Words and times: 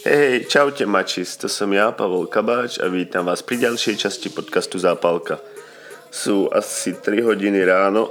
Hej, 0.00 0.48
čaute 0.48 0.88
mačis, 0.88 1.36
to 1.36 1.44
som 1.44 1.68
ja, 1.76 1.92
Pavol 1.92 2.24
Kabáč 2.24 2.80
a 2.80 2.88
vítam 2.88 3.28
vás 3.28 3.44
pri 3.44 3.68
ďalšej 3.68 4.00
časti 4.00 4.32
podcastu 4.32 4.80
Zápalka. 4.80 5.36
Sú 6.08 6.48
asi 6.48 6.96
3 6.96 7.20
hodiny 7.20 7.60
ráno 7.68 8.08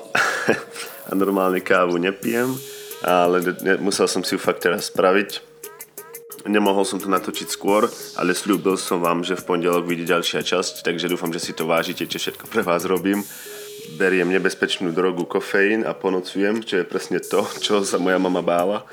a 1.10 1.12
normálne 1.18 1.66
kávu 1.66 1.98
nepijem, 1.98 2.54
ale 3.02 3.42
musel 3.82 4.06
som 4.06 4.22
si 4.22 4.38
ju 4.38 4.40
fakt 4.40 4.70
teraz 4.70 4.94
spraviť. 4.94 5.42
Nemohol 6.46 6.86
som 6.86 7.02
to 7.02 7.10
natočiť 7.10 7.50
skôr, 7.50 7.90
ale 8.22 8.38
slúbil 8.38 8.78
som 8.78 9.02
vám, 9.02 9.26
že 9.26 9.34
v 9.34 9.50
pondelok 9.50 9.90
vyjde 9.90 10.14
ďalšia 10.14 10.46
časť, 10.46 10.86
takže 10.86 11.10
dúfam, 11.10 11.34
že 11.34 11.42
si 11.42 11.58
to 11.58 11.66
vážite, 11.66 12.06
čo 12.06 12.22
všetko 12.22 12.54
pre 12.54 12.62
vás 12.62 12.86
robím. 12.86 13.26
Beriem 13.98 14.30
nebezpečnú 14.30 14.94
drogu 14.94 15.26
kofeín 15.26 15.82
a 15.90 15.98
ponocujem, 15.98 16.62
čo 16.62 16.78
je 16.78 16.86
presne 16.86 17.18
to, 17.18 17.50
čo 17.66 17.82
sa 17.82 17.98
moja 17.98 18.22
mama 18.22 18.46
bála. 18.46 18.86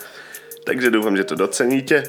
Takže 0.65 0.89
dúfam, 0.89 1.13
že 1.13 1.29
to 1.29 1.37
doceníte. 1.37 2.09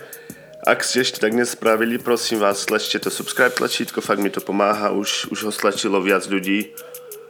Ak 0.67 0.83
ste 0.83 0.99
ešte 0.99 1.23
tak 1.23 1.31
nespravili, 1.31 1.95
prosím 1.95 2.43
vás, 2.43 2.67
stlačte 2.67 2.99
to 2.99 3.07
subscribe 3.07 3.55
tlačítko, 3.55 4.03
fakt 4.03 4.19
mi 4.19 4.27
to 4.27 4.43
pomáha, 4.43 4.91
už, 4.91 5.31
už 5.31 5.47
ho 5.47 5.51
stlačilo 5.55 5.95
viac 6.03 6.27
ľudí, 6.27 6.75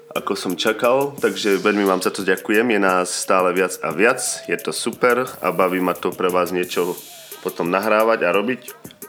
ako 0.09 0.33
som 0.33 0.57
čakal, 0.57 1.13
takže 1.21 1.61
veľmi 1.61 1.85
vám 1.85 2.01
za 2.01 2.09
to 2.09 2.25
ďakujem, 2.25 2.65
je 2.65 2.79
nás 2.81 3.13
stále 3.13 3.53
viac 3.53 3.77
a 3.85 3.93
viac, 3.93 4.17
je 4.49 4.57
to 4.57 4.73
super 4.73 5.29
a 5.37 5.53
baví 5.53 5.77
ma 5.77 5.93
to 5.93 6.09
pre 6.09 6.33
vás 6.33 6.49
niečo 6.49 6.97
potom 7.45 7.69
nahrávať 7.69 8.25
a 8.25 8.33
robiť. 8.33 8.61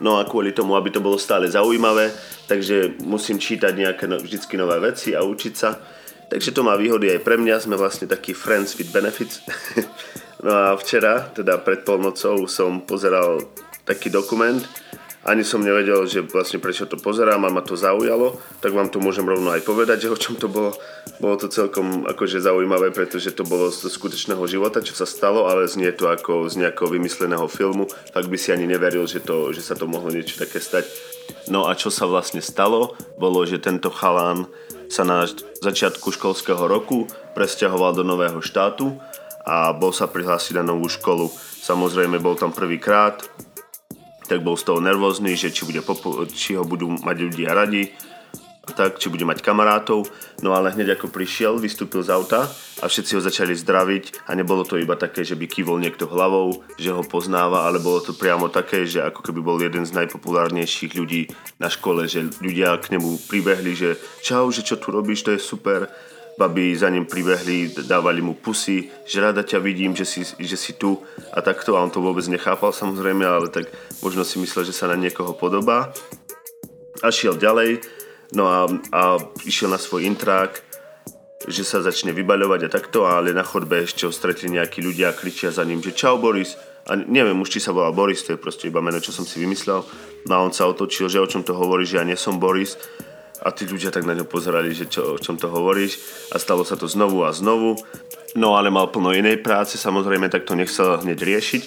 No 0.05 0.21
a 0.21 0.29
kvôli 0.29 0.53
tomu, 0.53 0.77
aby 0.77 0.93
to 0.93 1.01
bolo 1.01 1.17
stále 1.17 1.49
zaujímavé, 1.49 2.13
takže 2.53 3.01
musím 3.09 3.41
čítať 3.41 3.73
nejaké 3.73 4.05
no, 4.13 4.21
vždycky 4.21 4.61
nové 4.61 4.77
veci 4.77 5.17
a 5.17 5.25
učiť 5.25 5.55
sa. 5.57 5.81
Takže 6.29 6.53
to 6.53 6.61
má 6.69 6.77
výhody 6.77 7.09
aj 7.17 7.25
pre 7.25 7.41
mňa, 7.41 7.65
sme 7.65 7.81
vlastne 7.81 8.05
takí 8.05 8.37
friends 8.37 8.77
with 8.77 8.93
benefits. 8.93 9.41
no 10.45 10.53
a 10.53 10.77
včera, 10.77 11.33
teda 11.33 11.65
pred 11.65 11.81
polnocou, 11.81 12.45
som 12.45 12.85
pozeral 12.85 13.41
taký 13.89 14.13
dokument. 14.13 14.61
Ani 15.27 15.43
som 15.45 15.61
nevedel, 15.61 16.07
že 16.09 16.25
vlastne 16.25 16.63
prečo 16.63 16.89
to 16.89 16.97
pozerám 16.97 17.43
a 17.45 17.53
ma 17.53 17.61
to 17.61 17.75
zaujalo, 17.77 18.39
tak 18.63 18.73
vám 18.73 18.89
to 18.89 19.03
môžem 19.03 19.27
rovno 19.27 19.51
aj 19.51 19.67
povedať, 19.67 20.09
že 20.09 20.13
o 20.15 20.17
čom 20.17 20.39
to 20.39 20.47
bolo. 20.47 20.73
Bolo 21.19 21.35
to 21.37 21.51
celkom 21.51 22.07
akože 22.07 22.39
zaujímavé, 22.39 22.95
pretože 22.95 23.35
to 23.35 23.43
bolo 23.43 23.69
z 23.69 23.91
skutočného 23.91 24.41
života, 24.47 24.79
čo 24.79 24.95
sa 24.95 25.05
stalo, 25.05 25.51
ale 25.51 25.67
znie 25.67 25.91
to 25.91 26.07
ako 26.07 26.47
z 26.47 26.63
nejakého 26.63 26.89
vymysleného 26.89 27.45
filmu. 27.51 27.91
Tak 28.15 28.31
by 28.31 28.37
si 28.39 28.55
ani 28.55 28.71
neveril, 28.71 29.05
že, 29.11 29.21
to, 29.21 29.51
že 29.51 29.61
sa 29.61 29.75
to 29.75 29.91
mohlo 29.91 30.09
niečo 30.15 30.39
také 30.39 30.63
stať. 30.63 30.87
No 31.51 31.67
a 31.67 31.75
čo 31.75 31.91
sa 31.91 32.07
vlastne 32.07 32.41
stalo, 32.41 32.95
bolo, 33.19 33.43
že 33.45 33.61
tento 33.61 33.91
chalán 33.91 34.47
sa 34.89 35.05
na 35.05 35.29
začiatku 35.61 36.09
školského 36.15 36.65
roku 36.65 37.05
presťahoval 37.37 37.93
do 37.93 38.07
nového 38.07 38.41
štátu 38.41 38.97
a 39.45 39.75
bol 39.77 39.93
sa 39.93 40.09
prihlásiť 40.09 40.61
na 40.61 40.65
novú 40.73 40.89
školu. 40.89 41.29
Samozrejme 41.59 42.17
bol 42.23 42.39
tam 42.39 42.55
prvýkrát, 42.55 43.21
tak 44.29 44.45
bol 44.45 44.61
z 44.61 44.69
toho 44.69 44.85
nervózny, 44.85 45.33
že 45.35 45.49
či, 45.49 45.65
bude 45.65 45.81
popo- 45.81 46.29
či 46.29 46.55
ho 46.55 46.63
budú 46.63 46.93
mať 47.01 47.17
ľudia 47.17 47.57
radi, 47.57 47.89
tak, 48.77 49.01
či 49.01 49.09
bude 49.09 49.25
mať 49.25 49.41
kamarátov. 49.41 50.09
No 50.45 50.53
ale 50.53 50.73
hneď 50.73 51.01
ako 51.01 51.09
prišiel, 51.09 51.57
vystúpil 51.57 52.05
z 52.05 52.13
auta 52.13 52.45
a 52.79 52.85
všetci 52.85 53.17
ho 53.17 53.23
začali 53.25 53.57
zdraviť 53.57 54.29
a 54.29 54.37
nebolo 54.37 54.63
to 54.69 54.77
iba 54.77 54.95
také, 54.95 55.25
že 55.25 55.35
by 55.35 55.49
kývol 55.49 55.81
niekto 55.81 56.05
hlavou, 56.05 56.61
že 56.77 56.93
ho 56.93 57.01
poznáva, 57.01 57.65
ale 57.65 57.81
bolo 57.81 58.05
to 58.05 58.13
priamo 58.13 58.53
také, 58.53 58.85
že 58.85 59.01
ako 59.01 59.25
keby 59.25 59.41
bol 59.41 59.57
jeden 59.57 59.89
z 59.89 59.97
najpopulárnejších 59.97 60.93
ľudí 60.93 61.33
na 61.57 61.73
škole, 61.73 62.05
že 62.05 62.29
ľudia 62.45 62.77
k 62.79 62.99
nemu 62.99 63.27
pribehli, 63.27 63.73
že 63.73 63.97
čau, 64.21 64.53
že 64.53 64.61
čo 64.61 64.77
tu 64.77 64.93
robíš, 64.93 65.25
to 65.25 65.33
je 65.33 65.41
super 65.41 65.89
baby 66.39 66.79
za 66.79 66.87
ním 66.87 67.05
pribehli, 67.05 67.75
dávali 67.83 68.23
mu 68.23 68.39
pusy, 68.39 68.87
že 69.03 69.19
rada 69.19 69.43
ťa 69.43 69.59
vidím, 69.59 69.91
že 69.99 70.07
si, 70.07 70.23
že 70.23 70.55
si 70.55 70.79
tu. 70.79 71.03
A 71.35 71.43
takto 71.43 71.75
a 71.75 71.83
on 71.83 71.91
to 71.91 71.99
vôbec 71.99 72.23
nechápal 72.31 72.71
samozrejme, 72.71 73.27
ale 73.27 73.51
tak 73.51 73.67
možno 73.99 74.23
si 74.23 74.39
myslel, 74.39 74.63
že 74.63 74.73
sa 74.73 74.87
na 74.87 74.95
niekoho 74.95 75.35
podobá. 75.35 75.91
A 77.03 77.11
šiel 77.11 77.35
ďalej, 77.35 77.83
no 78.39 78.47
a, 78.47 78.71
a 78.95 79.03
išiel 79.43 79.67
na 79.67 79.83
svoj 79.83 80.07
intrák, 80.07 80.63
že 81.47 81.67
sa 81.67 81.83
začne 81.83 82.15
vybaľovať 82.15 82.61
a 82.67 82.73
takto, 82.73 83.07
ale 83.07 83.35
na 83.35 83.43
chodbe 83.43 83.83
ešte 83.83 84.07
ho 84.07 84.13
stretli 84.15 84.51
nejakí 84.51 84.83
ľudia 84.83 85.11
a 85.11 85.19
kričia 85.19 85.51
za 85.51 85.67
ním, 85.67 85.83
že 85.83 85.95
čau 85.95 86.19
Boris, 86.19 86.55
a 86.89 86.97
neviem 86.97 87.37
už, 87.37 87.53
či 87.53 87.61
sa 87.61 87.71
volal 87.71 87.93
Boris, 87.93 88.25
to 88.25 88.35
je 88.35 88.41
proste 88.41 88.73
iba 88.73 88.81
meno, 88.81 88.97
čo 88.99 89.13
som 89.13 89.23
si 89.23 89.45
vymyslel, 89.45 89.85
no 90.27 90.33
a 90.33 90.43
on 90.43 90.51
sa 90.51 90.67
otočil, 90.67 91.07
že 91.07 91.21
o 91.21 91.29
čom 91.29 91.45
to 91.45 91.53
hovorí, 91.53 91.85
že 91.85 92.01
ja 92.01 92.05
nie 92.05 92.17
som 92.17 92.41
Boris, 92.41 92.81
a 93.49 93.57
tí 93.57 93.65
ľudia 93.65 93.89
tak 93.89 94.05
na 94.05 94.13
ňo 94.13 94.29
pozerali, 94.29 94.77
že 94.77 94.93
čo, 94.93 95.17
o 95.17 95.19
čom 95.19 95.41
to 95.41 95.49
hovoríš? 95.49 95.97
A 96.29 96.37
stalo 96.37 96.69
sa 96.69 96.77
to 96.77 96.85
znovu 96.85 97.25
a 97.25 97.33
znovu. 97.33 97.81
No 98.37 98.61
ale 98.61 98.69
mal 98.69 98.93
plno 98.93 99.17
inej 99.17 99.41
práce, 99.41 99.81
samozrejme, 99.81 100.29
tak 100.29 100.45
to 100.45 100.53
nechcel 100.53 101.01
hneď 101.01 101.17
riešiť, 101.17 101.63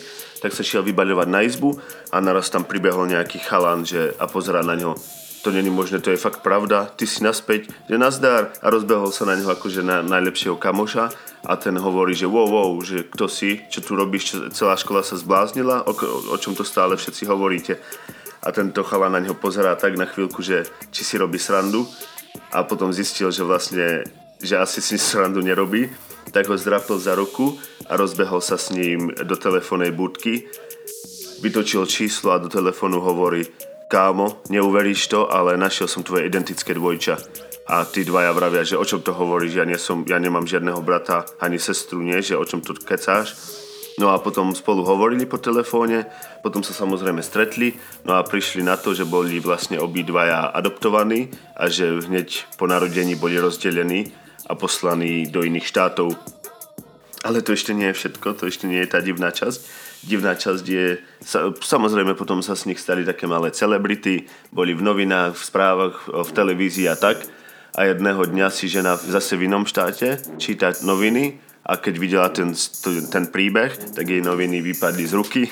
tak 0.46 0.54
sa 0.54 0.62
šiel 0.62 0.86
vybaľovať 0.86 1.28
na 1.34 1.42
izbu 1.42 1.82
a 2.14 2.22
naraz 2.22 2.54
tam 2.54 2.70
pribehol 2.70 3.10
nejaký 3.10 3.42
chalan 3.42 3.82
že, 3.82 4.14
a 4.22 4.30
pozerá 4.30 4.62
na 4.62 4.78
ňo. 4.78 4.94
To 5.42 5.50
není 5.50 5.74
možné, 5.74 5.98
to 6.06 6.14
je 6.14 6.22
fakt 6.22 6.46
pravda, 6.46 6.86
ty 6.94 7.10
si 7.10 7.26
naspäť, 7.26 7.66
že 7.90 7.98
nazdar. 7.98 8.54
A 8.62 8.70
rozbehol 8.70 9.10
sa 9.10 9.26
na 9.26 9.34
neho 9.34 9.50
akože 9.50 9.82
na 9.82 10.06
najlepšieho 10.06 10.54
kamoša. 10.54 11.10
A 11.50 11.58
ten 11.58 11.74
hovorí, 11.82 12.14
že 12.14 12.30
wow, 12.30 12.46
wow, 12.46 12.78
že 12.86 13.10
kto 13.10 13.26
si, 13.26 13.66
čo 13.74 13.82
tu 13.82 13.98
robíš, 13.98 14.24
čo, 14.30 14.36
celá 14.54 14.78
škola 14.78 15.02
sa 15.02 15.18
zbláznila, 15.18 15.90
o, 15.90 15.98
o 16.30 16.38
čom 16.38 16.54
to 16.54 16.62
stále 16.62 16.94
všetci 16.94 17.26
hovoríte 17.26 17.82
a 18.42 18.50
tento 18.52 18.82
chala 18.82 19.10
na 19.10 19.22
neho 19.22 19.38
pozerá 19.38 19.78
tak 19.78 19.98
na 19.98 20.10
chvíľku, 20.10 20.42
že 20.42 20.66
či 20.90 21.06
si 21.06 21.16
robí 21.18 21.38
srandu 21.38 21.86
a 22.52 22.66
potom 22.66 22.90
zistil, 22.90 23.30
že 23.30 23.46
vlastne, 23.46 24.04
že 24.42 24.58
asi 24.58 24.82
si 24.82 24.98
srandu 24.98 25.46
nerobí, 25.46 25.90
tak 26.34 26.50
ho 26.50 26.58
zdrapil 26.58 26.98
za 26.98 27.14
ruku 27.14 27.58
a 27.86 27.98
rozbehol 27.98 28.42
sa 28.42 28.58
s 28.58 28.74
ním 28.74 29.14
do 29.14 29.36
telefónnej 29.38 29.92
budky, 29.94 30.48
vytočil 31.42 31.86
číslo 31.86 32.34
a 32.34 32.42
do 32.42 32.50
telefónu 32.50 33.02
hovorí 33.02 33.46
kámo, 33.92 34.40
neuveríš 34.48 35.12
to, 35.12 35.28
ale 35.28 35.60
našiel 35.60 35.92
som 35.92 36.06
tvoje 36.06 36.24
identické 36.24 36.72
dvojča. 36.72 37.20
A 37.68 37.84
tí 37.84 38.08
dvaja 38.08 38.32
vravia, 38.32 38.64
že 38.64 38.80
o 38.80 38.88
čom 38.88 39.04
to 39.04 39.12
hovoríš, 39.12 39.60
ja, 39.60 39.66
nie 39.68 39.76
som, 39.76 40.08
ja 40.08 40.16
nemám 40.16 40.48
žiadneho 40.48 40.80
brata 40.80 41.28
ani 41.44 41.60
sestru, 41.60 42.00
nie, 42.00 42.20
že 42.24 42.40
o 42.40 42.48
čom 42.48 42.64
to 42.64 42.72
kecáš. 42.74 43.36
No 44.00 44.16
a 44.16 44.24
potom 44.24 44.56
spolu 44.56 44.88
hovorili 44.88 45.28
po 45.28 45.36
telefóne, 45.36 46.08
potom 46.40 46.64
sa 46.64 46.72
samozrejme 46.72 47.20
stretli, 47.20 47.76
no 48.08 48.16
a 48.16 48.24
prišli 48.24 48.64
na 48.64 48.80
to, 48.80 48.96
že 48.96 49.04
boli 49.04 49.44
vlastne 49.44 49.76
obidvaja 49.84 50.48
adoptovaní 50.56 51.28
a 51.60 51.68
že 51.68 52.00
hneď 52.08 52.48
po 52.56 52.72
narodení 52.72 53.20
boli 53.20 53.36
rozdelení 53.36 54.16
a 54.48 54.56
poslaní 54.56 55.28
do 55.28 55.44
iných 55.44 55.68
štátov. 55.68 56.16
Ale 57.22 57.46
to 57.46 57.54
ešte 57.54 57.76
nie 57.78 57.92
je 57.92 57.98
všetko, 58.02 58.28
to 58.34 58.50
ešte 58.50 58.66
nie 58.66 58.82
je 58.82 58.90
tá 58.90 58.98
divná 58.98 59.30
časť. 59.30 59.60
Divná 60.02 60.34
časť 60.34 60.66
je, 60.66 60.98
samozrejme 61.62 62.18
potom 62.18 62.42
sa 62.42 62.58
z 62.58 62.74
nich 62.74 62.82
stali 62.82 63.06
také 63.06 63.30
malé 63.30 63.54
celebrity, 63.54 64.26
boli 64.50 64.74
v 64.74 64.82
novinách, 64.82 65.38
v 65.38 65.44
správach, 65.46 66.10
v 66.10 66.32
televízii 66.34 66.90
a 66.90 66.98
tak. 66.98 67.22
A 67.78 67.86
jedného 67.86 68.26
dňa 68.26 68.50
si 68.50 68.66
žena 68.66 68.98
zase 68.98 69.38
v 69.38 69.46
inom 69.46 69.70
štáte 69.70 70.18
číta 70.42 70.74
noviny 70.82 71.51
a 71.72 71.80
keď 71.80 71.94
videla 71.96 72.28
ten, 72.28 72.52
ten 73.08 73.32
príbeh, 73.32 73.96
tak 73.96 74.04
jej 74.04 74.20
noviny 74.20 74.60
vypadli 74.60 75.08
z 75.08 75.14
ruky 75.16 75.48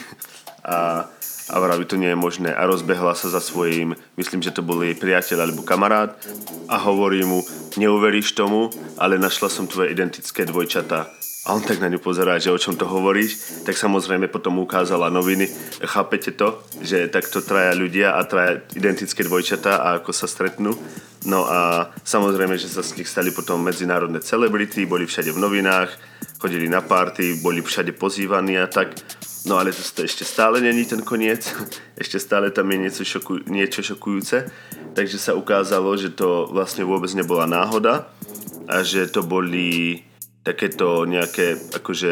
a, 0.68 1.08
a 1.48 1.56
vraví, 1.56 1.88
to 1.88 1.96
nie 1.96 2.12
je 2.12 2.20
možné 2.20 2.52
a 2.52 2.68
rozbehla 2.68 3.16
sa 3.16 3.32
za 3.32 3.40
svojím, 3.40 3.96
myslím, 4.20 4.44
že 4.44 4.52
to 4.52 4.60
bol 4.60 4.84
jej 4.84 5.00
priateľ 5.00 5.48
alebo 5.48 5.64
kamarát 5.64 6.20
a 6.68 6.76
hovorí 6.76 7.24
mu, 7.24 7.40
neuveríš 7.80 8.36
tomu, 8.36 8.68
ale 9.00 9.16
našla 9.16 9.48
som 9.48 9.64
tvoje 9.64 9.96
identické 9.96 10.44
dvojčatá. 10.44 11.08
A 11.50 11.58
on 11.58 11.66
tak 11.66 11.82
na 11.82 11.90
ňu 11.90 11.98
pozerá, 11.98 12.38
že 12.38 12.54
o 12.54 12.62
čom 12.62 12.78
to 12.78 12.86
hovoríš, 12.86 13.66
tak 13.66 13.74
samozrejme 13.74 14.30
potom 14.30 14.62
ukázala 14.62 15.10
noviny. 15.10 15.50
Chápete 15.82 16.38
to, 16.38 16.62
že 16.78 17.10
takto 17.10 17.42
traja 17.42 17.74
ľudia 17.74 18.14
a 18.14 18.22
traja 18.22 18.62
identické 18.78 19.26
dvojčatá 19.26 19.82
a 19.82 19.98
ako 19.98 20.14
sa 20.14 20.30
stretnú. 20.30 20.78
No 21.26 21.50
a 21.50 21.90
samozrejme, 22.06 22.54
že 22.54 22.70
sa 22.70 22.86
z 22.86 23.02
nich 23.02 23.10
stali 23.10 23.34
potom 23.34 23.66
medzinárodné 23.66 24.22
celebrity, 24.22 24.86
boli 24.86 25.10
všade 25.10 25.34
v 25.34 25.42
novinách, 25.42 25.90
chodili 26.38 26.70
na 26.70 26.86
party, 26.86 27.42
boli 27.42 27.66
všade 27.66 27.98
pozývaní 27.98 28.62
a 28.62 28.70
tak. 28.70 28.94
No 29.50 29.58
ale 29.58 29.74
to 29.74 30.06
ešte 30.06 30.30
stále 30.30 30.62
není 30.62 30.86
ten 30.86 31.02
koniec, 31.02 31.50
ešte 31.98 32.22
stále 32.22 32.54
tam 32.54 32.70
je 32.70 32.78
niečo, 32.78 33.02
šoku, 33.02 33.50
niečo 33.50 33.82
šokujúce. 33.82 34.46
Takže 34.94 35.18
sa 35.18 35.34
ukázalo, 35.34 35.98
že 35.98 36.14
to 36.14 36.46
vlastne 36.54 36.86
vôbec 36.86 37.10
nebola 37.18 37.50
náhoda 37.50 38.06
a 38.70 38.86
že 38.86 39.10
to 39.10 39.26
boli 39.26 40.06
takéto 40.44 41.04
nejaké 41.06 41.60
akože 41.76 42.12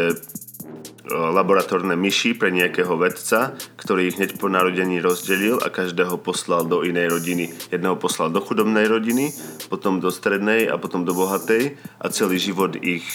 laboratórne 1.08 1.96
myši 1.96 2.36
pre 2.36 2.52
nejakého 2.52 2.92
vedca, 3.00 3.56
ktorý 3.80 4.12
ich 4.12 4.18
hneď 4.20 4.36
po 4.36 4.52
narodení 4.52 5.00
rozdelil 5.00 5.60
a 5.64 5.72
každého 5.72 6.20
poslal 6.20 6.68
do 6.68 6.84
inej 6.84 7.16
rodiny. 7.16 7.46
Jedného 7.72 7.96
poslal 7.96 8.30
do 8.30 8.44
chudobnej 8.44 8.92
rodiny, 8.92 9.32
potom 9.72 10.04
do 10.04 10.12
strednej 10.12 10.68
a 10.68 10.76
potom 10.76 11.08
do 11.08 11.16
bohatej 11.16 11.80
a 12.04 12.06
celý 12.12 12.38
život 12.38 12.76
ich 12.76 13.08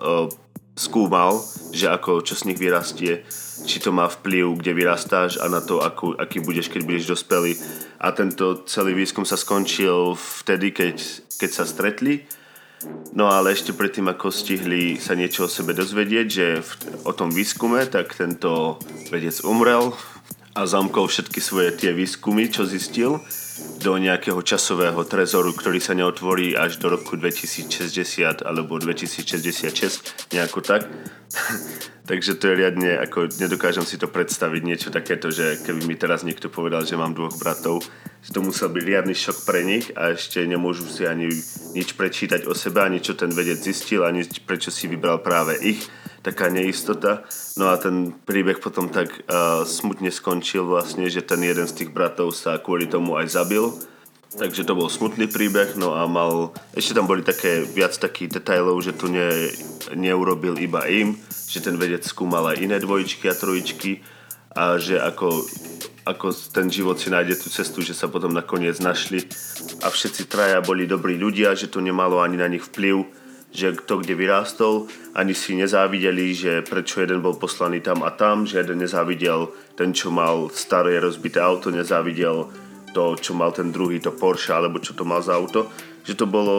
uh, 0.00 0.28
skúmal, 0.78 1.42
že 1.74 1.90
ako, 1.90 2.22
čo 2.22 2.38
z 2.38 2.48
nich 2.48 2.58
vyrastie, 2.60 3.26
či 3.66 3.82
to 3.82 3.90
má 3.90 4.06
vplyv, 4.06 4.62
kde 4.62 4.72
vyrastáš 4.72 5.42
a 5.42 5.50
na 5.50 5.58
to, 5.58 5.82
akú, 5.82 6.14
aký 6.14 6.38
budeš, 6.40 6.70
keď 6.70 6.82
budeš 6.86 7.04
dospelý. 7.18 7.58
A 7.98 8.14
tento 8.14 8.62
celý 8.70 8.94
výskum 8.94 9.26
sa 9.26 9.34
skončil 9.34 10.14
vtedy, 10.14 10.70
keď, 10.70 10.96
keď 11.36 11.50
sa 11.50 11.64
stretli 11.66 12.24
No 13.10 13.26
ale 13.26 13.56
ešte 13.56 13.74
predtým, 13.74 14.06
ako 14.06 14.30
stihli 14.30 15.02
sa 15.02 15.18
niečo 15.18 15.46
o 15.46 15.50
sebe 15.50 15.74
dozvedieť, 15.74 16.26
že 16.30 16.46
v, 16.62 16.70
o 17.02 17.12
tom 17.12 17.34
výskume, 17.34 17.82
tak 17.90 18.14
tento 18.14 18.78
vedec 19.10 19.34
umrel 19.42 19.90
a 20.54 20.66
zamkol 20.66 21.10
všetky 21.10 21.42
svoje 21.42 21.74
tie 21.74 21.90
výskumy, 21.90 22.50
čo 22.50 22.66
zistil, 22.66 23.22
do 23.82 23.98
nejakého 23.98 24.38
časového 24.42 25.02
trezoru, 25.06 25.50
ktorý 25.50 25.82
sa 25.82 25.94
neotvorí 25.94 26.54
až 26.54 26.78
do 26.78 26.94
roku 26.94 27.18
2060 27.18 28.46
alebo 28.46 28.78
2066, 28.78 30.34
nejako 30.34 30.62
tak. 30.62 30.86
Takže 32.08 32.40
to 32.40 32.50
je 32.50 32.54
riadne, 32.56 32.90
ako 32.98 33.28
nedokážem 33.36 33.84
si 33.84 34.00
to 34.00 34.08
predstaviť, 34.08 34.62
niečo 34.64 34.88
takéto, 34.88 35.28
že 35.28 35.60
keby 35.60 35.84
mi 35.84 35.94
teraz 35.98 36.24
niekto 36.24 36.48
povedal, 36.48 36.86
že 36.86 36.96
mám 36.96 37.12
dvoch 37.12 37.36
bratov, 37.36 37.84
že 38.22 38.34
to 38.34 38.42
musel 38.42 38.68
byť 38.68 38.84
riadny 38.84 39.14
šok 39.14 39.46
pre 39.46 39.62
nich 39.62 39.94
a 39.94 40.12
ešte 40.12 40.42
nemôžu 40.42 40.90
si 40.90 41.06
ani 41.06 41.30
nič 41.72 41.94
prečítať 41.94 42.44
o 42.50 42.54
sebe, 42.54 42.82
ani 42.82 42.98
čo 42.98 43.14
ten 43.14 43.30
vedec 43.30 43.62
zistil, 43.62 44.02
ani 44.02 44.26
prečo 44.42 44.74
si 44.74 44.90
vybral 44.90 45.22
práve 45.22 45.56
ich. 45.62 45.86
Taká 46.18 46.50
neistota. 46.50 47.22
No 47.54 47.70
a 47.70 47.78
ten 47.78 48.10
príbeh 48.10 48.58
potom 48.58 48.90
tak 48.90 49.22
uh, 49.30 49.62
smutne 49.62 50.10
skončil 50.10 50.66
vlastne, 50.66 51.06
že 51.06 51.22
ten 51.22 51.40
jeden 51.40 51.64
z 51.64 51.76
tých 51.78 51.90
bratov 51.94 52.34
sa 52.34 52.58
kvôli 52.58 52.90
tomu 52.90 53.14
aj 53.14 53.38
zabil. 53.38 53.70
Takže 54.28 54.68
to 54.68 54.76
bol 54.76 54.92
smutný 54.92 55.24
príbeh, 55.24 55.80
no 55.80 55.96
a 55.96 56.04
mal, 56.04 56.52
ešte 56.76 56.92
tam 56.92 57.08
boli 57.08 57.24
také 57.24 57.64
viac 57.64 57.96
takých 57.96 58.36
detailov, 58.36 58.84
že 58.84 58.92
to 58.92 59.08
ne, 59.08 59.24
neurobil 59.96 60.60
iba 60.60 60.84
im, 60.84 61.16
že 61.48 61.64
ten 61.64 61.80
vedec 61.80 62.04
skúmal 62.04 62.52
aj 62.52 62.60
iné 62.60 62.76
dvojičky 62.76 63.24
a 63.24 63.38
trojičky 63.38 64.04
a 64.54 64.80
že 64.80 64.96
ako, 64.96 65.44
ako 66.08 66.26
ten 66.52 66.72
život 66.72 66.96
si 66.96 67.12
nájde 67.12 67.36
tú 67.36 67.48
cestu, 67.52 67.84
že 67.84 67.92
sa 67.92 68.08
potom 68.08 68.32
nakoniec 68.32 68.80
našli 68.80 69.24
a 69.84 69.92
všetci 69.92 70.28
traja 70.28 70.64
boli 70.64 70.88
dobrí 70.88 71.20
ľudia, 71.20 71.52
že 71.52 71.68
to 71.68 71.84
nemalo 71.84 72.24
ani 72.24 72.40
na 72.40 72.48
nich 72.48 72.64
vplyv, 72.64 73.04
že 73.48 73.72
kto 73.72 74.04
kde 74.04 74.14
vyrástol, 74.16 74.88
ani 75.16 75.32
si 75.32 75.56
nezávideli, 75.56 76.36
že 76.36 76.52
prečo 76.64 77.00
jeden 77.00 77.24
bol 77.24 77.36
poslaný 77.40 77.80
tam 77.80 78.04
a 78.04 78.12
tam, 78.12 78.44
že 78.44 78.60
jeden 78.60 78.84
nezávidel 78.84 79.48
ten, 79.72 79.96
čo 79.96 80.12
mal 80.12 80.52
staré 80.52 81.00
rozbité 81.00 81.40
auto, 81.40 81.72
nezávidel 81.72 82.48
to, 82.92 83.16
čo 83.16 83.32
mal 83.36 83.52
ten 83.52 83.72
druhý, 83.72 84.00
to 84.00 84.12
Porsche, 84.12 84.52
alebo 84.52 84.80
čo 84.80 84.92
to 84.96 85.04
mal 85.04 85.20
za 85.24 85.36
auto. 85.36 85.68
Že 86.08 86.24
to 86.24 86.26
bolo 86.28 86.54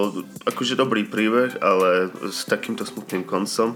akože 0.46 0.78
dobrý 0.78 1.10
príbeh, 1.10 1.58
ale 1.62 2.14
s 2.30 2.46
takýmto 2.46 2.86
smutným 2.86 3.26
koncom. 3.26 3.74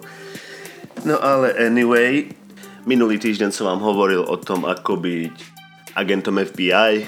No 1.02 1.18
ale 1.18 1.54
anyway, 1.58 2.30
minulý 2.84 3.16
týždeň 3.20 3.52
som 3.56 3.72
vám 3.72 3.82
hovoril 3.84 4.24
o 4.24 4.36
tom, 4.36 4.68
ako 4.68 5.00
byť 5.00 5.36
agentom 5.96 6.42
FBI 6.42 7.08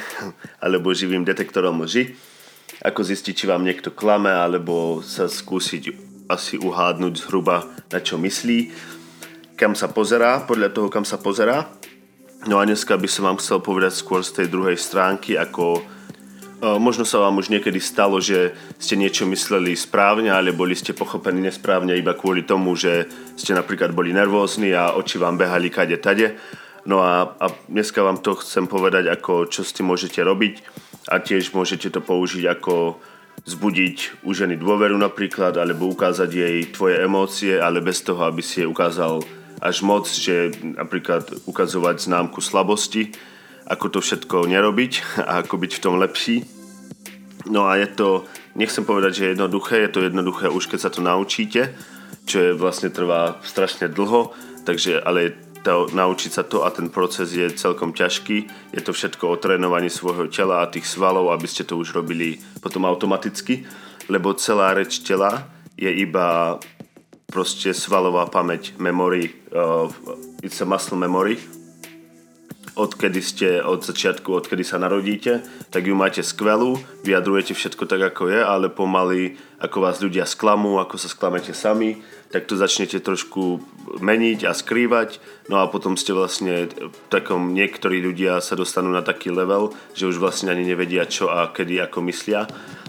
alebo 0.64 0.96
živým 0.96 1.28
detektorom 1.28 1.84
lži. 1.84 2.16
Ako 2.84 3.04
zistiť, 3.04 3.34
či 3.34 3.46
vám 3.48 3.64
niekto 3.64 3.92
klame, 3.92 4.30
alebo 4.30 5.00
sa 5.00 5.32
skúsiť 5.32 5.96
asi 6.28 6.60
uhádnuť 6.60 7.14
zhruba, 7.24 7.72
na 7.92 8.00
čo 8.02 8.20
myslí. 8.20 8.74
Kam 9.56 9.74
sa 9.78 9.88
pozerá, 9.88 10.44
podľa 10.44 10.76
toho, 10.76 10.88
kam 10.92 11.08
sa 11.08 11.16
pozerá. 11.16 11.72
No 12.46 12.60
a 12.60 12.68
dneska 12.68 13.00
by 13.00 13.08
som 13.08 13.32
vám 13.32 13.40
chcel 13.40 13.64
povedať 13.64 13.96
skôr 13.96 14.22
z 14.22 14.44
tej 14.44 14.48
druhej 14.52 14.76
stránky, 14.78 15.40
ako 15.40 15.82
Možno 16.64 17.04
sa 17.04 17.20
vám 17.20 17.36
už 17.44 17.52
niekedy 17.52 17.84
stalo, 17.84 18.24
že 18.24 18.56
ste 18.80 18.96
niečo 18.96 19.28
mysleli 19.28 19.76
správne, 19.76 20.32
ale 20.32 20.56
boli 20.56 20.72
ste 20.72 20.96
pochopení 20.96 21.44
nesprávne 21.44 21.92
iba 22.00 22.16
kvôli 22.16 22.48
tomu, 22.48 22.80
že 22.80 23.12
ste 23.36 23.52
napríklad 23.52 23.92
boli 23.92 24.16
nervózni 24.16 24.72
a 24.72 24.96
oči 24.96 25.20
vám 25.20 25.36
behali 25.36 25.68
kade 25.68 26.00
tade. 26.00 26.40
No 26.88 27.04
a, 27.04 27.36
a 27.42 27.46
dneska 27.68 28.00
vám 28.00 28.24
to 28.24 28.40
chcem 28.40 28.72
povedať, 28.72 29.10
ako 29.12 29.52
čo 29.52 29.68
s 29.68 29.76
tým 29.76 29.92
môžete 29.92 30.22
robiť 30.24 30.64
a 31.12 31.20
tiež 31.20 31.52
môžete 31.52 31.92
to 31.92 32.00
použiť 32.00 32.46
ako 32.48 33.04
zbudiť 33.46 34.24
u 34.24 34.32
ženy 34.32 34.56
dôveru 34.56 34.96
napríklad, 34.96 35.60
alebo 35.60 35.92
ukázať 35.92 36.30
jej 36.32 36.58
tvoje 36.72 37.04
emócie, 37.04 37.60
ale 37.60 37.84
bez 37.84 38.00
toho, 38.00 38.24
aby 38.26 38.40
si 38.40 38.64
jej 38.64 38.70
ukázal 38.70 39.22
až 39.60 39.82
moc, 39.84 40.08
že 40.08 40.56
napríklad 40.62 41.46
ukazovať 41.46 42.06
známku 42.06 42.40
slabosti, 42.40 43.12
ako 43.66 43.98
to 43.98 44.00
všetko 44.02 44.46
nerobiť 44.46 44.92
a 45.26 45.42
ako 45.42 45.56
byť 45.58 45.72
v 45.78 45.84
tom 45.84 45.96
lepší. 45.98 46.46
No 47.46 47.70
a 47.70 47.78
je 47.78 47.88
to, 47.94 48.26
nechcem 48.58 48.86
povedať, 48.86 49.12
že 49.14 49.24
je 49.24 49.32
jednoduché, 49.38 49.86
je 49.86 49.92
to 49.94 50.00
jednoduché 50.02 50.50
už 50.50 50.66
keď 50.66 50.80
sa 50.82 50.90
to 50.90 51.02
naučíte, 51.06 51.74
čo 52.26 52.38
je 52.42 52.52
vlastne 52.58 52.90
trvá 52.90 53.38
strašne 53.46 53.86
dlho, 53.90 54.34
takže 54.66 54.98
ale 55.02 55.38
to, 55.66 55.90
naučiť 55.90 56.32
sa 56.32 56.44
to 56.46 56.62
a 56.62 56.70
ten 56.70 56.94
proces 56.94 57.34
je 57.34 57.50
celkom 57.58 57.90
ťažký. 57.90 58.38
Je 58.74 58.82
to 58.86 58.94
všetko 58.94 59.34
o 59.34 59.36
trénovaní 59.42 59.90
svojho 59.90 60.30
tela 60.30 60.62
a 60.62 60.70
tých 60.70 60.86
svalov, 60.86 61.34
aby 61.34 61.50
ste 61.50 61.66
to 61.66 61.78
už 61.78 61.98
robili 61.98 62.38
potom 62.62 62.86
automaticky, 62.86 63.66
lebo 64.06 64.38
celá 64.38 64.78
reč 64.78 65.02
tela 65.02 65.50
je 65.74 65.90
iba 65.90 66.62
proste 67.26 67.74
svalová 67.74 68.30
pamäť, 68.30 68.78
memory, 68.78 69.34
uh, 69.50 69.90
it's 70.46 70.62
a 70.62 70.68
muscle 70.70 70.98
memory, 70.98 71.42
odkedy 72.76 73.22
ste 73.24 73.48
od 73.64 73.88
začiatku, 73.88 74.28
odkedy 74.28 74.68
sa 74.68 74.76
narodíte, 74.76 75.42
tak 75.72 75.88
ju 75.88 75.96
máte 75.96 76.20
skvelú, 76.20 76.76
vyjadrujete 77.08 77.56
všetko 77.56 77.88
tak, 77.88 78.14
ako 78.14 78.28
je, 78.30 78.40
ale 78.44 78.68
pomaly, 78.68 79.40
ako 79.64 79.78
vás 79.80 80.04
ľudia 80.04 80.28
sklamú, 80.28 80.78
ako 80.78 81.00
sa 81.00 81.08
sklamete 81.08 81.56
sami, 81.56 82.04
tak 82.36 82.52
to 82.52 82.60
začnete 82.60 83.00
trošku 83.00 83.64
meniť 84.04 84.44
a 84.44 84.52
skrývať, 84.52 85.24
no 85.48 85.64
a 85.64 85.72
potom 85.72 85.96
ste 85.96 86.12
vlastne 86.12 86.68
takom, 87.08 87.56
niektorí 87.56 88.04
ľudia 88.04 88.44
sa 88.44 88.60
dostanú 88.60 88.92
na 88.92 89.02
taký 89.02 89.32
level, 89.32 89.72
že 89.96 90.12
už 90.12 90.20
vlastne 90.20 90.52
ani 90.52 90.68
nevedia 90.68 91.08
čo 91.08 91.32
a 91.32 91.48
kedy 91.48 91.80
ako 91.80 92.04
myslia. 92.12 92.44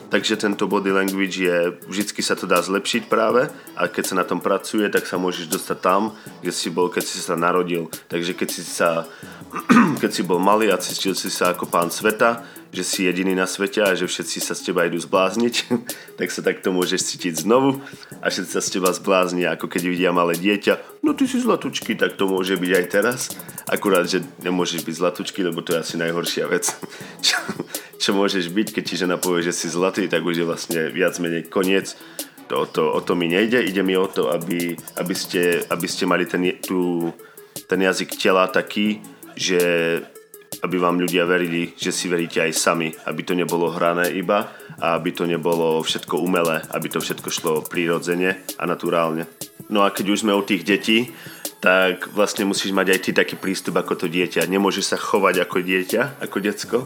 Takže 0.07 0.39
tento 0.39 0.71
body 0.71 0.95
language 0.95 1.37
je, 1.43 1.75
vždycky 1.91 2.23
sa 2.23 2.39
to 2.39 2.47
dá 2.47 2.63
zlepšiť 2.63 3.11
práve 3.11 3.51
a 3.75 3.91
keď 3.91 4.05
sa 4.07 4.15
na 4.15 4.25
tom 4.25 4.39
pracuje, 4.39 4.87
tak 4.87 5.03
sa 5.03 5.19
môžeš 5.19 5.51
dostať 5.51 5.79
tam, 5.83 6.15
kde 6.41 6.53
si 6.55 6.71
bol, 6.71 6.87
keď 6.87 7.05
si 7.05 7.19
sa 7.19 7.35
narodil. 7.35 7.91
Takže 8.07 8.33
keď 8.39 8.49
si 8.49 8.63
sa 8.63 9.11
keď 10.03 10.11
si 10.11 10.23
bol 10.23 10.39
malý 10.39 10.71
a 10.71 10.81
cítil 10.81 11.15
si 11.15 11.31
sa 11.31 11.55
ako 11.55 11.71
pán 11.71 11.89
sveta, 11.89 12.43
že 12.75 12.83
si 12.83 13.01
jediný 13.07 13.35
na 13.35 13.47
svete 13.47 13.83
a 13.83 13.95
že 13.95 14.11
všetci 14.11 14.39
sa 14.43 14.55
z 14.55 14.71
teba 14.71 14.85
idú 14.87 14.99
zblázniť, 14.99 15.55
tak 16.19 16.29
sa 16.31 16.41
takto 16.43 16.75
môžeš 16.75 17.15
cítiť 17.15 17.47
znovu 17.47 17.83
a 18.23 18.31
všetci 18.31 18.53
sa 18.53 18.63
z 18.63 18.79
teba 18.79 18.91
zbláznia, 18.93 19.55
ako 19.55 19.71
keď 19.71 19.83
vidia 19.87 20.11
malé 20.11 20.35
dieťa. 20.37 21.03
No 21.07 21.15
ty 21.15 21.31
si 21.31 21.39
zlatučky, 21.39 21.95
tak 21.95 22.19
to 22.19 22.27
môže 22.27 22.59
byť 22.59 22.73
aj 22.73 22.85
teraz. 22.91 23.21
Akurát, 23.67 24.07
že 24.07 24.23
nemôžeš 24.43 24.87
byť 24.87 24.95
zlatučky, 24.95 25.41
lebo 25.43 25.63
to 25.63 25.75
je 25.75 25.83
asi 25.83 25.95
najhoršia 25.99 26.47
vec, 26.47 26.71
čo, 27.27 27.39
čo 27.99 28.11
môžeš 28.15 28.51
byť, 28.51 28.69
keď 28.75 28.83
ti 28.85 28.95
žena 28.95 29.17
povie, 29.19 29.47
že 29.47 29.55
si 29.55 29.67
zlatý, 29.71 30.07
tak 30.11 30.23
už 30.23 30.43
je 30.43 30.47
vlastne 30.47 30.81
viac 30.91 31.19
menej 31.19 31.51
koniec. 31.51 31.95
To, 32.47 32.63
to, 32.63 32.95
o 32.95 33.03
to 33.03 33.19
mi 33.19 33.27
nejde, 33.27 33.59
ide 33.59 33.83
mi 33.83 33.99
o 33.99 34.07
to, 34.07 34.31
aby, 34.31 34.79
aby, 35.03 35.15
ste, 35.19 35.67
aby 35.67 35.87
ste 35.91 36.07
mali 36.07 36.31
ten, 36.31 36.63
tú, 36.63 37.11
ten 37.67 37.83
jazyk 37.83 38.15
tela 38.15 38.47
taký, 38.47 39.03
že 39.35 39.59
aby 40.63 40.77
vám 40.81 41.01
ľudia 41.01 41.29
verili, 41.29 41.75
že 41.77 41.93
si 41.93 42.07
veríte 42.09 42.41
aj 42.41 42.53
sami, 42.57 42.89
aby 43.05 43.21
to 43.27 43.35
nebolo 43.37 43.73
hrané 43.73 44.13
iba 44.17 44.53
a 44.81 44.97
aby 44.97 45.13
to 45.13 45.29
nebolo 45.29 45.81
všetko 45.83 46.21
umelé, 46.21 46.65
aby 46.73 46.87
to 46.89 47.01
všetko 47.03 47.29
šlo 47.29 47.53
prirodzene 47.65 48.41
a 48.57 48.65
naturálne. 48.65 49.29
No 49.69 49.83
a 49.83 49.91
keď 49.91 50.15
už 50.15 50.23
sme 50.23 50.37
u 50.37 50.43
tých 50.47 50.63
detí, 50.63 51.11
tak 51.59 52.13
vlastne 52.15 52.47
musíš 52.47 52.71
mať 52.71 52.87
aj 52.95 53.01
ty 53.03 53.11
taký 53.11 53.35
prístup 53.35 53.81
ako 53.81 53.97
to 53.99 54.07
dieťa. 54.07 54.47
Nemôžeš 54.47 54.95
sa 54.95 54.99
chovať 55.01 55.43
ako 55.43 55.59
dieťa, 55.65 56.23
ako 56.23 56.37
decko. 56.39 56.79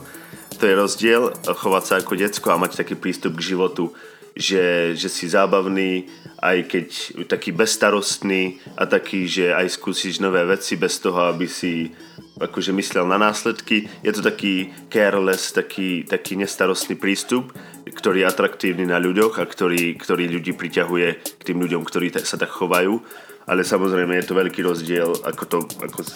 To 0.56 0.62
je 0.64 0.74
rozdiel, 0.78 1.22
chovať 1.44 1.84
sa 1.84 1.94
ako 2.00 2.12
decko 2.16 2.48
a 2.54 2.60
mať 2.60 2.80
taký 2.80 2.94
prístup 2.96 3.36
k 3.36 3.52
životu 3.52 3.92
že, 4.40 4.96
že 4.96 5.08
si 5.12 5.28
zábavný, 5.28 6.08
aj 6.40 6.58
keď 6.72 6.88
taký 7.28 7.52
bezstarostný 7.52 8.56
a 8.80 8.88
taký, 8.88 9.28
že 9.28 9.52
aj 9.52 9.76
skúsiš 9.76 10.24
nové 10.24 10.40
veci 10.48 10.80
bez 10.80 10.96
toho, 10.96 11.28
aby 11.28 11.44
si 11.44 11.92
akože 12.40 12.72
myslel 12.72 13.04
na 13.04 13.20
následky. 13.20 13.84
Je 14.00 14.12
to 14.16 14.24
taký 14.24 14.72
careless, 14.88 15.52
taký, 15.52 16.08
taký 16.08 16.40
nestarostný 16.40 16.96
prístup, 16.96 17.52
ktorý 17.84 18.24
je 18.24 18.30
atraktívny 18.32 18.88
na 18.88 18.96
ľuďoch 18.96 19.36
a 19.36 19.44
ktorý, 19.44 20.00
ktorý 20.00 20.32
ľudí 20.32 20.56
priťahuje 20.56 21.08
k 21.36 21.42
tým 21.44 21.60
ľuďom, 21.60 21.84
ktorí 21.84 22.08
sa 22.24 22.40
tak 22.40 22.48
chovajú. 22.48 23.04
Ale 23.50 23.66
samozrejme 23.66 24.14
je 24.22 24.30
to 24.30 24.38
veľký 24.38 24.62
rozdiel, 24.62 25.10
ako 25.26 25.42
to, 25.50 25.58
ako, 25.82 26.06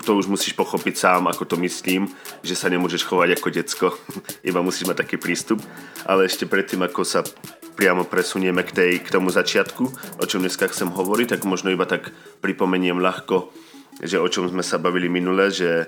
to 0.00 0.10
už 0.16 0.24
musíš 0.24 0.56
pochopiť 0.56 0.96
sám, 0.96 1.28
ako 1.28 1.44
to 1.44 1.56
myslím, 1.60 2.08
že 2.40 2.56
sa 2.56 2.72
nemôžeš 2.72 3.04
chovať 3.04 3.36
ako 3.36 3.48
decko, 3.52 3.86
iba 4.48 4.64
musíš 4.64 4.88
mať 4.88 5.04
taký 5.04 5.20
prístup. 5.20 5.60
Ale 6.08 6.24
ešte 6.24 6.48
predtým, 6.48 6.80
ako 6.80 7.04
sa 7.04 7.20
priamo 7.76 8.08
presunieme 8.08 8.64
k, 8.64 8.72
tej, 8.72 8.92
k 9.04 9.12
tomu 9.12 9.28
začiatku, 9.28 9.84
o 10.16 10.24
čom 10.24 10.40
dneska 10.40 10.64
chcem 10.72 10.88
hovoriť, 10.88 11.36
tak 11.36 11.40
možno 11.44 11.68
iba 11.68 11.84
tak 11.84 12.08
pripomeniem 12.40 12.96
ľahko, 12.96 13.52
že 14.00 14.16
o 14.16 14.28
čom 14.30 14.48
sme 14.48 14.64
sa 14.64 14.80
bavili 14.80 15.12
minule, 15.12 15.52
že 15.52 15.84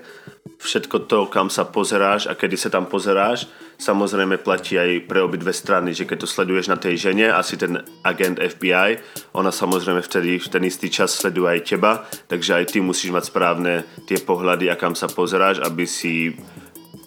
všetko 0.61 1.09
to, 1.09 1.25
kam 1.25 1.49
sa 1.49 1.65
pozeráš 1.65 2.29
a 2.29 2.37
kedy 2.37 2.53
sa 2.53 2.69
tam 2.69 2.85
pozeráš, 2.85 3.49
samozrejme 3.81 4.37
platí 4.39 4.77
aj 4.77 5.09
pre 5.09 5.25
obidve 5.25 5.49
strany, 5.49 5.91
že 5.91 6.05
keď 6.05 6.23
to 6.23 6.27
sleduješ 6.29 6.69
na 6.69 6.77
tej 6.77 7.09
žene, 7.09 7.33
asi 7.33 7.57
ten 7.57 7.81
agent 8.05 8.37
FBI, 8.37 9.01
ona 9.33 9.49
samozrejme 9.49 10.05
vtedy 10.05 10.37
v 10.37 10.47
ten 10.47 10.63
istý 10.63 10.93
čas 10.93 11.17
sleduje 11.17 11.59
aj 11.59 11.61
teba, 11.65 12.05
takže 12.29 12.61
aj 12.61 12.65
ty 12.71 12.77
musíš 12.79 13.09
mať 13.09 13.33
správne 13.33 13.73
tie 14.05 14.21
pohľady 14.21 14.69
a 14.69 14.79
kam 14.79 14.93
sa 14.93 15.09
pozeráš, 15.09 15.65
aby 15.65 15.89
si 15.89 16.37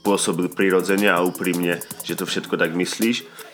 pôsobil 0.02 0.50
prirodzene 0.50 1.10
a 1.10 1.22
úprimne, 1.22 1.78
že 2.02 2.16
to 2.16 2.24
všetko 2.24 2.56
tak 2.58 2.74
myslíš 2.74 3.47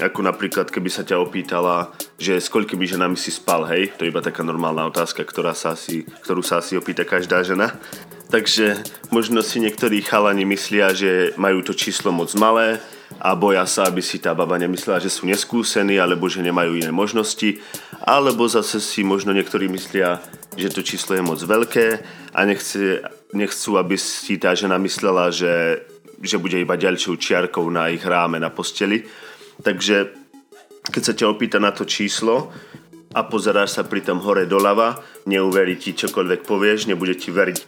ako 0.00 0.24
napríklad, 0.24 0.72
keby 0.72 0.88
sa 0.88 1.04
ťa 1.04 1.20
opýtala, 1.20 1.92
že 2.16 2.40
s 2.40 2.48
koľkými 2.48 2.88
ženami 2.88 3.14
si 3.14 3.28
spal, 3.28 3.68
hej? 3.68 3.92
To 4.00 4.08
je 4.08 4.12
iba 4.12 4.24
taká 4.24 4.40
normálna 4.40 4.88
otázka, 4.88 5.22
ktorá 5.22 5.52
sa 5.52 5.76
asi, 5.76 6.08
ktorú 6.24 6.40
sa 6.40 6.64
asi 6.64 6.80
opýta 6.80 7.04
každá 7.04 7.44
žena. 7.44 7.76
Takže 8.30 8.78
možno 9.10 9.42
si 9.42 9.58
niektorí 9.58 10.06
chalani 10.06 10.46
myslia, 10.46 10.94
že 10.94 11.34
majú 11.34 11.66
to 11.66 11.74
číslo 11.74 12.14
moc 12.14 12.30
malé 12.38 12.78
a 13.18 13.34
boja 13.34 13.66
sa, 13.66 13.90
aby 13.90 13.98
si 13.98 14.22
tá 14.22 14.38
baba 14.38 14.54
nemyslela, 14.54 15.02
že 15.02 15.10
sú 15.10 15.26
neskúsení 15.26 15.98
alebo 15.98 16.30
že 16.30 16.38
nemajú 16.38 16.78
iné 16.78 16.94
možnosti. 16.94 17.58
Alebo 18.06 18.46
zase 18.46 18.78
si 18.78 19.02
možno 19.02 19.34
niektorí 19.34 19.66
myslia, 19.66 20.22
že 20.54 20.70
to 20.70 20.86
číslo 20.86 21.18
je 21.18 21.26
moc 21.26 21.42
veľké 21.42 21.86
a 22.30 22.40
nechce, 22.46 23.02
nechcú, 23.34 23.74
aby 23.82 23.98
si 23.98 24.38
tá 24.38 24.54
žena 24.54 24.78
myslela, 24.78 25.34
že, 25.34 25.82
že 26.22 26.38
bude 26.38 26.54
iba 26.54 26.78
ďalšou 26.78 27.18
čiarkou 27.18 27.66
na 27.66 27.90
ich 27.90 28.06
ráme 28.06 28.38
na 28.38 28.54
posteli. 28.54 29.02
Takže 29.60 30.16
keď 30.90 31.02
sa 31.04 31.14
ťa 31.14 31.26
opýta 31.30 31.58
na 31.60 31.70
to 31.70 31.84
číslo, 31.84 32.50
a 33.10 33.26
pozeráš 33.26 33.74
sa 33.74 33.82
pritom 33.82 34.22
hore 34.22 34.46
doľava, 34.46 35.02
neuverí 35.26 35.74
ti 35.74 35.98
čokoľvek 35.98 36.46
povieš, 36.46 36.86
nebude 36.86 37.18
ti 37.18 37.34
veriť 37.34 37.58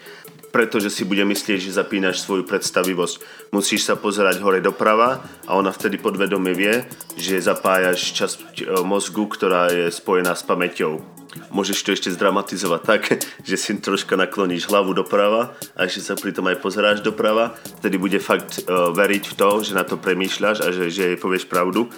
pretože 0.53 0.93
si 0.93 1.09
bude 1.09 1.25
myslieť, 1.25 1.59
že 1.59 1.81
zapínaš 1.81 2.21
svoju 2.21 2.45
predstavivosť. 2.45 3.49
Musíš 3.57 3.89
sa 3.89 3.97
pozerať 3.97 4.45
hore 4.45 4.61
doprava 4.61 5.25
a 5.49 5.57
ona 5.57 5.73
vtedy 5.73 5.97
podvedome 5.97 6.53
vie, 6.53 6.85
že 7.17 7.41
zapájaš 7.41 8.13
časť 8.13 8.39
e, 8.61 8.65
mozgu, 8.85 9.25
ktorá 9.33 9.73
je 9.73 9.89
spojená 9.89 10.37
s 10.37 10.45
pamäťou. 10.45 11.01
Môžeš 11.49 11.79
to 11.85 11.93
ešte 11.97 12.13
zdramatizovať 12.13 12.83
tak, 12.85 13.03
že 13.49 13.57
si 13.57 13.73
troška 13.79 14.17
nakloníš 14.17 14.69
hlavu 14.69 14.93
doprava 14.97 15.57
a 15.77 15.89
ešte 15.89 16.05
sa 16.05 16.15
pritom 16.17 16.45
aj 16.49 16.61
pozeráš 16.61 16.99
doprava. 17.01 17.57
Vtedy 17.81 17.97
bude 17.97 18.19
fakt 18.21 18.65
uh, 18.65 18.93
veriť 18.93 19.25
v 19.33 19.35
to, 19.37 19.51
že 19.65 19.73
na 19.73 19.85
to 19.85 19.97
premýšľaš 19.97 20.59
a 20.65 20.69
že, 20.73 20.93
že 20.93 21.03
jej 21.13 21.19
povieš 21.19 21.49
pravdu. 21.49 21.89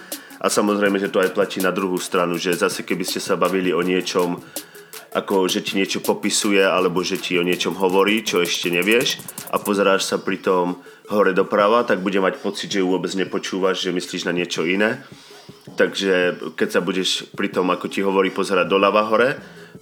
A 0.44 0.52
samozrejme, 0.52 1.00
že 1.00 1.08
to 1.08 1.24
aj 1.24 1.32
platí 1.32 1.64
na 1.64 1.72
druhú 1.72 1.96
stranu, 1.96 2.36
že 2.36 2.52
zase 2.52 2.84
keby 2.84 3.06
ste 3.06 3.16
sa 3.16 3.32
bavili 3.32 3.72
o 3.72 3.80
niečom, 3.80 4.36
ako 5.14 5.46
že 5.46 5.62
ti 5.62 5.78
niečo 5.78 6.02
popisuje 6.02 6.60
alebo 6.60 7.00
že 7.00 7.16
ti 7.16 7.38
o 7.38 7.46
niečom 7.46 7.78
hovorí, 7.78 8.26
čo 8.26 8.42
ešte 8.42 8.68
nevieš 8.68 9.22
a 9.54 9.62
pozeráš 9.62 10.10
sa 10.10 10.18
pri 10.18 10.42
tom 10.42 10.82
hore 11.08 11.30
doprava, 11.30 11.86
tak 11.86 12.02
bude 12.02 12.18
mať 12.18 12.42
pocit, 12.42 12.68
že 12.74 12.82
ju 12.82 12.90
vôbec 12.90 13.14
nepočúvaš, 13.14 13.86
že 13.86 13.94
myslíš 13.94 14.26
na 14.26 14.34
niečo 14.34 14.66
iné. 14.66 15.00
Takže 15.74 16.38
keď 16.54 16.68
sa 16.70 16.80
budeš 16.80 17.26
pri 17.34 17.50
tom, 17.50 17.70
ako 17.74 17.90
ti 17.90 18.00
hovorí, 18.00 18.30
pozerať 18.30 18.70
doľava 18.70 19.02
hore, 19.10 19.30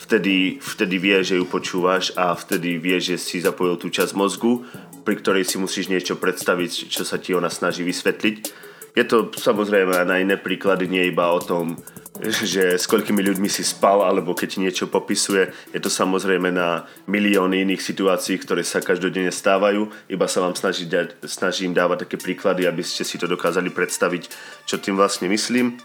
vtedy, 0.00 0.56
vtedy 0.56 0.96
vie, 0.96 1.18
že 1.20 1.36
ju 1.36 1.44
počúvaš 1.44 2.16
a 2.16 2.32
vtedy 2.32 2.80
vie, 2.80 2.96
že 2.96 3.20
si 3.20 3.44
zapojil 3.44 3.76
tú 3.76 3.92
časť 3.92 4.16
mozgu, 4.16 4.64
pri 5.04 5.20
ktorej 5.20 5.44
si 5.44 5.60
musíš 5.60 5.92
niečo 5.92 6.16
predstaviť, 6.16 6.88
čo 6.88 7.04
sa 7.04 7.20
ti 7.20 7.36
ona 7.36 7.52
snaží 7.52 7.84
vysvetliť. 7.84 8.71
Je 8.92 9.04
to 9.08 9.32
samozrejme 9.32 10.04
na 10.04 10.20
iné 10.20 10.36
príklady, 10.36 10.84
nie 10.84 11.08
iba 11.08 11.32
o 11.32 11.40
tom, 11.40 11.80
že 12.20 12.76
s 12.76 12.84
koľkými 12.84 13.24
ľuďmi 13.24 13.48
si 13.48 13.64
spal, 13.64 14.04
alebo 14.04 14.36
keď 14.36 14.60
niečo 14.60 14.84
popisuje. 14.84 15.48
Je 15.72 15.80
to 15.80 15.88
samozrejme 15.88 16.52
na 16.52 16.84
milióny 17.08 17.64
iných 17.64 17.80
situácií, 17.80 18.36
ktoré 18.36 18.60
sa 18.60 18.84
každodenne 18.84 19.32
stávajú. 19.32 19.88
Iba 20.12 20.28
sa 20.28 20.44
vám 20.44 20.52
snaží, 20.52 20.84
snažím 21.24 21.72
dávať 21.72 22.04
také 22.04 22.20
príklady, 22.20 22.68
aby 22.68 22.84
ste 22.84 23.00
si 23.00 23.16
to 23.16 23.24
dokázali 23.24 23.72
predstaviť, 23.72 24.28
čo 24.68 24.76
tým 24.76 25.00
vlastne 25.00 25.32
myslím. 25.32 25.80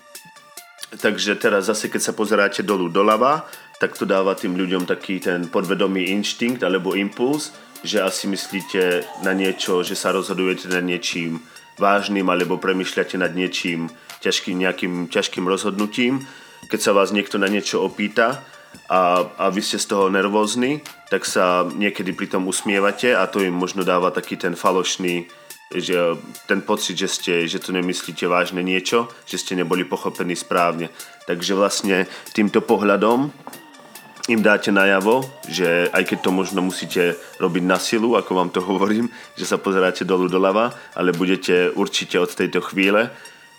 Takže 1.00 1.40
teraz 1.40 1.72
zase, 1.72 1.88
keď 1.88 2.12
sa 2.12 2.14
pozeráte 2.16 2.60
dolu 2.60 2.92
doľava, 2.92 3.48
tak 3.80 3.96
to 3.96 4.04
dáva 4.04 4.36
tým 4.36 4.60
ľuďom 4.60 4.84
taký 4.84 5.24
ten 5.24 5.48
podvedomý 5.48 6.12
inštinkt 6.12 6.60
alebo 6.60 6.92
impuls, 6.92 7.56
že 7.88 8.04
asi 8.04 8.28
myslíte 8.28 9.06
na 9.24 9.32
niečo, 9.32 9.80
že 9.80 9.96
sa 9.96 10.12
rozhodujete 10.12 10.68
nad 10.68 10.84
niečím 10.84 11.40
vážnym 11.78 12.26
alebo 12.28 12.58
premyšľate 12.58 13.18
nad 13.22 13.34
niečím 13.34 13.90
ťažkým, 14.22 14.58
nejakým 14.66 14.94
ťažkým 15.08 15.46
rozhodnutím. 15.46 16.26
Keď 16.68 16.80
sa 16.82 16.92
vás 16.92 17.14
niekto 17.14 17.38
na 17.38 17.48
niečo 17.48 17.86
opýta 17.86 18.44
a, 18.90 19.24
a 19.38 19.46
vy 19.54 19.62
ste 19.62 19.78
z 19.80 19.88
toho 19.94 20.10
nervózni, 20.10 20.82
tak 21.08 21.24
sa 21.24 21.64
niekedy 21.64 22.12
pri 22.18 22.28
tom 22.28 22.50
usmievate 22.50 23.14
a 23.14 23.30
to 23.30 23.46
im 23.46 23.56
možno 23.56 23.86
dáva 23.88 24.12
taký 24.12 24.36
ten 24.36 24.58
falošný 24.58 25.30
že 25.68 26.16
ten 26.48 26.64
pocit, 26.64 26.96
že, 26.96 27.10
ste, 27.12 27.34
že 27.44 27.60
to 27.60 27.76
nemyslíte 27.76 28.24
vážne 28.24 28.64
niečo, 28.64 29.12
že 29.28 29.36
ste 29.36 29.60
neboli 29.60 29.84
pochopení 29.84 30.32
správne. 30.32 30.88
Takže 31.28 31.60
vlastne 31.60 32.08
týmto 32.32 32.64
pohľadom 32.64 33.36
im 34.28 34.44
dáte 34.44 34.76
najavo, 34.76 35.24
že 35.48 35.88
aj 35.92 36.04
keď 36.04 36.18
to 36.20 36.32
možno 36.36 36.60
musíte 36.60 37.16
robiť 37.40 37.64
na 37.64 37.80
silu, 37.80 38.20
ako 38.20 38.32
vám 38.36 38.50
to 38.52 38.60
hovorím, 38.70 39.08
že 39.40 39.48
sa 39.48 39.56
pozeráte 39.60 40.04
dolu 40.04 40.28
doľava, 40.28 40.76
ale 40.96 41.16
budete 41.16 41.72
určite 41.74 42.20
od 42.20 42.32
tejto 42.32 42.60
chvíle 42.62 43.12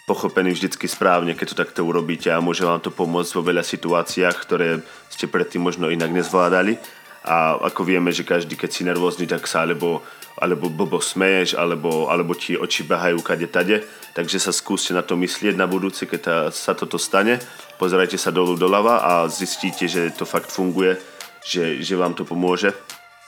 pochopený 0.08 0.56
vždycky 0.56 0.88
správne, 0.88 1.36
keď 1.36 1.52
to 1.52 1.60
takto 1.60 1.80
urobíte 1.84 2.32
a 2.32 2.40
môže 2.40 2.64
vám 2.64 2.80
to 2.80 2.88
pomôcť 2.88 3.36
vo 3.36 3.44
veľa 3.44 3.60
situáciách, 3.60 4.36
ktoré 4.40 4.80
ste 5.12 5.28
predtým 5.28 5.60
možno 5.60 5.92
inak 5.92 6.08
nezvládali. 6.08 6.80
A 7.28 7.60
ako 7.60 7.84
vieme, 7.84 8.08
že 8.08 8.24
každý, 8.24 8.56
keď 8.56 8.70
si 8.72 8.88
nervózny, 8.88 9.28
tak 9.28 9.44
sa 9.44 9.68
alebo, 9.68 10.00
alebo 10.40 10.72
blbo 10.72 10.96
smeješ, 10.96 11.60
alebo, 11.60 12.08
alebo 12.08 12.32
ti 12.32 12.56
oči 12.56 12.88
behajú 12.88 13.20
kade 13.20 13.52
tade. 13.52 13.84
Takže 14.16 14.40
sa 14.40 14.48
skúste 14.48 14.96
na 14.96 15.04
to 15.04 15.12
myslieť 15.12 15.52
na 15.52 15.68
budúce, 15.68 16.08
keď 16.08 16.20
ta, 16.24 16.36
sa 16.48 16.72
toto 16.72 16.96
stane. 16.96 17.36
Pozerajte 17.78 18.18
sa 18.18 18.34
dolu 18.34 18.58
doľava 18.58 19.06
a 19.06 19.12
zistíte, 19.30 19.86
že 19.86 20.10
to 20.10 20.26
fakt 20.26 20.50
funguje, 20.50 20.98
že, 21.46 21.78
že 21.78 21.94
vám 21.94 22.18
to 22.18 22.26
pomôže. 22.26 22.74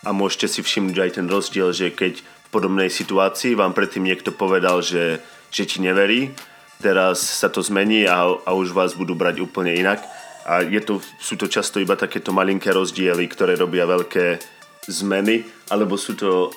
A 0.03 0.11
môžete 0.11 0.51
si 0.51 0.61
všimnúť 0.61 0.99
aj 0.99 1.11
ten 1.23 1.27
rozdiel, 1.31 1.71
že 1.71 1.95
keď 1.95 2.19
v 2.19 2.49
podobnej 2.51 2.91
situácii 2.91 3.55
vám 3.55 3.71
predtým 3.71 4.03
niekto 4.03 4.35
povedal, 4.35 4.83
že, 4.83 5.23
že 5.55 5.71
ti 5.71 5.79
neverí, 5.79 6.35
teraz 6.83 7.23
sa 7.23 7.47
to 7.47 7.63
zmení 7.63 8.11
a, 8.11 8.27
a 8.27 8.51
už 8.51 8.75
vás 8.75 8.99
budú 8.99 9.15
brať 9.15 9.39
úplne 9.39 9.71
inak. 9.71 10.03
A 10.43 10.67
je 10.67 10.83
to, 10.83 10.99
sú 11.23 11.39
to 11.39 11.47
často 11.47 11.79
iba 11.79 11.95
takéto 11.95 12.35
malinké 12.35 12.75
rozdiely, 12.75 13.31
ktoré 13.31 13.55
robia 13.55 13.87
veľké 13.87 14.43
zmeny, 14.91 15.47
alebo 15.71 15.95
sú 15.95 16.19
to 16.19 16.51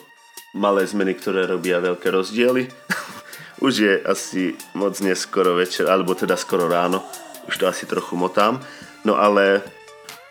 malé 0.57 0.81
zmeny, 0.89 1.13
ktoré 1.13 1.45
robia 1.45 1.77
veľké 1.77 2.09
rozdiely. 2.09 2.65
už 3.65 3.73
je 3.75 3.93
asi 4.01 4.57
moc 4.73 4.97
neskoro 4.97 5.55
večer, 5.59 5.85
alebo 5.85 6.17
teda 6.17 6.33
skoro 6.33 6.65
ráno, 6.65 7.05
už 7.47 7.57
to 7.57 7.65
asi 7.67 7.85
trochu 7.85 8.15
motám. 8.15 8.61
No 9.03 9.19
ale 9.19 9.61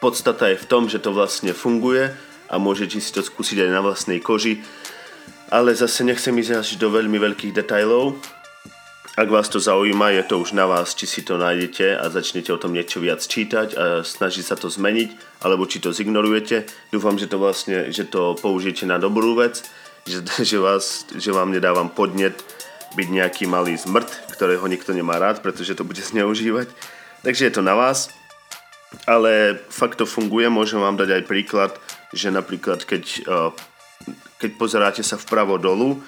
podstata 0.01 0.49
je 0.49 0.61
v 0.61 0.69
tom, 0.69 0.89
že 0.89 0.99
to 0.99 1.13
vlastne 1.13 1.53
funguje 1.53 2.13
a 2.49 2.55
môžete 2.57 3.01
si 3.01 3.11
to 3.13 3.21
skúsiť 3.21 3.69
aj 3.69 3.71
na 3.71 3.81
vlastnej 3.81 4.21
koži. 4.21 4.65
Ale 5.53 5.77
zase 5.77 6.05
nechcem 6.05 6.33
ísť 6.33 6.53
až 6.57 6.69
do 6.81 6.89
veľmi 6.89 7.21
veľkých 7.21 7.53
detajlov, 7.53 8.17
ak 9.13 9.29
vás 9.29 9.45
to 9.53 9.61
zaujíma, 9.61 10.09
je 10.17 10.25
to 10.25 10.41
už 10.41 10.57
na 10.57 10.65
vás, 10.65 10.97
či 10.97 11.05
si 11.05 11.21
to 11.21 11.37
nájdete 11.37 12.01
a 12.01 12.09
začnete 12.09 12.49
o 12.49 12.57
tom 12.57 12.73
niečo 12.73 12.97
viac 12.97 13.21
čítať 13.21 13.69
a 13.77 13.85
snažiť 14.01 14.41
sa 14.41 14.57
to 14.57 14.73
zmeniť, 14.73 15.45
alebo 15.45 15.69
či 15.69 15.85
to 15.85 15.93
zignorujete. 15.93 16.65
Dúfam, 16.89 17.21
že 17.21 17.29
to 17.29 17.37
vlastne, 17.37 17.93
že 17.93 18.09
to 18.09 18.33
použijete 18.41 18.89
na 18.89 18.97
dobrú 18.97 19.37
vec, 19.37 19.69
že, 20.09 20.25
že, 20.49 20.57
vás, 20.57 21.05
že 21.13 21.29
vám 21.29 21.53
nedávam 21.53 21.93
podnet 21.93 22.41
byť 22.97 23.09
nejaký 23.13 23.45
malý 23.45 23.77
zmrt, 23.77 24.33
ktorého 24.33 24.65
nikto 24.65 24.97
nemá 24.97 25.21
rád, 25.21 25.45
pretože 25.45 25.77
to 25.77 25.85
bude 25.85 26.01
zneužívať. 26.01 26.73
Takže 27.23 27.49
je 27.49 27.55
to 27.55 27.63
na 27.63 27.75
vás. 27.75 28.11
Ale 29.09 29.57
fakt 29.73 29.97
to 29.99 30.05
funguje, 30.05 30.53
môžem 30.53 30.77
vám 30.77 31.01
dať 31.01 31.17
aj 31.17 31.23
príklad, 31.25 31.73
že 32.13 32.29
napríklad 32.29 32.85
keď, 32.85 33.05
eh, 33.25 33.51
keď 34.37 34.51
pozeráte 34.61 35.03
sa 35.03 35.17
vpravo 35.17 35.57
dolu, 35.57 36.03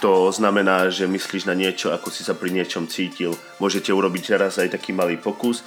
to 0.00 0.32
znamená, 0.32 0.88
že 0.88 1.04
myslíš 1.04 1.44
na 1.44 1.52
niečo, 1.52 1.92
ako 1.92 2.08
si 2.08 2.24
sa 2.24 2.32
pri 2.32 2.48
niečom 2.48 2.88
cítil. 2.88 3.36
Môžete 3.60 3.92
urobiť 3.92 4.32
teraz 4.32 4.56
aj 4.56 4.72
taký 4.72 4.96
malý 4.96 5.20
pokus. 5.20 5.60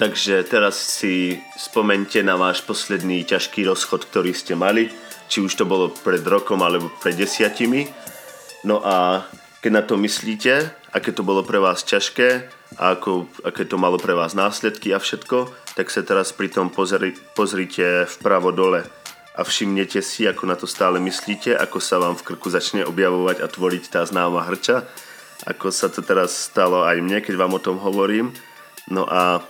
Takže 0.00 0.44
teraz 0.48 0.76
si 0.80 1.40
spomente 1.56 2.20
na 2.24 2.40
váš 2.40 2.64
posledný 2.64 3.24
ťažký 3.24 3.68
rozchod, 3.68 4.08
ktorý 4.08 4.32
ste 4.32 4.56
mali. 4.56 4.88
Či 5.28 5.44
už 5.44 5.52
to 5.60 5.68
bolo 5.68 5.92
pred 5.92 6.24
rokom 6.24 6.64
alebo 6.64 6.88
pred 7.00 7.16
desiatimi. 7.20 7.88
No 8.64 8.80
a 8.80 9.28
keď 9.60 9.70
na 9.72 9.82
to 9.84 10.00
myslíte, 10.00 10.72
aké 10.96 11.12
to 11.12 11.20
bolo 11.20 11.44
pre 11.44 11.60
vás 11.60 11.84
ťažké 11.84 12.48
a 12.80 12.96
ako, 12.96 13.28
aké 13.44 13.68
to 13.68 13.76
malo 13.76 14.00
pre 14.00 14.16
vás 14.16 14.32
následky 14.32 14.96
a 14.96 14.98
všetko, 14.98 15.52
tak 15.76 15.92
sa 15.92 16.00
teraz 16.00 16.32
pri 16.32 16.48
tom 16.48 16.72
pozri, 16.72 17.12
pozrite 17.36 18.08
vpravo 18.08 18.48
dole 18.48 18.80
a 19.36 19.44
všimnete 19.44 20.00
si, 20.00 20.24
ako 20.24 20.48
na 20.48 20.56
to 20.56 20.64
stále 20.64 20.96
myslíte, 20.96 21.52
ako 21.52 21.76
sa 21.84 22.00
vám 22.00 22.16
v 22.16 22.32
krku 22.32 22.48
začne 22.48 22.88
objavovať 22.88 23.44
a 23.44 23.46
tvoriť 23.52 23.84
tá 23.92 24.00
známa 24.08 24.48
hrča, 24.48 24.88
ako 25.44 25.68
sa 25.68 25.92
to 25.92 26.00
teraz 26.00 26.32
stalo 26.32 26.88
aj 26.88 26.96
mne, 27.04 27.20
keď 27.20 27.36
vám 27.36 27.52
o 27.52 27.60
tom 27.60 27.76
hovorím. 27.76 28.32
No 28.88 29.04
a 29.04 29.44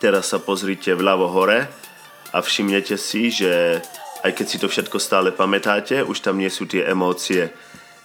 teraz 0.00 0.32
sa 0.32 0.40
pozrite 0.40 0.96
vľavo 0.96 1.28
hore 1.28 1.68
a 2.32 2.40
všimnete 2.40 2.96
si, 2.96 3.28
že 3.28 3.84
aj 4.24 4.32
keď 4.32 4.46
si 4.48 4.56
to 4.56 4.72
všetko 4.72 4.96
stále 4.96 5.28
pamätáte, 5.28 6.00
už 6.00 6.24
tam 6.24 6.40
nie 6.40 6.48
sú 6.48 6.64
tie 6.64 6.88
emócie, 6.88 7.52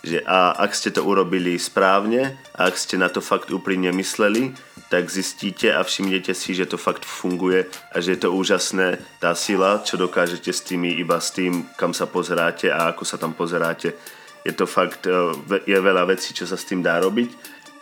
že 0.03 0.23
a 0.23 0.55
ak 0.55 0.71
ste 0.71 0.95
to 0.95 1.03
urobili 1.03 1.59
správne 1.59 2.39
a 2.55 2.71
ak 2.71 2.75
ste 2.79 2.95
na 2.95 3.11
to 3.11 3.19
fakt 3.19 3.51
úprimne 3.51 3.91
mysleli, 3.91 4.55
tak 4.89 5.11
zistíte 5.11 5.69
a 5.69 5.83
všimnete 5.83 6.33
si, 6.33 6.57
že 6.57 6.65
to 6.65 6.79
fakt 6.79 7.05
funguje 7.05 7.69
a 7.93 7.95
že 8.01 8.17
je 8.17 8.19
to 8.25 8.33
úžasné 8.33 8.97
tá 9.21 9.37
sila, 9.37 9.85
čo 9.85 10.01
dokážete 10.01 10.49
s 10.49 10.65
tými 10.65 10.97
iba 10.97 11.21
s 11.21 11.29
tým, 11.29 11.67
kam 11.77 11.93
sa 11.93 12.09
pozeráte 12.09 12.73
a 12.73 12.89
ako 12.89 13.03
sa 13.05 13.21
tam 13.21 13.37
pozeráte. 13.37 13.93
Je 14.41 14.55
to 14.55 14.65
fakt, 14.65 15.05
e, 15.05 15.13
je 15.67 15.77
veľa 15.77 16.09
vecí, 16.09 16.33
čo 16.33 16.49
sa 16.49 16.57
s 16.57 16.65
tým 16.65 16.81
dá 16.81 16.97
robiť. 16.97 17.29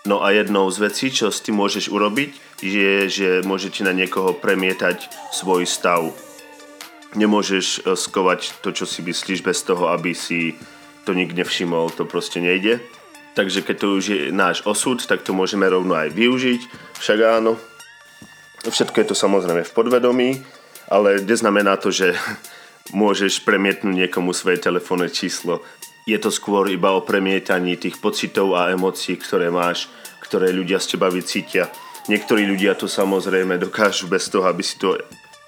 No 0.04 0.20
a 0.20 0.36
jednou 0.36 0.68
z 0.68 0.78
vecí, 0.84 1.08
čo 1.14 1.32
s 1.32 1.40
tým 1.40 1.56
môžeš 1.56 1.88
urobiť, 1.88 2.64
je, 2.66 3.08
že 3.08 3.30
môžete 3.48 3.88
na 3.88 3.96
niekoho 3.96 4.36
premietať 4.36 5.08
svoj 5.32 5.64
stav. 5.64 6.12
nemôžeš 7.16 7.88
e, 7.88 7.96
skovať 7.96 8.60
to, 8.60 8.76
čo 8.76 8.84
si 8.84 9.00
myslíš 9.00 9.40
bez 9.40 9.64
toho, 9.64 9.88
aby 9.96 10.12
si 10.12 10.60
to 11.08 11.16
nik 11.16 11.32
nevšimol, 11.32 11.96
to 11.96 12.04
proste 12.04 12.44
nejde. 12.44 12.84
Takže 13.40 13.64
keď 13.64 13.76
to 13.80 13.88
už 13.96 14.04
je 14.12 14.22
náš 14.36 14.60
osud, 14.68 15.00
tak 15.00 15.24
to 15.24 15.32
môžeme 15.32 15.64
rovno 15.64 15.96
aj 15.96 16.12
využiť, 16.12 16.62
však 17.00 17.20
áno. 17.24 17.56
Všetko 18.68 18.98
je 19.00 19.08
to 19.08 19.16
samozrejme 19.16 19.64
v 19.64 19.72
podvedomí, 19.72 20.30
ale 20.92 21.24
neznamená 21.24 21.80
to, 21.80 21.96
že 21.96 22.12
môžeš 23.00 23.48
premietnúť 23.48 23.96
niekomu 23.96 24.36
svoje 24.36 24.60
telefónne 24.60 25.08
číslo. 25.08 25.64
Je 26.04 26.20
to 26.20 26.28
skôr 26.28 26.68
iba 26.68 26.92
o 26.92 27.06
premietaní 27.08 27.80
tých 27.80 28.04
pocitov 28.04 28.52
a 28.60 28.76
emócií, 28.76 29.16
ktoré 29.16 29.48
máš, 29.48 29.88
ktoré 30.20 30.52
ľudia 30.52 30.84
z 30.84 30.96
teba 30.96 31.08
vycítia. 31.08 31.72
Niektorí 32.12 32.48
ľudia 32.48 32.76
to 32.76 32.88
samozrejme 32.88 33.60
dokážu 33.60 34.12
bez 34.12 34.28
toho, 34.28 34.48
aby 34.48 34.64
si 34.64 34.80
to 34.80 34.96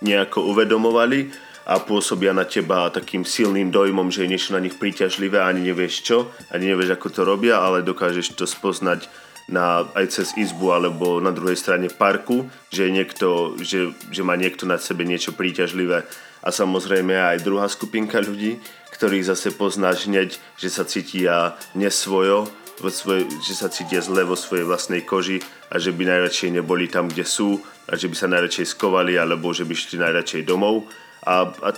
nejako 0.04 0.51
uvedomovali 0.56 1.49
a 1.69 1.77
pôsobia 1.77 2.33
na 2.33 2.49
teba 2.49 2.89
takým 2.89 3.21
silným 3.21 3.69
dojmom, 3.69 4.09
že 4.09 4.25
je 4.25 4.31
niečo 4.33 4.57
na 4.57 4.61
nich 4.63 4.73
príťažlivé 4.73 5.38
a 5.38 5.53
ani 5.53 5.69
nevieš 5.69 6.01
čo, 6.01 6.33
ani 6.49 6.73
nevieš 6.73 6.97
ako 6.97 7.07
to 7.13 7.21
robia, 7.21 7.61
ale 7.61 7.85
dokážeš 7.85 8.33
to 8.33 8.49
spoznať 8.49 9.05
na, 9.45 9.85
aj 9.93 10.09
cez 10.09 10.33
izbu 10.33 10.73
alebo 10.73 11.21
na 11.21 11.29
druhej 11.29 11.61
strane 11.61 11.85
parku, 11.93 12.49
že, 12.73 12.89
niekto, 12.89 13.53
že, 13.61 13.93
že 14.09 14.25
má 14.25 14.33
niekto 14.33 14.65
na 14.65 14.81
sebe 14.81 15.05
niečo 15.05 15.38
príťažlivé. 15.38 16.09
A 16.41 16.49
samozrejme 16.49 17.13
aj 17.13 17.45
druhá 17.45 17.69
skupinka 17.69 18.17
ľudí, 18.17 18.57
ktorých 18.97 19.29
zase 19.29 19.53
poznáš 19.53 20.09
hneď, 20.09 20.41
že 20.57 20.73
sa 20.73 20.89
cítia 20.89 21.53
nesvojo, 21.77 22.49
vo 22.79 22.88
svoj, 22.88 23.27
že 23.43 23.53
sa 23.59 23.67
cítia 23.67 23.99
zle 23.99 24.23
vo 24.23 24.39
svojej 24.39 24.63
vlastnej 24.63 25.03
koži 25.03 25.43
a 25.67 25.77
že 25.77 25.91
by 25.91 26.07
najradšej 26.07 26.63
neboli 26.63 26.88
tam, 26.88 27.11
kde 27.11 27.27
sú 27.27 27.59
a 27.91 27.99
že 27.99 28.07
by 28.07 28.15
sa 28.15 28.31
najradšej 28.31 28.71
skovali 28.71 29.19
alebo 29.19 29.51
že 29.51 29.67
by 29.67 29.75
šli 29.75 29.99
najradšej 29.99 30.47
domov 30.47 30.88
a, 31.25 31.49
a 31.49 31.69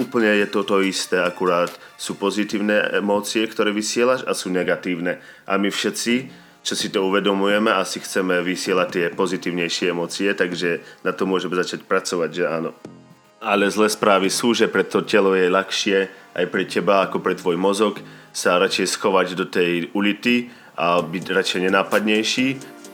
úplne 0.00 0.40
je 0.40 0.46
to 0.48 0.64
isté, 0.80 1.20
akurát 1.20 1.70
sú 2.00 2.16
pozitívne 2.16 2.96
emócie, 2.96 3.44
ktoré 3.44 3.72
vysielaš 3.72 4.24
a 4.24 4.32
sú 4.32 4.48
negatívne 4.48 5.20
a 5.44 5.60
my 5.60 5.68
všetci 5.68 6.48
čo 6.60 6.76
si 6.76 6.92
to 6.92 7.08
uvedomujeme 7.08 7.72
a 7.72 7.80
si 7.88 8.04
chceme 8.04 8.44
vysielať 8.44 8.88
tie 8.92 9.04
pozitívnejšie 9.16 9.96
emócie, 9.96 10.28
takže 10.36 10.84
na 11.00 11.16
to 11.16 11.24
môžeme 11.24 11.56
začať 11.56 11.88
pracovať, 11.88 12.30
že 12.30 12.44
áno. 12.44 12.76
Ale 13.40 13.72
zlé 13.72 13.88
správy 13.88 14.28
sú, 14.28 14.52
že 14.52 14.68
pre 14.68 14.84
to 14.84 15.00
telo 15.00 15.32
je 15.32 15.48
ľahšie 15.48 15.98
aj 16.36 16.44
pre 16.52 16.68
teba 16.68 17.08
ako 17.08 17.24
pre 17.24 17.32
tvoj 17.32 17.56
mozog 17.56 18.04
sa 18.36 18.60
radšej 18.60 19.00
schovať 19.00 19.26
do 19.32 19.48
tej 19.48 19.88
ulity 19.96 20.52
a 20.76 21.00
byť 21.00 21.24
radšej 21.32 21.60
nenápadnejší 21.72 22.48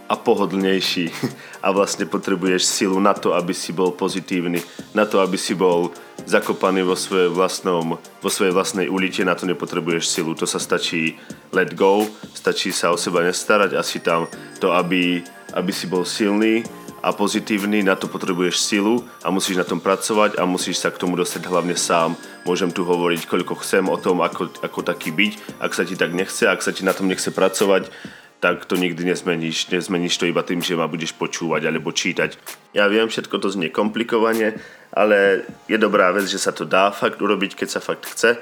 a 0.08 0.14
pohodlnejší. 0.16 1.10
A 1.66 1.74
vlastne 1.74 2.06
potrebuješ 2.06 2.62
silu 2.62 3.02
na 3.02 3.10
to, 3.10 3.34
aby 3.34 3.50
si 3.50 3.74
bol 3.74 3.90
pozitívny, 3.90 4.62
na 4.94 5.02
to, 5.02 5.18
aby 5.18 5.34
si 5.34 5.50
bol 5.50 5.90
zakopaný 6.22 6.86
vo 6.86 6.94
svojej, 6.94 7.26
vlastnom, 7.26 7.98
vo 7.98 8.30
svojej 8.30 8.54
vlastnej 8.54 8.86
ulite, 8.86 9.26
na 9.26 9.34
to 9.34 9.50
nepotrebuješ 9.50 10.06
silu. 10.06 10.38
To 10.38 10.46
sa 10.46 10.62
stačí 10.62 11.18
let 11.50 11.74
go, 11.74 12.06
stačí 12.38 12.70
sa 12.70 12.94
o 12.94 12.96
seba 12.96 13.26
nestarať 13.26 13.74
a 13.74 13.82
si 13.82 13.98
tam 13.98 14.30
to, 14.62 14.70
aby, 14.70 15.26
aby 15.58 15.72
si 15.74 15.90
bol 15.90 16.06
silný, 16.06 16.62
a 17.06 17.14
pozitívny, 17.14 17.86
na 17.86 17.94
to 17.94 18.10
potrebuješ 18.10 18.58
silu 18.58 19.06
a 19.22 19.30
musíš 19.30 19.62
na 19.62 19.62
tom 19.62 19.78
pracovať 19.78 20.40
a 20.40 20.42
musíš 20.42 20.82
sa 20.82 20.90
k 20.90 20.98
tomu 20.98 21.14
dostať 21.14 21.46
hlavne 21.46 21.78
sám. 21.78 22.18
Môžem 22.42 22.74
tu 22.74 22.82
hovoriť, 22.82 23.30
koľko 23.30 23.62
chcem 23.62 23.86
o 23.86 23.94
tom, 23.94 24.26
ako, 24.26 24.50
ako 24.58 24.82
taký 24.82 25.14
byť. 25.14 25.62
Ak 25.62 25.70
sa 25.70 25.86
ti 25.86 25.94
tak 25.94 26.10
nechce, 26.10 26.50
ak 26.50 26.58
sa 26.58 26.74
ti 26.74 26.82
na 26.82 26.90
tom 26.90 27.06
nechce 27.06 27.30
pracovať, 27.30 27.94
tak 28.40 28.68
to 28.68 28.76
nikdy 28.76 29.04
nezmeníš. 29.04 29.72
Nezmeníš 29.72 30.20
to 30.20 30.28
iba 30.28 30.44
tým, 30.44 30.60
že 30.60 30.76
ma 30.76 30.86
budeš 30.86 31.16
počúvať 31.16 31.66
alebo 31.66 31.92
čítať. 31.92 32.36
Ja 32.76 32.86
viem, 32.86 33.08
všetko 33.08 33.40
to 33.40 33.48
znie 33.48 33.72
komplikovane, 33.72 34.60
ale 34.92 35.48
je 35.66 35.78
dobrá 35.80 36.12
vec, 36.12 36.28
že 36.28 36.40
sa 36.40 36.52
to 36.52 36.68
dá 36.68 36.92
fakt 36.92 37.18
urobiť, 37.18 37.56
keď 37.56 37.68
sa 37.68 37.80
fakt 37.80 38.04
chce. 38.06 38.36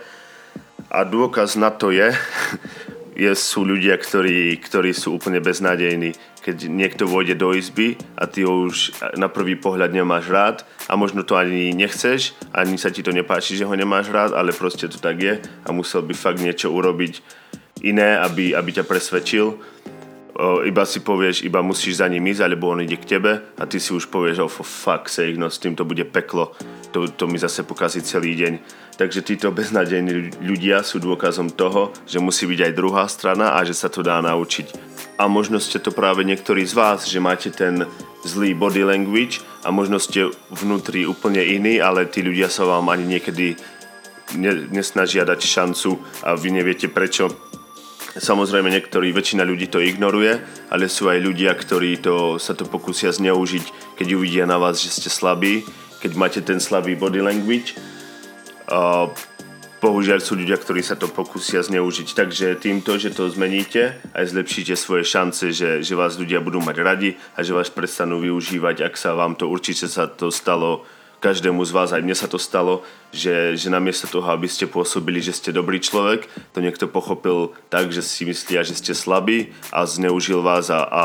A 0.90 1.06
dôkaz 1.06 1.54
na 1.54 1.70
to 1.70 1.94
je, 1.94 2.10
je 3.24 3.32
sú 3.38 3.62
ľudia, 3.62 3.94
ktorí, 3.94 4.58
ktorí 4.58 4.90
sú 4.90 5.14
úplne 5.14 5.38
beznádejní 5.38 6.34
keď 6.44 6.68
niekto 6.68 7.08
vôjde 7.08 7.40
do 7.40 7.56
izby 7.56 7.96
a 8.20 8.28
ty 8.28 8.44
ho 8.44 8.68
už 8.68 8.92
na 9.16 9.32
prvý 9.32 9.56
pohľad 9.56 9.96
nemáš 9.96 10.28
rád 10.28 10.56
a 10.84 10.92
možno 10.92 11.24
to 11.24 11.40
ani 11.40 11.72
nechceš, 11.72 12.36
ani 12.52 12.76
sa 12.76 12.92
ti 12.92 13.00
to 13.00 13.16
nepáči, 13.16 13.56
že 13.56 13.64
ho 13.64 13.72
nemáš 13.72 14.12
rád, 14.12 14.36
ale 14.36 14.52
proste 14.52 14.84
to 14.84 15.00
tak 15.00 15.24
je 15.24 15.40
a 15.40 15.68
musel 15.72 16.04
by 16.04 16.12
fakt 16.12 16.44
niečo 16.44 16.68
urobiť 16.68 17.24
iné, 17.80 18.20
aby, 18.20 18.52
aby 18.52 18.76
ťa 18.76 18.84
presvedčil. 18.84 19.56
O, 20.34 20.66
iba 20.66 20.82
si 20.82 20.98
povieš, 20.98 21.46
iba 21.46 21.62
musíš 21.62 22.02
za 22.02 22.10
ním 22.10 22.26
ísť, 22.26 22.42
alebo 22.42 22.74
on 22.74 22.82
ide 22.82 22.98
k 22.98 23.18
tebe 23.18 23.38
a 23.54 23.62
ty 23.70 23.78
si 23.78 23.94
už 23.94 24.10
povieš, 24.10 24.42
oh 24.42 24.50
for 24.50 24.66
fuck 24.66 25.06
sake, 25.06 25.38
no 25.38 25.46
s 25.46 25.62
tým 25.62 25.78
to 25.78 25.86
bude 25.86 26.02
peklo, 26.10 26.50
to, 26.90 27.06
to 27.06 27.30
mi 27.30 27.38
zase 27.38 27.62
pokazí 27.62 28.02
celý 28.02 28.34
deň. 28.34 28.58
Takže 28.98 29.22
títo 29.22 29.54
beznadejní 29.54 30.42
ľudia 30.42 30.82
sú 30.82 30.98
dôkazom 30.98 31.54
toho, 31.54 31.94
že 32.06 32.18
musí 32.18 32.50
byť 32.50 32.60
aj 32.66 32.72
druhá 32.74 33.06
strana 33.06 33.54
a 33.54 33.62
že 33.62 33.78
sa 33.78 33.86
to 33.86 34.02
dá 34.02 34.18
naučiť 34.18 34.94
a 35.18 35.30
možno 35.30 35.62
ste 35.62 35.78
to 35.78 35.94
práve 35.94 36.26
niektorí 36.26 36.66
z 36.66 36.74
vás, 36.74 37.06
že 37.06 37.22
máte 37.22 37.50
ten 37.54 37.86
zlý 38.26 38.54
body 38.54 38.82
language 38.82 39.44
a 39.62 39.70
možno 39.70 40.02
ste 40.02 40.30
vnútri 40.50 41.06
úplne 41.06 41.42
iný, 41.44 41.78
ale 41.78 42.10
tí 42.10 42.24
ľudia 42.24 42.50
sa 42.50 42.66
vám 42.66 42.90
ani 42.90 43.06
niekedy 43.06 43.54
nesnažia 44.74 45.22
dať 45.22 45.40
šancu 45.44 46.00
a 46.26 46.34
vy 46.34 46.48
neviete 46.50 46.90
prečo. 46.90 47.30
Samozrejme 48.14 48.70
niektorí, 48.70 49.10
väčšina 49.10 49.42
ľudí 49.42 49.66
to 49.66 49.82
ignoruje, 49.82 50.38
ale 50.70 50.86
sú 50.86 51.10
aj 51.10 51.18
ľudia, 51.18 51.50
ktorí 51.50 51.98
to, 51.98 52.38
sa 52.38 52.54
to 52.54 52.62
pokúsia 52.62 53.10
zneužiť, 53.10 53.98
keď 53.98 54.06
uvidia 54.14 54.46
na 54.46 54.54
vás, 54.54 54.78
že 54.78 54.94
ste 54.94 55.10
slabí, 55.10 55.66
keď 55.98 56.10
máte 56.14 56.38
ten 56.38 56.62
slabý 56.62 56.94
body 56.94 57.18
language. 57.18 57.74
Uh, 58.70 59.10
bohužiaľ 59.82 60.22
sú 60.22 60.38
ľudia, 60.38 60.54
ktorí 60.56 60.80
sa 60.80 60.94
to 60.94 61.10
pokúsia 61.10 61.58
zneužiť. 61.60 62.08
Takže 62.14 62.46
týmto, 62.62 62.96
že 63.02 63.10
to 63.10 63.26
zmeníte, 63.28 63.98
aj 64.14 64.30
zlepšíte 64.30 64.78
svoje 64.78 65.04
šance, 65.04 65.50
že, 65.50 65.82
že 65.82 65.94
vás 65.98 66.14
ľudia 66.14 66.38
budú 66.38 66.62
mať 66.62 66.76
radi 66.80 67.10
a 67.34 67.42
že 67.42 67.50
vás 67.50 67.68
prestanú 67.68 68.22
využívať, 68.22 68.86
ak 68.86 68.94
sa 68.94 69.18
vám 69.18 69.34
to 69.34 69.50
určite 69.50 69.90
sa 69.90 70.06
to 70.06 70.30
stalo 70.30 70.86
každému 71.24 71.64
z 71.64 71.72
vás, 71.72 71.96
aj 71.96 72.04
mne 72.04 72.12
sa 72.12 72.28
to 72.28 72.36
stalo, 72.36 72.84
že, 73.08 73.56
že 73.56 73.72
namiesto 73.72 74.04
toho, 74.04 74.28
aby 74.28 74.44
ste 74.44 74.68
pôsobili, 74.68 75.24
že 75.24 75.32
ste 75.32 75.56
dobrý 75.56 75.80
človek, 75.80 76.28
to 76.52 76.60
niekto 76.60 76.84
pochopil 76.84 77.56
tak, 77.72 77.88
že 77.88 78.04
si 78.04 78.28
myslia, 78.28 78.60
že 78.60 78.76
ste 78.76 78.92
slabí 78.92 79.56
a 79.72 79.88
zneužil 79.88 80.44
vás 80.44 80.68
a, 80.68 80.84
a, 80.84 81.04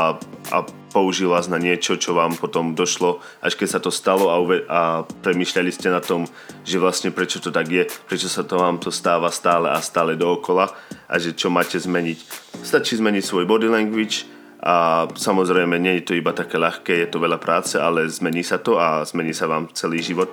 a 0.52 0.58
použil 0.92 1.32
vás 1.32 1.48
na 1.48 1.56
niečo, 1.56 1.96
čo 1.96 2.12
vám 2.12 2.36
potom 2.36 2.76
došlo, 2.76 3.24
až 3.40 3.56
keď 3.56 3.68
sa 3.72 3.80
to 3.80 3.88
stalo 3.88 4.28
a, 4.28 4.36
uve- 4.36 4.68
a 4.68 5.08
premyšľali 5.24 5.72
ste 5.72 5.88
na 5.88 6.04
tom, 6.04 6.28
že 6.68 6.76
vlastne 6.76 7.08
prečo 7.08 7.40
to 7.40 7.48
tak 7.48 7.72
je, 7.72 7.88
prečo 8.04 8.28
sa 8.28 8.44
to 8.44 8.60
vám 8.60 8.76
to 8.76 8.92
stáva 8.92 9.32
stále 9.32 9.72
a 9.72 9.80
stále 9.80 10.20
dookola 10.20 10.68
a 11.08 11.14
že 11.16 11.32
čo 11.32 11.48
máte 11.48 11.80
zmeniť. 11.80 12.18
Stačí 12.60 13.00
zmeniť 13.00 13.24
svoj 13.24 13.48
body 13.48 13.72
language, 13.72 14.28
a 14.60 15.08
samozrejme, 15.08 15.80
nie 15.80 16.00
je 16.00 16.04
to 16.04 16.12
iba 16.20 16.36
také 16.36 16.60
ľahké, 16.60 16.92
je 16.92 17.08
to 17.08 17.16
veľa 17.16 17.40
práce, 17.40 17.80
ale 17.80 18.04
zmení 18.04 18.44
sa 18.44 18.60
to 18.60 18.76
a 18.76 19.00
zmení 19.08 19.32
sa 19.32 19.48
vám 19.48 19.72
celý 19.72 20.04
život. 20.04 20.28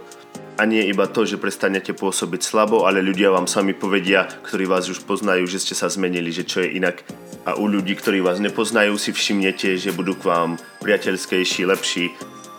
A 0.57 0.65
nie 0.65 0.83
iba 0.89 1.07
to, 1.07 1.23
že 1.23 1.39
prestanete 1.39 1.93
pôsobiť 1.93 2.41
slabo, 2.43 2.89
ale 2.89 2.99
ľudia 2.99 3.31
vám 3.31 3.47
sami 3.47 3.71
povedia, 3.71 4.27
ktorí 4.43 4.67
vás 4.67 4.89
už 4.91 5.05
poznajú, 5.07 5.47
že 5.47 5.63
ste 5.63 5.77
sa 5.77 5.87
zmenili, 5.87 6.33
že 6.33 6.43
čo 6.43 6.59
je 6.65 6.75
inak. 6.75 7.07
A 7.47 7.55
u 7.55 7.69
ľudí, 7.69 7.95
ktorí 7.95 8.19
vás 8.19 8.41
nepoznajú, 8.43 8.99
si 8.99 9.15
všimnete, 9.15 9.79
že 9.79 9.95
budú 9.95 10.17
k 10.17 10.27
vám 10.27 10.59
priateľskejší, 10.83 11.63
lepší. 11.69 12.11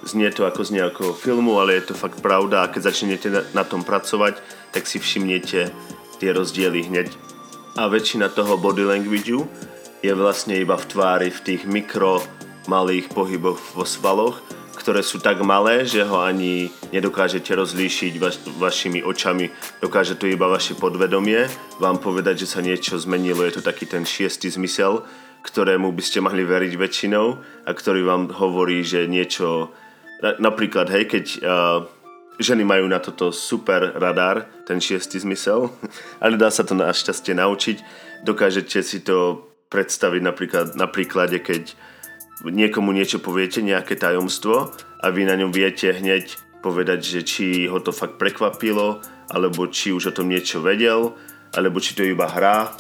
Znie 0.09 0.31
to 0.33 0.47
ako 0.49 0.63
z 0.65 0.79
nejakého 0.79 1.13
filmu, 1.13 1.61
ale 1.61 1.77
je 1.77 1.93
to 1.93 1.95
fakt 1.99 2.23
pravda 2.25 2.65
a 2.65 2.71
keď 2.71 2.95
začnete 2.95 3.29
na, 3.53 3.65
tom 3.67 3.85
pracovať, 3.85 4.41
tak 4.73 4.87
si 4.89 5.03
všimnete 5.03 5.69
tie 6.17 6.31
rozdiely 6.33 6.87
hneď. 6.89 7.13
A 7.77 7.91
väčšina 7.91 8.31
toho 8.33 8.57
body 8.57 8.89
languageu 8.89 9.45
je 10.03 10.13
vlastne 10.15 10.55
iba 10.55 10.79
v 10.79 10.87
tvári, 10.87 11.29
v 11.35 11.43
tých 11.43 11.63
mikro 11.67 12.23
malých 12.71 13.11
pohyboch 13.11 13.59
vo 13.75 13.83
svaloch, 13.83 14.39
ktoré 14.79 15.03
sú 15.03 15.19
tak 15.19 15.43
malé, 15.43 15.83
že 15.83 16.07
ho 16.07 16.23
ani 16.23 16.71
nedokážete 16.95 17.51
rozlíšiť 17.51 18.15
vaš, 18.23 18.37
vašimi 18.57 19.03
očami. 19.03 19.51
Dokáže 19.83 20.15
to 20.15 20.31
iba 20.31 20.47
vaše 20.47 20.79
podvedomie 20.79 21.51
vám 21.83 21.99
povedať, 21.99 22.47
že 22.47 22.51
sa 22.55 22.61
niečo 22.63 22.95
zmenilo. 22.95 23.43
Je 23.43 23.59
to 23.59 23.67
taký 23.67 23.91
ten 23.91 24.07
šiestý 24.07 24.47
zmysel, 24.49 25.03
ktorému 25.43 25.91
by 25.91 26.03
ste 26.05 26.23
mali 26.23 26.47
veriť 26.47 26.73
väčšinou 26.79 27.27
a 27.67 27.71
ktorý 27.75 28.07
vám 28.07 28.31
hovorí, 28.39 28.87
že 28.87 29.11
niečo... 29.11 29.75
Napríklad, 30.19 30.91
hej, 30.91 31.05
keď 31.07 31.25
uh, 31.43 31.79
ženy 32.43 32.67
majú 32.67 32.91
na 32.91 32.99
toto 32.99 33.31
super 33.31 33.95
radar, 33.99 34.47
ten 34.67 34.79
šiestý 34.79 35.19
zmysel, 35.19 35.75
ale 36.23 36.39
dá 36.39 36.55
sa 36.55 36.63
to 36.63 36.79
našťastie 36.79 37.35
naučiť. 37.35 37.77
Dokážete 38.23 38.83
si 38.83 39.03
to 39.03 39.48
predstaviť 39.69 40.23
napríklad 40.25 40.67
na 40.77 40.89
príklade, 40.89 41.41
keď 41.41 41.77
niekomu 42.45 42.95
niečo 42.95 43.21
poviete, 43.21 43.61
nejaké 43.61 43.99
tajomstvo 43.99 44.73
a 45.03 45.07
vy 45.11 45.27
na 45.27 45.35
ňom 45.35 45.51
viete 45.51 45.91
hneď 45.91 46.39
povedať, 46.63 47.01
že 47.03 47.21
či 47.23 47.47
ho 47.67 47.79
to 47.83 47.95
fakt 47.95 48.19
prekvapilo, 48.19 49.03
alebo 49.29 49.69
či 49.69 49.93
už 49.93 50.11
o 50.11 50.17
tom 50.17 50.33
niečo 50.33 50.63
vedel, 50.65 51.15
alebo 51.55 51.79
či 51.79 51.95
to 51.95 52.03
iba 52.07 52.27
hrá. 52.31 52.73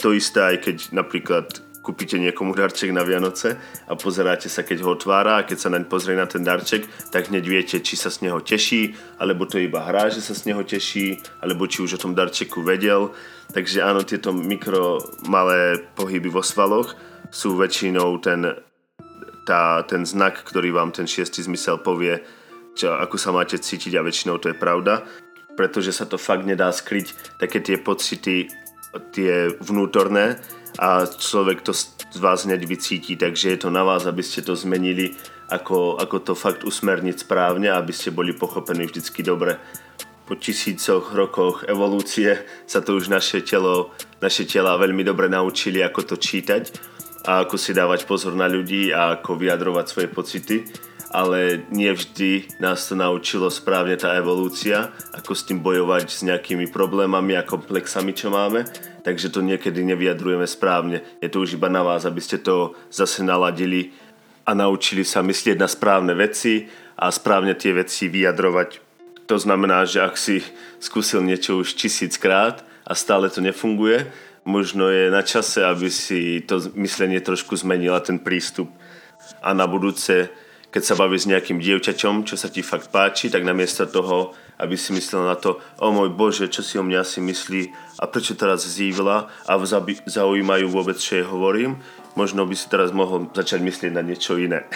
To 0.00 0.12
isté 0.12 0.40
aj 0.40 0.56
keď 0.68 0.76
napríklad 0.92 1.63
kúpite 1.84 2.16
niekomu 2.16 2.56
darček 2.56 2.96
na 2.96 3.04
Vianoce 3.04 3.60
a 3.84 3.92
pozeráte 3.92 4.48
sa, 4.48 4.64
keď 4.64 4.80
ho 4.80 4.96
otvára 4.96 5.36
a 5.36 5.44
keď 5.44 5.58
sa 5.60 5.68
naň 5.68 5.84
pozrie 5.84 6.16
na 6.16 6.24
ten 6.24 6.40
darček, 6.40 6.88
tak 7.12 7.28
hneď 7.28 7.44
viete, 7.44 7.76
či 7.84 8.00
sa 8.00 8.08
z 8.08 8.24
neho 8.24 8.40
teší, 8.40 8.96
alebo 9.20 9.44
to 9.44 9.60
iba 9.60 9.84
hrá, 9.84 10.08
že 10.08 10.24
sa 10.24 10.32
z 10.32 10.48
neho 10.48 10.64
teší, 10.64 11.20
alebo 11.44 11.68
či 11.68 11.84
už 11.84 12.00
o 12.00 12.02
tom 12.08 12.16
darčeku 12.16 12.64
vedel. 12.64 13.12
Takže 13.52 13.84
áno, 13.84 14.00
tieto 14.00 14.32
mikro 14.32 15.04
malé 15.28 15.84
pohyby 15.92 16.32
vo 16.32 16.40
svaloch 16.40 16.96
sú 17.28 17.60
väčšinou 17.60 18.16
ten, 18.24 18.48
tá, 19.44 19.84
ten 19.84 20.08
znak, 20.08 20.40
ktorý 20.40 20.72
vám 20.72 20.96
ten 20.96 21.04
šiestý 21.04 21.44
zmysel 21.44 21.84
povie, 21.84 22.24
čo, 22.72 22.96
ako 22.96 23.20
sa 23.20 23.30
máte 23.30 23.60
cítiť 23.60 24.00
a 24.00 24.02
väčšinou 24.02 24.40
to 24.40 24.50
je 24.50 24.56
pravda, 24.56 25.04
pretože 25.54 25.92
sa 25.92 26.08
to 26.08 26.16
fakt 26.16 26.48
nedá 26.48 26.72
skryť, 26.72 27.38
také 27.38 27.60
tie 27.60 27.76
pocity, 27.76 28.48
tie 29.14 29.52
vnútorné, 29.60 30.40
a 30.78 31.06
človek 31.06 31.62
to 31.62 31.72
z 32.14 32.18
vás 32.22 32.46
hneď 32.46 32.66
vycíti, 32.66 33.18
takže 33.18 33.54
je 33.54 33.58
to 33.66 33.70
na 33.70 33.82
vás, 33.82 34.06
aby 34.06 34.22
ste 34.22 34.42
to 34.42 34.54
zmenili, 34.54 35.14
ako, 35.50 35.98
ako 35.98 36.16
to 36.22 36.32
fakt 36.38 36.62
usmerniť 36.62 37.26
správne, 37.26 37.70
aby 37.74 37.90
ste 37.90 38.14
boli 38.14 38.34
pochopení 38.34 38.86
vždycky 38.86 39.22
dobre. 39.26 39.58
Po 40.24 40.38
tisícoch 40.38 41.12
rokoch 41.12 41.68
evolúcie 41.68 42.46
sa 42.64 42.80
to 42.80 42.96
už 42.96 43.12
naše 43.12 43.44
telo, 43.44 43.92
naše 44.24 44.48
tela 44.48 44.78
veľmi 44.80 45.04
dobre 45.04 45.28
naučili, 45.28 45.84
ako 45.84 46.14
to 46.14 46.16
čítať 46.16 46.72
a 47.28 47.44
ako 47.44 47.58
si 47.60 47.76
dávať 47.76 48.08
pozor 48.08 48.32
na 48.32 48.48
ľudí 48.48 48.94
a 48.94 49.20
ako 49.20 49.36
vyjadrovať 49.36 49.84
svoje 49.90 50.08
pocity 50.08 50.56
ale 51.14 51.62
nie 51.70 51.94
vždy 51.94 52.58
nás 52.58 52.90
to 52.90 52.98
naučilo 52.98 53.46
správne 53.46 53.94
tá 53.94 54.18
evolúcia, 54.18 54.90
ako 55.14 55.30
s 55.30 55.46
tým 55.46 55.62
bojovať 55.62 56.10
s 56.10 56.26
nejakými 56.26 56.66
problémami 56.74 57.38
a 57.38 57.46
komplexami, 57.46 58.10
čo 58.10 58.34
máme 58.34 58.66
takže 59.04 59.28
to 59.28 59.44
niekedy 59.44 59.84
nevyjadrujeme 59.84 60.48
správne. 60.48 61.04
Je 61.20 61.28
to 61.28 61.44
už 61.44 61.60
iba 61.60 61.68
na 61.68 61.84
vás, 61.84 62.08
aby 62.08 62.24
ste 62.24 62.40
to 62.40 62.72
zase 62.88 63.20
naladili 63.20 63.92
a 64.48 64.56
naučili 64.56 65.04
sa 65.04 65.20
myslieť 65.20 65.60
na 65.60 65.68
správne 65.68 66.16
veci 66.16 66.66
a 66.96 67.12
správne 67.12 67.52
tie 67.52 67.76
veci 67.76 68.08
vyjadrovať. 68.08 68.80
To 69.28 69.36
znamená, 69.36 69.84
že 69.84 70.04
ak 70.04 70.16
si 70.16 70.40
skúsil 70.80 71.20
niečo 71.24 71.60
už 71.60 71.76
tisíckrát 71.76 72.64
a 72.84 72.92
stále 72.92 73.28
to 73.28 73.40
nefunguje, 73.40 74.08
možno 74.44 74.92
je 74.92 75.08
na 75.08 75.24
čase, 75.24 75.64
aby 75.64 75.88
si 75.88 76.44
to 76.44 76.60
myslenie 76.76 77.20
trošku 77.20 77.56
zmenila, 77.56 78.04
ten 78.04 78.20
prístup. 78.20 78.68
A 79.40 79.56
na 79.56 79.64
budúce, 79.64 80.28
keď 80.68 80.82
sa 80.84 80.94
bavíš 80.96 81.24
s 81.24 81.30
nejakým 81.32 81.56
dievčaťom, 81.56 82.28
čo 82.28 82.36
sa 82.36 82.52
ti 82.52 82.60
fakt 82.60 82.92
páči, 82.92 83.32
tak 83.32 83.48
namiesto 83.48 83.88
toho, 83.88 84.36
aby 84.58 84.78
si 84.78 84.94
myslel 84.94 85.26
na 85.26 85.34
to, 85.34 85.58
o 85.82 85.88
môj 85.90 86.14
Bože, 86.14 86.46
čo 86.46 86.62
si 86.62 86.78
o 86.78 86.86
mňa 86.86 87.02
si 87.02 87.18
myslí 87.18 87.62
a 87.98 88.06
prečo 88.06 88.38
teraz 88.38 88.62
zívla 88.62 89.26
a 89.46 89.52
zaujímajú 90.06 90.66
vôbec, 90.70 90.98
čo 90.98 91.18
jej 91.18 91.26
hovorím, 91.26 91.78
možno 92.14 92.46
by 92.46 92.54
si 92.54 92.70
teraz 92.70 92.94
mohol 92.94 93.30
začať 93.34 93.60
myslieť 93.62 93.92
na 93.94 94.02
niečo 94.02 94.38
iné. 94.38 94.66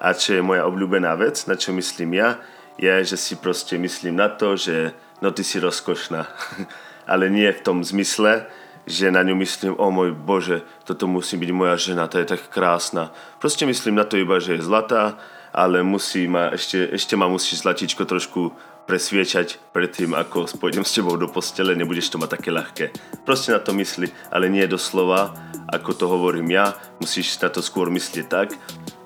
A 0.00 0.16
čo 0.16 0.32
je 0.32 0.40
moja 0.40 0.64
obľúbená 0.64 1.12
vec, 1.20 1.44
na 1.44 1.60
čo 1.60 1.76
myslím 1.76 2.16
ja, 2.16 2.40
je, 2.80 2.88
že 3.04 3.20
si 3.20 3.36
proste 3.36 3.76
myslím 3.76 4.16
na 4.16 4.32
to, 4.32 4.56
že 4.56 4.96
no 5.20 5.28
ty 5.28 5.44
si 5.44 5.60
rozkošná. 5.60 6.24
Ale 7.12 7.28
nie 7.28 7.52
v 7.52 7.60
tom 7.60 7.84
zmysle, 7.84 8.48
že 8.88 9.12
na 9.12 9.20
ňu 9.20 9.36
myslím, 9.36 9.76
o 9.76 9.92
môj 9.92 10.16
Bože, 10.16 10.64
toto 10.88 11.04
musí 11.04 11.36
byť 11.36 11.50
moja 11.52 11.76
žena, 11.76 12.08
to 12.08 12.16
je 12.16 12.32
tak 12.32 12.48
krásna. 12.48 13.12
Proste 13.36 13.68
myslím 13.68 14.00
na 14.00 14.08
to 14.08 14.16
iba, 14.16 14.40
že 14.40 14.56
je 14.56 14.64
zlatá, 14.64 15.20
ale 15.52 15.82
musí 15.82 16.24
ma, 16.30 16.54
ešte, 16.54 16.88
ešte 16.94 17.18
ma 17.18 17.26
musí 17.28 17.58
zlatičko 17.58 18.06
trošku 18.06 18.54
presviečať 18.90 19.70
predtým, 19.70 20.18
ako 20.18 20.50
pôjdem 20.58 20.82
s 20.82 20.98
tebou 20.98 21.14
do 21.14 21.30
postele, 21.30 21.78
nebudeš 21.78 22.10
to 22.10 22.18
mať 22.18 22.42
také 22.42 22.50
ľahké. 22.50 22.84
Proste 23.22 23.54
na 23.54 23.62
to 23.62 23.70
mysli, 23.78 24.10
ale 24.34 24.50
nie 24.50 24.66
doslova, 24.66 25.30
ako 25.70 25.90
to 25.94 26.10
hovorím 26.10 26.50
ja, 26.50 26.74
musíš 26.98 27.38
na 27.38 27.54
to 27.54 27.62
skôr 27.62 27.86
myslieť 27.86 28.26
tak, 28.26 28.50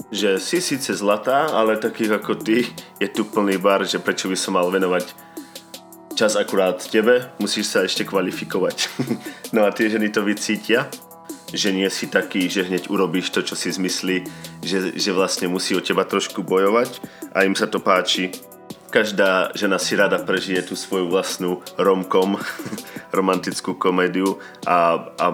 že 0.09 0.41
si 0.41 0.65
síce 0.65 0.97
zlatá, 0.97 1.53
ale 1.53 1.77
takých 1.77 2.17
ako 2.17 2.41
ty 2.41 2.65
je 2.97 3.09
tu 3.13 3.29
plný 3.29 3.61
bar, 3.61 3.85
že 3.85 4.01
prečo 4.01 4.33
by 4.33 4.37
som 4.41 4.57
mal 4.57 4.73
venovať 4.73 5.13
čas 6.17 6.41
akurát 6.41 6.81
tebe, 6.81 7.29
musíš 7.37 7.69
sa 7.69 7.85
ešte 7.85 8.09
kvalifikovať. 8.09 8.89
no 9.55 9.69
a 9.69 9.75
tie 9.77 9.93
ženy 9.93 10.09
to 10.09 10.25
vycítia, 10.25 10.89
že 11.53 11.77
nie 11.77 11.87
si 11.93 12.09
taký, 12.09 12.49
že 12.49 12.65
hneď 12.65 12.89
urobíš 12.89 13.37
to, 13.37 13.45
čo 13.45 13.53
si 13.53 13.69
zmyslí, 13.69 14.25
že, 14.65 14.97
že 14.97 15.11
vlastne 15.13 15.53
musí 15.53 15.77
o 15.77 15.85
teba 15.85 16.09
trošku 16.09 16.41
bojovať 16.41 17.05
a 17.37 17.45
im 17.45 17.53
sa 17.53 17.69
to 17.69 17.85
páči 17.85 18.33
každá 18.95 19.51
žena 19.59 19.83
si 19.83 19.99
rada 19.99 20.23
prežije 20.23 20.71
tú 20.71 20.79
svoju 20.79 21.11
vlastnú 21.11 21.59
romkom, 21.75 22.39
romantickú 23.19 23.75
komédiu 23.75 24.39
a, 24.63 25.11
a 25.19 25.27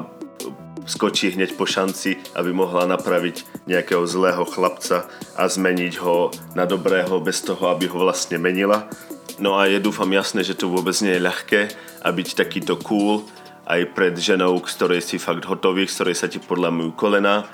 skočí 0.89 1.37
hneď 1.37 1.61
po 1.61 1.69
šanci, 1.69 2.17
aby 2.33 2.57
mohla 2.57 2.89
napraviť 2.89 3.69
nejakého 3.69 4.09
zlého 4.09 4.49
chlapca 4.49 5.05
a 5.37 5.45
zmeniť 5.45 6.01
ho 6.01 6.33
na 6.57 6.65
dobrého 6.65 7.21
bez 7.21 7.45
toho, 7.45 7.69
aby 7.69 7.85
ho 7.93 8.01
vlastne 8.01 8.41
menila. 8.41 8.89
No 9.37 9.61
a 9.61 9.69
je 9.69 9.77
dúfam 9.77 10.09
jasné, 10.09 10.41
že 10.41 10.57
to 10.57 10.73
vôbec 10.73 10.97
nie 11.05 11.21
je 11.21 11.27
ľahké 11.29 11.61
a 12.01 12.09
byť 12.09 12.29
takýto 12.41 12.81
cool 12.81 13.29
aj 13.69 13.93
pred 13.93 14.17
ženou, 14.17 14.57
z 14.65 14.73
ktorej 14.73 15.05
si 15.05 15.21
fakt 15.21 15.45
hotový, 15.45 15.85
z 15.85 16.01
ktorej 16.01 16.17
sa 16.17 16.33
ti 16.33 16.41
podľamujú 16.41 16.97
kolena 16.97 17.45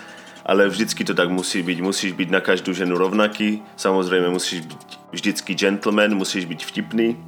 ale 0.47 0.71
vždycky 0.71 1.03
to 1.03 1.11
tak 1.11 1.27
musí 1.27 1.61
byť. 1.67 1.79
Musíš 1.83 2.15
byť 2.15 2.29
na 2.31 2.39
každú 2.39 2.71
ženu 2.71 2.95
rovnaký, 2.95 3.67
samozrejme 3.75 4.31
musíš 4.31 4.63
byť 4.71 4.83
vždycky 5.11 5.53
gentleman, 5.59 6.15
musíš 6.15 6.47
byť 6.47 6.61
vtipný 6.63 7.19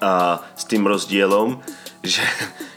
a 0.00 0.40
s 0.56 0.64
tým 0.64 0.88
rozdielom, 0.88 1.60
že, 2.02 2.24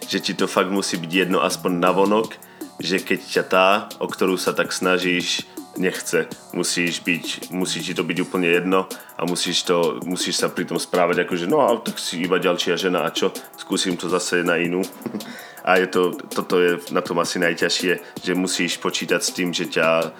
že 0.04 0.20
ti 0.20 0.36
to 0.36 0.52
fakt 0.52 0.70
musí 0.70 1.00
byť 1.00 1.12
jedno 1.12 1.40
aspoň 1.40 1.72
navonok, 1.80 2.36
že 2.84 3.00
keď 3.00 3.20
ťa 3.24 3.44
tá, 3.48 3.68
o 4.04 4.06
ktorú 4.06 4.36
sa 4.36 4.52
tak 4.52 4.76
snažíš, 4.76 5.48
nechce. 5.80 6.28
Musíš, 6.54 7.06
byť, 7.06 7.54
musí 7.54 7.80
ti 7.80 7.94
to 7.94 8.04
byť 8.04 8.18
úplne 8.22 8.50
jedno 8.50 8.90
a 9.16 9.22
musíš, 9.30 9.64
to, 9.64 10.02
musíš 10.04 10.42
sa 10.42 10.50
pri 10.50 10.66
tom 10.66 10.82
správať 10.82 11.24
ako, 11.24 11.34
že 11.38 11.46
no 11.48 11.62
a 11.62 11.78
tak 11.78 12.02
si 12.02 12.22
iba 12.26 12.42
ďalšia 12.42 12.76
žena 12.76 13.06
a 13.06 13.14
čo, 13.14 13.30
skúsim 13.56 13.96
to 13.96 14.10
zase 14.10 14.44
na 14.44 14.60
inú. 14.60 14.84
a 15.68 15.84
je 15.84 15.88
to, 15.92 16.16
toto 16.32 16.64
je 16.64 16.80
na 16.96 17.04
tom 17.04 17.20
asi 17.20 17.44
najťažšie, 17.44 18.24
že 18.24 18.40
musíš 18.40 18.80
počítať 18.80 19.20
s 19.20 19.36
tým, 19.36 19.52
že 19.52 19.68
ťa 19.68 20.16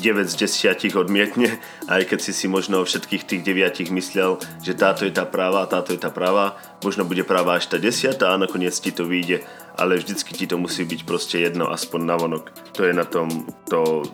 9 0.00 0.24
z 0.24 0.34
10 0.48 0.96
odmietne, 0.96 1.60
aj 1.90 2.08
keď 2.08 2.18
si 2.24 2.32
si 2.32 2.46
možno 2.48 2.80
o 2.80 2.88
všetkých 2.88 3.28
tých 3.28 3.42
9 3.44 3.92
myslel, 3.92 4.40
že 4.64 4.72
táto 4.72 5.04
je 5.04 5.12
tá 5.12 5.28
práva, 5.28 5.68
táto 5.68 5.92
je 5.92 6.00
tá 6.00 6.08
práva, 6.08 6.56
možno 6.80 7.04
bude 7.04 7.20
práva 7.26 7.60
až 7.60 7.68
tá 7.68 7.76
desiatá 7.76 8.32
a 8.32 8.40
nakoniec 8.40 8.72
ti 8.80 8.88
to 8.88 9.04
vyjde, 9.04 9.44
ale 9.76 10.00
vždycky 10.00 10.32
ti 10.32 10.46
to 10.48 10.56
musí 10.56 10.88
byť 10.88 11.00
proste 11.04 11.36
jedno, 11.42 11.68
aspoň 11.68 12.00
navonok. 12.08 12.44
To 12.78 12.88
je 12.88 12.94
na 12.96 13.04
tom 13.04 13.44
to, 13.68 14.06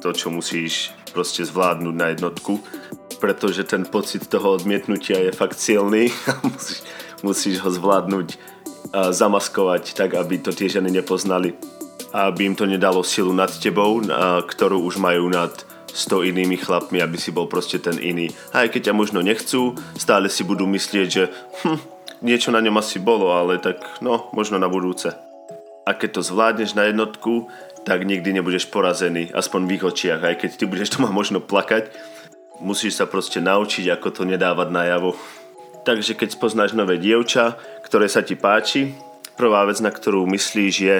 to 0.00 0.08
čo 0.16 0.32
musíš 0.32 0.94
proste 1.12 1.44
zvládnuť 1.44 1.94
na 1.94 2.16
jednotku, 2.16 2.64
pretože 3.20 3.68
ten 3.68 3.84
pocit 3.84 4.24
toho 4.24 4.56
odmietnutia 4.56 5.20
je 5.20 5.36
fakt 5.36 5.60
silný 5.60 6.08
a 6.30 6.32
musíš, 6.46 6.80
musíš 7.20 7.56
ho 7.60 7.70
zvládnuť 7.70 8.53
zamaskovať 8.94 9.98
tak, 9.98 10.14
aby 10.14 10.38
to 10.38 10.54
tie 10.54 10.70
ženy 10.70 10.90
nepoznali. 10.90 11.58
Aby 12.14 12.46
im 12.46 12.54
to 12.54 12.66
nedalo 12.66 13.02
silu 13.02 13.34
nad 13.34 13.50
tebou, 13.50 13.98
ktorú 14.46 14.86
už 14.86 15.02
majú 15.02 15.26
nad 15.26 15.50
100 15.94 16.30
inými 16.30 16.58
chlapmi, 16.58 16.98
aby 16.98 17.14
si 17.14 17.30
bol 17.30 17.46
proste 17.46 17.78
ten 17.78 17.98
iný. 18.02 18.30
A 18.50 18.66
aj 18.66 18.74
keď 18.74 18.90
ťa 18.90 18.98
možno 18.98 19.22
nechcú, 19.22 19.78
stále 19.94 20.26
si 20.26 20.42
budú 20.42 20.66
myslieť, 20.66 21.08
že 21.10 21.30
hm, 21.62 21.78
niečo 22.22 22.50
na 22.50 22.58
ňom 22.58 22.74
asi 22.82 22.98
bolo, 22.98 23.30
ale 23.30 23.62
tak 23.62 23.78
no, 24.02 24.26
možno 24.34 24.58
na 24.58 24.66
budúce. 24.66 25.14
A 25.86 25.94
keď 25.94 26.18
to 26.18 26.26
zvládneš 26.26 26.74
na 26.74 26.90
jednotku, 26.90 27.46
tak 27.86 28.02
nikdy 28.02 28.34
nebudeš 28.34 28.66
porazený, 28.72 29.30
aspoň 29.30 29.60
v 29.68 29.72
ich 29.78 29.84
očiach. 29.84 30.20
Aj 30.24 30.34
keď 30.34 30.50
ty 30.58 30.64
budeš 30.66 30.98
doma 30.98 31.14
možno 31.14 31.38
plakať, 31.38 31.92
musíš 32.58 32.98
sa 32.98 33.06
proste 33.06 33.38
naučiť, 33.38 33.92
ako 33.94 34.08
to 34.10 34.22
nedávať 34.26 34.68
najavo. 34.72 35.14
Takže 35.84 36.16
keď 36.16 36.28
spoznáš 36.32 36.72
nové 36.72 36.96
dievča, 36.96 37.60
ktoré 37.84 38.08
sa 38.08 38.24
ti 38.24 38.34
páči, 38.34 38.96
prvá 39.36 39.68
vec, 39.68 39.78
na 39.84 39.92
ktorú 39.92 40.24
myslíš 40.24 40.74
je 40.80 40.98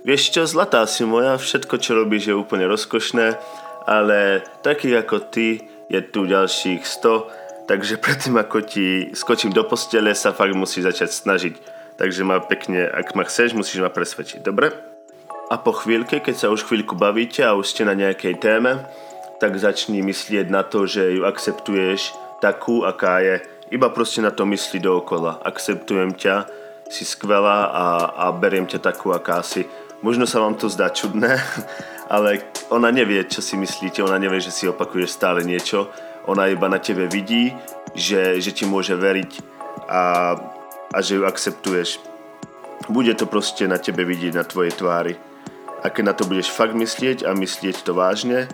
Vieš 0.00 0.32
čo, 0.32 0.48
zlatá 0.48 0.80
si 0.88 1.04
moja, 1.04 1.36
všetko 1.36 1.76
čo 1.76 1.92
robíš 1.92 2.32
je 2.32 2.34
úplne 2.34 2.64
rozkošné, 2.64 3.36
ale 3.84 4.40
taký 4.64 4.96
ako 4.96 5.28
ty 5.28 5.60
je 5.92 6.00
tu 6.00 6.24
ďalších 6.24 6.80
100, 6.80 7.68
takže 7.68 8.00
predtým 8.00 8.40
ako 8.40 8.64
ti 8.64 9.12
skočím 9.12 9.52
do 9.52 9.60
postele 9.60 10.16
sa 10.16 10.32
fakt 10.32 10.56
musíš 10.56 10.88
začať 10.88 11.10
snažiť. 11.12 11.54
Takže 12.00 12.24
ma 12.24 12.40
pekne, 12.40 12.88
ak 12.88 13.12
ma 13.12 13.28
chceš, 13.28 13.52
musíš 13.52 13.84
ma 13.84 13.92
presvedčiť, 13.92 14.40
dobre? 14.40 14.72
A 15.52 15.60
po 15.60 15.76
chvíľke, 15.76 16.24
keď 16.24 16.48
sa 16.48 16.48
už 16.48 16.64
chvíľku 16.64 16.96
bavíte 16.96 17.44
a 17.44 17.52
už 17.52 17.68
ste 17.68 17.84
na 17.84 17.92
nejakej 17.92 18.40
téme, 18.40 18.80
tak 19.36 19.60
začni 19.60 20.00
myslieť 20.00 20.48
na 20.48 20.64
to, 20.64 20.88
že 20.88 21.12
ju 21.12 21.28
akceptuješ 21.28 22.16
takú, 22.40 22.88
aká 22.88 23.20
je 23.20 23.44
iba 23.70 23.88
proste 23.90 24.20
na 24.20 24.34
to 24.34 24.46
mysli 24.50 24.82
dookola. 24.82 25.40
Akceptujem 25.46 26.14
ťa, 26.14 26.46
si 26.90 27.06
skvelá 27.06 27.70
a, 27.70 27.86
a 28.18 28.24
beriem 28.34 28.66
ťa 28.66 28.82
takú, 28.82 29.14
aká 29.14 29.46
si. 29.46 29.62
Možno 30.02 30.26
sa 30.26 30.42
vám 30.42 30.58
to 30.58 30.66
zdá 30.66 30.90
čudné, 30.90 31.38
ale 32.14 32.42
ona 32.74 32.90
nevie, 32.90 33.22
čo 33.30 33.38
si 33.38 33.54
myslíte, 33.54 34.02
ona 34.02 34.18
nevie, 34.18 34.42
že 34.42 34.50
si 34.50 34.66
opakuješ 34.66 35.14
stále 35.14 35.46
niečo. 35.46 35.86
Ona 36.26 36.50
iba 36.50 36.66
na 36.68 36.82
tebe 36.82 37.06
vidí, 37.06 37.54
že, 37.94 38.42
že 38.42 38.50
ti 38.52 38.66
môže 38.66 38.92
veriť 38.92 39.32
a, 39.88 40.02
a 40.90 40.98
že 41.00 41.16
ju 41.16 41.24
akceptuješ. 41.24 42.02
Bude 42.90 43.14
to 43.14 43.30
proste 43.30 43.70
na 43.70 43.78
tebe 43.78 44.02
vidieť, 44.02 44.34
na 44.34 44.44
tvojej 44.44 44.74
tvári. 44.74 45.14
a 45.80 45.88
keď 45.88 46.04
na 46.04 46.14
to 46.14 46.28
budeš 46.28 46.52
fakt 46.52 46.76
myslieť 46.76 47.24
a 47.24 47.32
myslieť 47.32 47.86
to 47.88 47.96
vážne, 47.96 48.52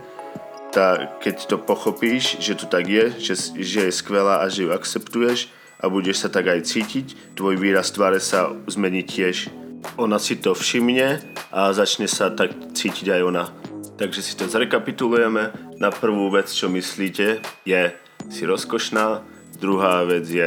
tak 0.77 1.25
keď 1.25 1.35
to 1.49 1.57
pochopíš, 1.57 2.37
že 2.37 2.53
to 2.53 2.69
tak 2.69 2.85
je, 2.85 3.09
že, 3.17 3.33
že 3.57 3.89
je 3.89 3.97
skvelá 3.97 4.45
a 4.45 4.45
že 4.45 4.69
ju 4.69 4.69
akceptuješ 4.69 5.49
a 5.81 5.89
budeš 5.89 6.21
sa 6.21 6.29
tak 6.29 6.53
aj 6.53 6.69
cítiť, 6.69 7.33
tvoj 7.33 7.57
výraz 7.57 7.89
tváre 7.89 8.21
sa 8.21 8.53
zmení 8.69 9.01
tiež. 9.01 9.49
Ona 9.97 10.21
si 10.21 10.37
to 10.37 10.53
všimne 10.53 11.17
a 11.49 11.73
začne 11.73 12.05
sa 12.05 12.29
tak 12.29 12.53
cítiť 12.77 13.09
aj 13.09 13.21
ona. 13.25 13.49
Takže 13.97 14.21
si 14.21 14.37
to 14.37 14.45
zrekapitulujeme. 14.45 15.49
Na 15.81 15.89
prvú 15.89 16.29
vec, 16.29 16.53
čo 16.53 16.69
myslíte, 16.69 17.41
je 17.65 17.81
si 18.29 18.43
rozkošná, 18.45 19.25
druhá 19.57 20.05
vec 20.05 20.29
je 20.29 20.45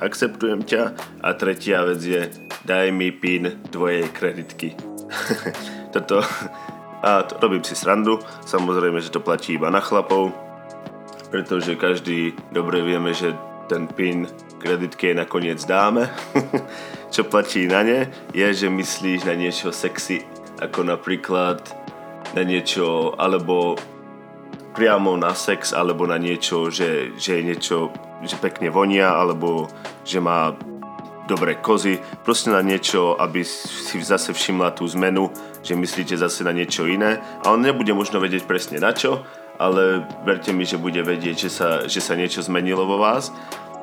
akceptujem 0.00 0.64
ťa 0.64 0.96
a 1.20 1.28
tretia 1.36 1.84
vec 1.84 2.00
je 2.00 2.22
daj 2.64 2.88
mi 2.96 3.12
PIN 3.12 3.60
tvojej 3.68 4.08
kreditky. 4.08 4.72
Toto 5.92 6.24
a 7.06 7.22
to, 7.22 7.38
robím 7.38 7.62
si 7.62 7.78
srandu, 7.78 8.18
samozrejme, 8.42 8.98
že 8.98 9.14
to 9.14 9.22
platí 9.22 9.54
iba 9.54 9.70
na 9.70 9.78
chlapov, 9.78 10.34
pretože 11.30 11.78
každý 11.78 12.34
dobre 12.50 12.82
vieme, 12.82 13.14
že 13.14 13.30
ten 13.70 13.86
PIN 13.86 14.26
kreditky 14.58 15.14
nakoniec 15.14 15.62
dáme. 15.62 16.10
Čo 17.14 17.30
platí 17.30 17.70
na 17.70 17.86
ne, 17.86 18.10
je, 18.34 18.46
že 18.50 18.66
myslíš 18.66 19.22
na 19.22 19.38
niečo 19.38 19.70
sexy, 19.70 20.26
ako 20.58 20.82
napríklad 20.82 21.62
na 22.34 22.42
niečo, 22.42 23.14
alebo 23.14 23.78
priamo 24.74 25.14
na 25.14 25.30
sex, 25.30 25.70
alebo 25.70 26.10
na 26.10 26.18
niečo, 26.18 26.74
že, 26.74 27.14
že 27.14 27.38
je 27.38 27.42
niečo, 27.46 27.76
že 28.26 28.34
pekne 28.42 28.74
vonia, 28.74 29.14
alebo 29.14 29.70
že 30.02 30.18
má 30.18 30.58
dobré 31.26 31.58
kozy, 31.58 31.98
proste 32.22 32.54
na 32.54 32.62
niečo, 32.62 33.18
aby 33.18 33.42
si 33.42 33.98
zase 34.00 34.30
všimla 34.30 34.72
tú 34.78 34.86
zmenu, 34.94 35.28
že 35.60 35.74
myslíte 35.74 36.14
zase 36.14 36.46
na 36.46 36.54
niečo 36.54 36.86
iné. 36.86 37.18
A 37.42 37.50
on 37.50 37.60
nebude 37.60 37.90
možno 37.90 38.22
vedieť 38.22 38.46
presne 38.46 38.78
na 38.78 38.94
čo, 38.94 39.26
ale 39.58 40.06
verte 40.22 40.54
mi, 40.54 40.62
že 40.62 40.78
bude 40.78 41.02
vedieť, 41.02 41.36
že 41.36 41.50
sa, 41.50 41.68
že 41.84 41.98
sa 41.98 42.14
niečo 42.14 42.40
zmenilo 42.46 42.86
vo 42.86 43.02
vás. 43.02 43.34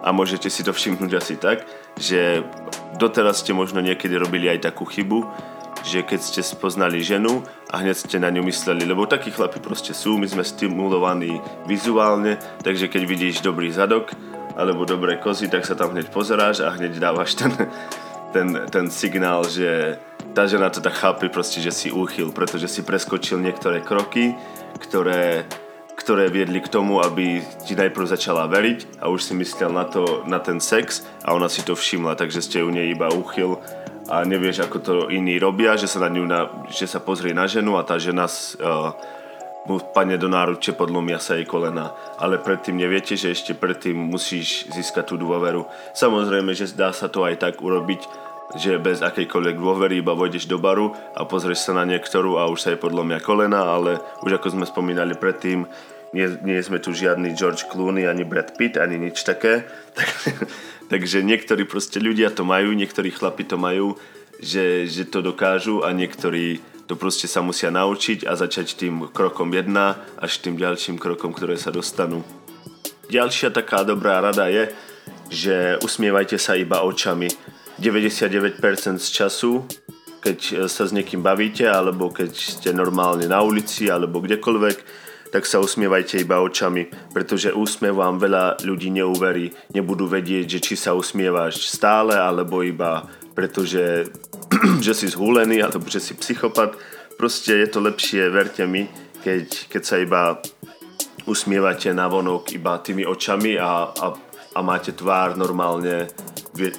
A 0.04 0.12
môžete 0.12 0.52
si 0.52 0.64
to 0.64 0.76
všimnúť 0.76 1.12
asi 1.16 1.36
tak, 1.40 1.64
že 1.96 2.44
doteraz 3.00 3.40
ste 3.40 3.56
možno 3.56 3.80
niekedy 3.80 4.20
robili 4.20 4.52
aj 4.52 4.68
takú 4.72 4.84
chybu, 4.84 5.24
že 5.84 6.04
keď 6.04 6.20
ste 6.24 6.42
spoznali 6.44 7.04
ženu 7.04 7.44
a 7.72 7.84
hneď 7.84 7.96
ste 8.08 8.18
na 8.20 8.32
ňu 8.32 8.44
mysleli, 8.48 8.88
lebo 8.88 9.08
takí 9.08 9.32
chlapi 9.32 9.60
proste 9.60 9.92
sú, 9.92 10.16
my 10.16 10.28
sme 10.28 10.44
stimulovaní 10.44 11.40
vizuálne, 11.68 12.40
takže 12.64 12.88
keď 12.88 13.02
vidíš 13.04 13.44
dobrý 13.44 13.72
zadok, 13.72 14.16
alebo 14.54 14.86
dobré 14.86 15.18
kozy, 15.18 15.50
tak 15.50 15.66
sa 15.66 15.74
tam 15.74 15.94
hneď 15.94 16.10
pozeráš 16.14 16.62
a 16.62 16.74
hneď 16.74 17.02
dávaš 17.02 17.36
ten, 17.38 17.52
ten, 18.34 18.48
ten 18.70 18.86
signál, 18.90 19.46
že 19.46 19.98
tá 20.34 20.50
žena 20.50 20.74
to 20.74 20.82
tak 20.82 20.98
chápe 20.98 21.30
proste, 21.30 21.62
že 21.62 21.70
si 21.70 21.88
úchyl, 21.94 22.34
pretože 22.34 22.66
si 22.70 22.82
preskočil 22.82 23.38
niektoré 23.38 23.86
kroky, 23.86 24.34
ktoré, 24.82 25.46
ktoré 25.94 26.30
viedli 26.34 26.58
k 26.62 26.72
tomu, 26.72 27.04
aby 27.04 27.46
ti 27.66 27.78
najprv 27.78 28.10
začala 28.10 28.50
veriť 28.50 29.04
a 29.04 29.14
už 29.14 29.22
si 29.22 29.34
myslel 29.38 29.70
na, 29.70 29.86
to, 29.86 30.26
na 30.26 30.42
ten 30.42 30.58
sex 30.58 31.06
a 31.22 31.38
ona 31.38 31.46
si 31.46 31.62
to 31.62 31.78
všimla, 31.78 32.18
takže 32.18 32.42
ste 32.42 32.66
u 32.66 32.74
nej 32.74 32.90
iba 32.90 33.14
úchyl 33.14 33.62
a 34.10 34.26
nevieš, 34.28 34.68
ako 34.68 34.78
to 34.80 34.94
iní 35.14 35.40
robia, 35.40 35.80
že 35.80 35.88
sa, 35.88 36.04
na 36.04 36.10
ňu 36.12 36.26
na, 36.28 36.68
že 36.68 36.90
sa 36.90 37.00
pozrie 37.00 37.32
na 37.32 37.48
ženu 37.48 37.80
a 37.80 37.88
tá 37.88 37.96
žena 37.96 38.28
uh, 38.28 38.92
mu 39.64 39.80
padne 39.80 40.20
do 40.20 40.28
náruče, 40.28 40.76
podlomia 40.76 41.24
sa 41.24 41.40
jej 41.40 41.48
kolena. 41.48 41.96
Ale 42.20 42.40
predtým 42.40 42.76
neviete, 42.76 43.16
že 43.16 43.32
ešte 43.32 43.56
predtým 43.56 43.96
musíš 43.96 44.68
získať 44.72 45.14
tú 45.14 45.16
dôveru. 45.16 45.64
Samozrejme, 45.96 46.52
že 46.52 46.76
dá 46.76 46.92
sa 46.92 47.08
to 47.08 47.24
aj 47.24 47.40
tak 47.40 47.64
urobiť, 47.64 48.02
že 48.60 48.78
bez 48.78 49.00
akejkoľvek 49.02 49.56
dôvery 49.58 50.04
iba 50.04 50.14
vojdeš 50.14 50.46
do 50.52 50.60
baru 50.60 50.92
a 51.16 51.24
pozrieš 51.24 51.66
sa 51.66 51.74
na 51.74 51.88
niektorú 51.88 52.38
a 52.38 52.52
už 52.52 52.60
sa 52.60 52.70
jej 52.76 52.80
podlomia 52.80 53.24
kolena, 53.24 53.72
ale 53.72 53.98
už 54.22 54.38
ako 54.38 54.60
sme 54.60 54.66
spomínali 54.68 55.16
predtým, 55.16 55.66
nie, 56.14 56.30
nie 56.46 56.62
sme 56.62 56.78
tu 56.78 56.94
žiadny 56.94 57.34
George 57.34 57.66
Clooney, 57.74 58.06
ani 58.06 58.22
Brad 58.22 58.54
Pitt, 58.54 58.78
ani 58.78 59.02
nič 59.02 59.26
také. 59.26 59.66
Takže 60.94 61.26
niektorí 61.26 61.66
proste 61.66 61.98
ľudia 61.98 62.30
to 62.30 62.46
majú, 62.46 62.70
niektorí 62.78 63.10
chlapi 63.10 63.50
to 63.50 63.58
majú, 63.58 63.98
že, 64.38 64.86
že 64.86 65.10
to 65.10 65.26
dokážu 65.26 65.82
a 65.82 65.90
niektorí 65.90 66.62
to 66.88 67.00
proste 67.00 67.32
sa 67.32 67.40
musia 67.40 67.72
naučiť 67.72 68.28
a 68.28 68.36
začať 68.36 68.76
tým 68.76 69.08
krokom 69.12 69.50
jedna 69.56 70.04
až 70.20 70.44
tým 70.44 70.60
ďalším 70.60 71.00
krokom, 71.00 71.32
ktoré 71.32 71.56
sa 71.56 71.72
dostanú. 71.72 72.24
Ďalšia 73.08 73.52
taká 73.56 73.88
dobrá 73.88 74.20
rada 74.20 74.48
je, 74.52 74.72
že 75.32 75.80
usmievajte 75.80 76.36
sa 76.40 76.60
iba 76.60 76.84
očami. 76.84 77.32
99% 77.80 78.62
z 79.02 79.10
času, 79.10 79.66
keď 80.24 80.70
sa 80.72 80.88
s 80.88 80.96
niekým 80.96 81.20
bavíte, 81.20 81.68
alebo 81.68 82.14
keď 82.14 82.32
ste 82.32 82.70
normálne 82.72 83.28
na 83.28 83.44
ulici, 83.44 83.90
alebo 83.92 84.24
kdekoľvek, 84.24 84.78
tak 85.34 85.50
sa 85.50 85.58
usmievajte 85.58 86.22
iba 86.22 86.38
očami, 86.38 86.94
pretože 87.10 87.50
úsmev 87.50 87.98
vám 87.98 88.22
veľa 88.22 88.62
ľudí 88.62 88.94
neuverí. 88.94 89.50
Nebudú 89.74 90.06
vedieť, 90.06 90.46
že 90.46 90.60
či 90.62 90.74
sa 90.78 90.94
usmievaš 90.94 91.66
stále, 91.66 92.14
alebo 92.14 92.62
iba 92.62 93.10
pretože 93.34 94.10
že 94.86 94.94
si 94.94 95.10
zhúlený 95.10 95.62
alebo 95.62 95.90
že 95.90 96.00
si 96.00 96.14
psychopat. 96.18 96.78
Proste 97.18 97.62
je 97.62 97.68
to 97.70 97.80
lepšie, 97.82 98.30
verte 98.34 98.66
mi, 98.66 98.90
keď, 99.22 99.70
keď 99.70 99.82
sa 99.86 100.02
iba 100.02 100.42
usmievate 101.30 101.94
na 101.94 102.10
vonok 102.10 102.52
iba 102.52 102.82
tými 102.82 103.08
očami 103.08 103.56
a, 103.56 103.94
a, 103.94 104.06
a 104.58 104.60
máte 104.60 104.92
tvár 104.92 105.40
normálne 105.40 106.12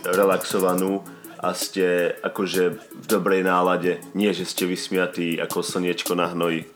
relaxovanú 0.05 1.01
a 1.41 1.53
ste 1.53 2.13
akože 2.25 2.63
v 2.77 3.05
dobrej 3.05 3.45
nálade. 3.45 4.01
Nie, 4.17 4.33
že 4.33 4.49
ste 4.49 4.69
vysmiatí 4.69 5.41
ako 5.41 5.61
slniečko 5.61 6.17
na 6.17 6.33
hnoji 6.33 6.74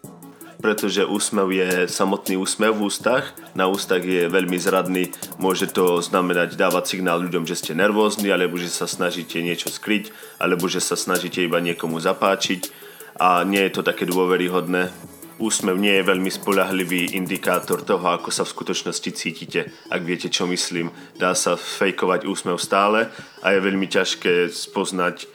pretože 0.59 1.07
úsmev 1.07 1.49
je 1.55 1.71
samotný 1.87 2.35
úsmev 2.35 2.75
v 2.75 2.91
ústach. 2.91 3.31
Na 3.55 3.71
ústach 3.71 4.03
je 4.03 4.27
veľmi 4.27 4.59
zradný, 4.59 5.15
môže 5.39 5.71
to 5.71 6.03
znamenať 6.03 6.59
dávať 6.59 6.99
signál 6.99 7.23
ľuďom, 7.23 7.47
že 7.47 7.59
ste 7.59 7.73
nervózni, 7.79 8.31
alebo 8.35 8.59
že 8.59 8.67
sa 8.67 8.91
snažíte 8.91 9.39
niečo 9.39 9.71
skryť, 9.71 10.11
alebo 10.43 10.67
že 10.67 10.83
sa 10.83 10.99
snažíte 10.99 11.43
iba 11.47 11.63
niekomu 11.63 12.03
zapáčiť 12.03 12.75
a 13.19 13.43
nie 13.47 13.63
je 13.67 13.73
to 13.79 13.83
také 13.87 14.07
dôveryhodné. 14.07 14.91
Úsmev 15.39 15.79
nie 15.79 15.95
je 15.95 16.09
veľmi 16.11 16.31
spolahlivý 16.35 17.15
indikátor 17.15 17.87
toho, 17.87 18.03
ako 18.03 18.35
sa 18.35 18.43
v 18.43 18.59
skutočnosti 18.59 19.11
cítite, 19.15 19.71
ak 19.87 20.03
viete, 20.03 20.27
čo 20.27 20.51
myslím. 20.51 20.91
Dá 21.15 21.31
sa 21.39 21.55
fejkovať 21.55 22.27
úsmev 22.27 22.59
stále 22.59 23.07
a 23.39 23.55
je 23.55 23.63
veľmi 23.63 23.87
ťažké 23.87 24.51
spoznať, 24.51 25.31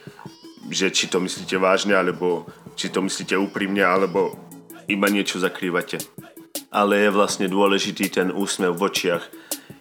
že 0.68 0.92
či 0.92 1.08
to 1.08 1.24
myslíte 1.24 1.56
vážne, 1.56 1.96
alebo 1.96 2.44
či 2.76 2.92
to 2.92 3.00
myslíte 3.00 3.32
úprimne, 3.32 3.80
alebo 3.80 4.36
iba 4.88 5.06
niečo 5.08 5.40
zakrývate. 5.40 6.00
Ale 6.74 7.06
je 7.06 7.10
vlastne 7.14 7.46
dôležitý 7.46 8.10
ten 8.10 8.28
úsmev 8.34 8.74
v 8.74 8.84
očiach. 8.90 9.24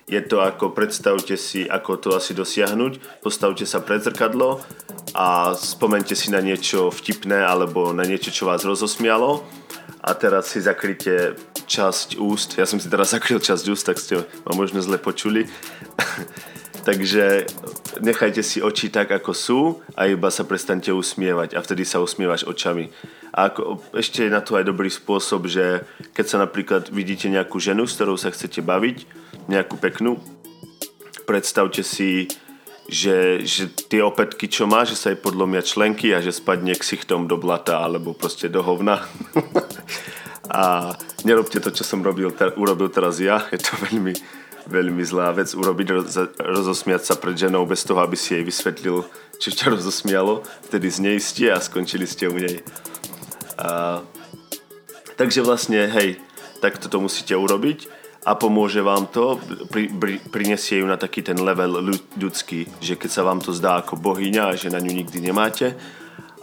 Je 0.06 0.22
to 0.22 0.44
ako, 0.44 0.76
predstavte 0.76 1.40
si, 1.40 1.66
ako 1.66 1.98
to 1.98 2.10
asi 2.14 2.38
dosiahnuť, 2.38 3.24
postavte 3.24 3.66
sa 3.66 3.82
pred 3.82 4.04
zrkadlo 4.04 4.62
a 5.16 5.58
spomente 5.58 6.14
si 6.14 6.30
na 6.30 6.44
niečo 6.44 6.92
vtipné 6.92 7.42
alebo 7.42 7.96
na 7.96 8.04
niečo, 8.04 8.30
čo 8.30 8.46
vás 8.46 8.62
rozosmialo 8.62 9.42
a 10.04 10.10
teraz 10.14 10.52
si 10.52 10.60
zakryte 10.60 11.40
časť 11.66 12.20
úst. 12.20 12.60
Ja 12.60 12.68
som 12.68 12.78
si 12.78 12.92
teraz 12.92 13.16
zakryl 13.16 13.40
časť 13.40 13.66
úst, 13.72 13.88
tak 13.88 13.98
ste 13.98 14.22
ma 14.44 14.52
možno 14.54 14.84
zle 14.84 15.00
počuli. 15.00 15.48
Takže 16.84 17.48
nechajte 18.04 18.44
si 18.44 18.60
oči 18.60 18.92
tak, 18.92 19.08
ako 19.16 19.32
sú 19.32 19.62
a 19.96 20.12
iba 20.12 20.28
sa 20.28 20.44
prestante 20.44 20.92
usmievať 20.92 21.56
a 21.56 21.64
vtedy 21.64 21.88
sa 21.88 22.04
usmievaš 22.04 22.44
očami. 22.44 22.92
A 23.32 23.50
ako, 23.50 23.80
ešte 23.96 24.28
je 24.28 24.36
na 24.36 24.44
to 24.44 24.60
aj 24.60 24.68
dobrý 24.68 24.92
spôsob, 24.92 25.48
že 25.48 25.88
keď 26.12 26.26
sa 26.28 26.38
napríklad 26.44 26.92
vidíte 26.92 27.32
nejakú 27.32 27.58
ženu, 27.58 27.88
s 27.88 27.96
ktorou 27.96 28.20
sa 28.20 28.36
chcete 28.36 28.60
baviť, 28.60 29.08
nejakú 29.48 29.80
peknú, 29.80 30.20
predstavte 31.24 31.88
si, 31.88 32.28
že, 32.92 33.48
že 33.48 33.72
tie 33.72 34.04
opätky, 34.04 34.52
čo 34.52 34.68
má, 34.68 34.84
že 34.84 35.00
sa 35.00 35.16
jej 35.16 35.20
podlomia 35.20 35.64
členky 35.64 36.12
a 36.12 36.20
že 36.20 36.36
spadne 36.36 36.76
ksichtom 36.76 37.32
do 37.32 37.40
blata 37.40 37.80
alebo 37.80 38.12
proste 38.12 38.52
do 38.52 38.60
hovna. 38.60 39.08
a 40.52 40.94
nerobte 41.24 41.64
to, 41.64 41.72
čo 41.72 41.88
som 41.88 42.04
robil, 42.04 42.36
ter, 42.36 42.52
urobil 42.60 42.92
teraz 42.92 43.24
ja. 43.24 43.48
Je 43.56 43.64
to 43.64 43.72
veľmi, 43.88 44.14
veľmi 44.68 45.04
zlá 45.04 45.36
vec 45.36 45.52
urobiť, 45.52 45.88
roz, 45.92 46.16
rozosmiať 46.40 47.04
sa 47.08 47.16
pred 47.20 47.36
ženou 47.36 47.68
bez 47.68 47.84
toho, 47.84 48.00
aby 48.00 48.16
si 48.16 48.36
jej 48.36 48.44
vysvetlil, 48.44 49.04
čo 49.38 49.50
ťa 49.52 49.76
rozosmialo. 49.76 50.44
Vtedy 50.70 50.88
zneistie 50.90 51.52
a 51.52 51.60
skončili 51.60 52.08
ste 52.08 52.32
u 52.32 52.38
nej. 52.38 52.64
A, 53.60 54.00
takže 55.20 55.44
vlastne, 55.46 55.88
hej, 55.88 56.20
tak 56.64 56.80
toto 56.80 57.04
musíte 57.04 57.36
urobiť 57.36 57.92
a 58.24 58.40
pomôže 58.40 58.80
vám 58.80 59.12
to, 59.12 59.36
pri, 59.68 59.92
pri, 59.92 60.24
prinesie 60.32 60.80
ju 60.80 60.88
na 60.88 60.96
taký 60.96 61.20
ten 61.20 61.36
level 61.36 61.84
ľudský, 62.16 62.72
že 62.80 62.96
keď 62.96 63.10
sa 63.12 63.28
vám 63.28 63.44
to 63.44 63.52
zdá 63.52 63.84
ako 63.84 64.00
bohyňa 64.00 64.56
a 64.56 64.58
že 64.58 64.72
na 64.72 64.80
ňu 64.80 65.04
nikdy 65.04 65.20
nemáte 65.20 65.76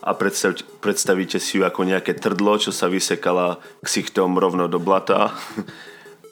a 0.00 0.16
predstav, 0.16 0.56
predstavíte 0.80 1.36
si 1.36 1.60
ju 1.60 1.62
ako 1.64 1.84
nejaké 1.84 2.16
trdlo, 2.16 2.56
čo 2.56 2.72
sa 2.72 2.88
vysekala 2.88 3.60
ksichtom 3.84 4.36
rovno 4.36 4.68
do 4.68 4.80
blata, 4.80 5.32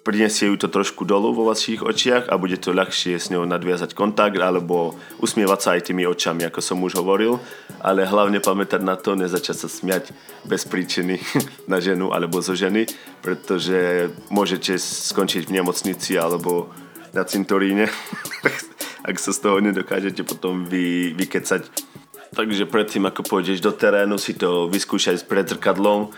prinesie 0.08 0.48
ju 0.48 0.56
to 0.56 0.72
trošku 0.72 1.04
dolu 1.04 1.36
vo 1.36 1.44
vašich 1.52 1.84
očiach 1.84 2.32
a 2.32 2.40
bude 2.40 2.56
to 2.56 2.72
ľahšie 2.72 3.20
s 3.20 3.28
ňou 3.28 3.44
nadviazať 3.44 3.92
kontakt 3.92 4.40
alebo 4.40 4.96
usmievať 5.20 5.60
sa 5.60 5.68
aj 5.76 5.92
tými 5.92 6.08
očami, 6.08 6.48
ako 6.48 6.64
som 6.64 6.80
už 6.80 6.96
hovoril, 6.96 7.36
ale 7.84 8.08
hlavne 8.08 8.40
pamätať 8.40 8.80
na 8.80 8.96
to, 8.96 9.12
nezačať 9.12 9.56
sa 9.60 9.68
smiať 9.68 10.16
bez 10.48 10.64
príčiny 10.64 11.20
na 11.72 11.76
ženu 11.84 12.08
alebo 12.16 12.40
zo 12.40 12.56
ženy, 12.56 12.88
pretože 13.20 14.08
môžete 14.32 14.80
skončiť 14.80 15.44
v 15.44 15.60
nemocnici 15.60 16.16
alebo 16.16 16.72
na 17.12 17.28
cintoríne, 17.28 17.92
ak 19.08 19.16
sa 19.20 19.36
z 19.36 19.38
toho 19.44 19.60
nedokážete 19.60 20.24
potom 20.24 20.64
vy, 20.64 21.12
vykecať. 21.20 21.68
Takže 22.32 22.64
predtým, 22.64 23.04
ako 23.08 23.24
pôjdeš 23.28 23.60
do 23.60 23.76
terénu, 23.76 24.16
si 24.16 24.32
to 24.32 24.72
vyskúšaj 24.72 25.20
s 25.20 25.24
predzrkadlom 25.28 26.12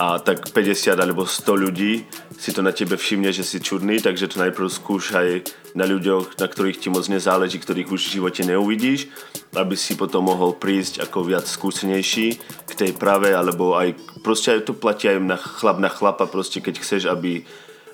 a 0.00 0.16
tak 0.16 0.48
50 0.48 0.96
alebo 0.96 1.28
100 1.28 1.44
ľudí 1.60 2.08
si 2.32 2.56
to 2.56 2.64
na 2.64 2.72
tebe 2.72 2.96
všimne, 2.96 3.28
že 3.36 3.44
si 3.44 3.60
čudný, 3.60 4.00
takže 4.00 4.32
to 4.32 4.40
najprv 4.40 4.72
skúšaj 4.72 5.28
na 5.76 5.84
ľuďoch, 5.84 6.40
na 6.40 6.48
ktorých 6.48 6.80
ti 6.80 6.88
moc 6.88 7.04
nezáleží, 7.04 7.60
ktorých 7.60 7.92
už 7.92 8.08
v 8.08 8.14
živote 8.16 8.40
neuvidíš, 8.48 9.12
aby 9.52 9.76
si 9.76 10.00
potom 10.00 10.24
mohol 10.24 10.56
prísť 10.56 11.04
ako 11.04 11.28
viac 11.28 11.44
skúsenejší 11.44 12.40
k 12.64 12.72
tej 12.72 12.96
prave, 12.96 13.36
alebo 13.36 13.76
aj 13.76 13.92
proste 14.24 14.56
aj 14.56 14.72
to 14.72 14.72
platí 14.72 15.12
aj 15.12 15.20
na 15.20 15.36
chlap 15.36 15.76
na 15.76 15.92
chlapa, 15.92 16.24
proste 16.24 16.64
keď 16.64 16.80
chceš, 16.80 17.04
aby, 17.04 17.44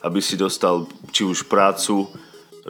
aby 0.07 0.21
si 0.23 0.39
dostal 0.39 0.87
či 1.11 1.27
už 1.27 1.51
prácu, 1.51 2.07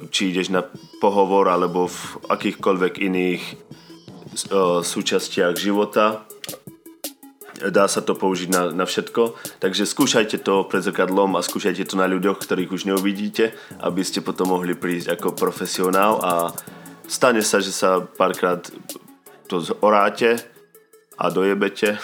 či 0.08 0.32
ideš 0.32 0.48
na 0.48 0.64
pohovor, 0.96 1.52
alebo 1.52 1.92
v 1.92 2.24
akýchkoľvek 2.24 3.04
iných 3.04 3.42
uh, 3.52 4.80
súčastiach 4.80 5.60
života, 5.60 6.24
dá 7.72 7.88
sa 7.88 8.04
to 8.04 8.12
použiť 8.12 8.48
na, 8.52 8.62
na 8.72 8.84
všetko. 8.84 9.36
Takže 9.60 9.88
skúšajte 9.88 10.42
to 10.44 10.64
pred 10.68 10.84
zrkadlom 10.84 11.36
a 11.36 11.44
skúšajte 11.44 11.88
to 11.88 11.94
na 11.96 12.06
ľuďoch, 12.08 12.40
ktorých 12.40 12.72
už 12.72 12.88
neuvidíte, 12.88 13.56
aby 13.80 14.02
ste 14.04 14.20
potom 14.20 14.52
mohli 14.52 14.76
prísť 14.76 15.16
ako 15.16 15.36
profesionál 15.36 16.20
a 16.20 16.32
stane 17.08 17.40
sa, 17.40 17.62
že 17.62 17.72
sa 17.72 18.04
párkrát 18.04 18.60
to 19.46 19.62
oráte 19.80 20.42
a 21.16 21.32
dojebete. 21.32 21.96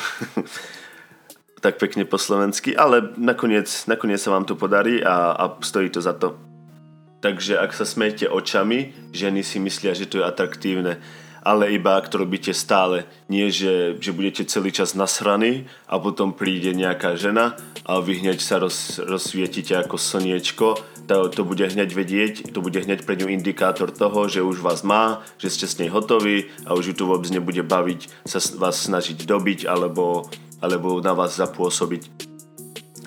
tak 1.62 1.78
pekne 1.78 2.02
po 2.02 2.18
slovensky, 2.18 2.74
ale 2.74 3.14
nakoniec, 3.14 3.70
nakoniec 3.86 4.18
sa 4.18 4.34
vám 4.34 4.42
to 4.42 4.58
podarí 4.58 4.98
a, 4.98 5.30
a 5.38 5.44
stojí 5.62 5.94
to 5.94 6.02
za 6.02 6.10
to. 6.10 6.34
Takže 7.22 7.54
ak 7.54 7.70
sa 7.70 7.86
smejete 7.86 8.26
očami, 8.26 8.90
ženy 9.14 9.46
si 9.46 9.62
myslia, 9.62 9.94
že 9.94 10.10
to 10.10 10.18
je 10.18 10.26
atraktívne 10.26 10.98
ale 11.42 11.74
iba 11.74 11.98
ak 11.98 12.08
to 12.08 12.22
robíte 12.22 12.54
stále. 12.54 13.04
Nie, 13.26 13.50
že, 13.50 13.98
že 13.98 14.14
budete 14.14 14.46
celý 14.46 14.70
čas 14.70 14.94
nasraní 14.94 15.66
a 15.90 15.98
potom 15.98 16.30
príde 16.32 16.70
nejaká 16.72 17.18
žena 17.18 17.58
a 17.82 17.98
vy 17.98 18.22
hneď 18.22 18.38
sa 18.38 18.62
roz, 18.62 19.02
rozsvietite 19.02 19.74
ako 19.74 19.98
slniečko. 19.98 20.66
To, 21.10 21.26
to 21.28 21.42
bude 21.42 21.66
hneď 21.66 21.90
vedieť, 21.90 22.54
to 22.54 22.62
bude 22.62 22.78
hneď 22.78 23.02
pre 23.02 23.18
ňu 23.18 23.26
indikátor 23.26 23.90
toho, 23.90 24.30
že 24.30 24.40
už 24.40 24.62
vás 24.62 24.86
má, 24.86 25.20
že 25.36 25.50
ste 25.50 25.66
s 25.66 25.76
nej 25.82 25.90
hotoví 25.90 26.46
a 26.62 26.78
už 26.78 26.94
ju 26.94 26.94
tu 26.94 27.04
vôbec 27.10 27.28
nebude 27.28 27.60
baviť 27.66 28.06
sa 28.22 28.38
vás 28.56 28.86
snažiť 28.86 29.26
dobiť 29.26 29.66
alebo, 29.66 30.30
alebo 30.62 31.02
na 31.02 31.12
vás 31.12 31.34
zapôsobiť 31.36 32.31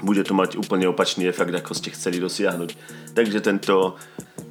bude 0.03 0.23
to 0.23 0.33
mať 0.35 0.59
úplne 0.59 0.89
opačný 0.89 1.27
efekt, 1.29 1.55
ako 1.55 1.71
ste 1.71 1.93
chceli 1.93 2.19
dosiahnuť. 2.19 2.69
Takže 3.15 3.39
tento 3.39 3.95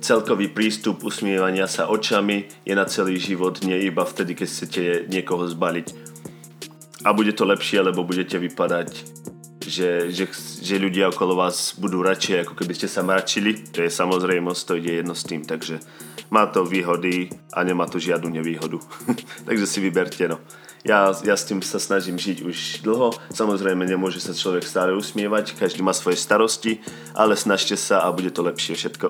celkový 0.00 0.48
prístup 0.52 1.04
usmievania 1.04 1.68
sa 1.68 1.88
očami 1.88 2.48
je 2.64 2.74
na 2.76 2.84
celý 2.84 3.16
život, 3.20 3.60
nie 3.64 3.88
iba 3.88 4.04
vtedy, 4.04 4.36
keď 4.36 4.48
chcete 4.48 4.82
niekoho 5.08 5.48
zbaliť. 5.48 5.86
A 7.04 7.12
bude 7.12 7.36
to 7.36 7.44
lepšie, 7.44 7.84
lebo 7.84 8.04
budete 8.04 8.40
vypadať, 8.40 8.88
že, 9.64 10.08
že, 10.12 10.24
že 10.60 10.80
ľudia 10.80 11.12
okolo 11.12 11.36
vás 11.36 11.76
budú 11.76 12.00
radšej, 12.00 12.48
ako 12.48 12.54
keby 12.56 12.72
ste 12.76 12.88
sa 12.88 13.04
mračili. 13.04 13.60
To 13.72 13.84
je 13.84 13.92
samozrejmosť, 13.92 14.60
to 14.64 14.78
ide 14.80 15.04
jedno 15.04 15.12
s 15.16 15.24
tým, 15.28 15.44
takže 15.44 15.80
má 16.32 16.48
to 16.48 16.64
výhody 16.64 17.28
a 17.52 17.60
nemá 17.64 17.84
to 17.84 18.00
žiadnu 18.00 18.32
nevýhodu. 18.32 18.80
takže 19.48 19.68
si 19.68 19.84
vyberte, 19.84 20.24
no 20.28 20.40
ja, 20.84 21.16
ja 21.24 21.34
s 21.34 21.48
tým 21.48 21.64
sa 21.64 21.80
snažím 21.80 22.20
žiť 22.20 22.44
už 22.44 22.84
dlho. 22.84 23.16
Samozrejme, 23.32 23.88
nemôže 23.88 24.20
sa 24.20 24.36
človek 24.36 24.68
stále 24.68 24.92
usmievať, 24.92 25.56
každý 25.56 25.80
má 25.80 25.96
svoje 25.96 26.20
starosti, 26.20 26.84
ale 27.16 27.40
snažte 27.40 27.72
sa 27.80 28.04
a 28.04 28.12
bude 28.12 28.28
to 28.28 28.44
lepšie 28.44 28.76
všetko. 28.76 29.08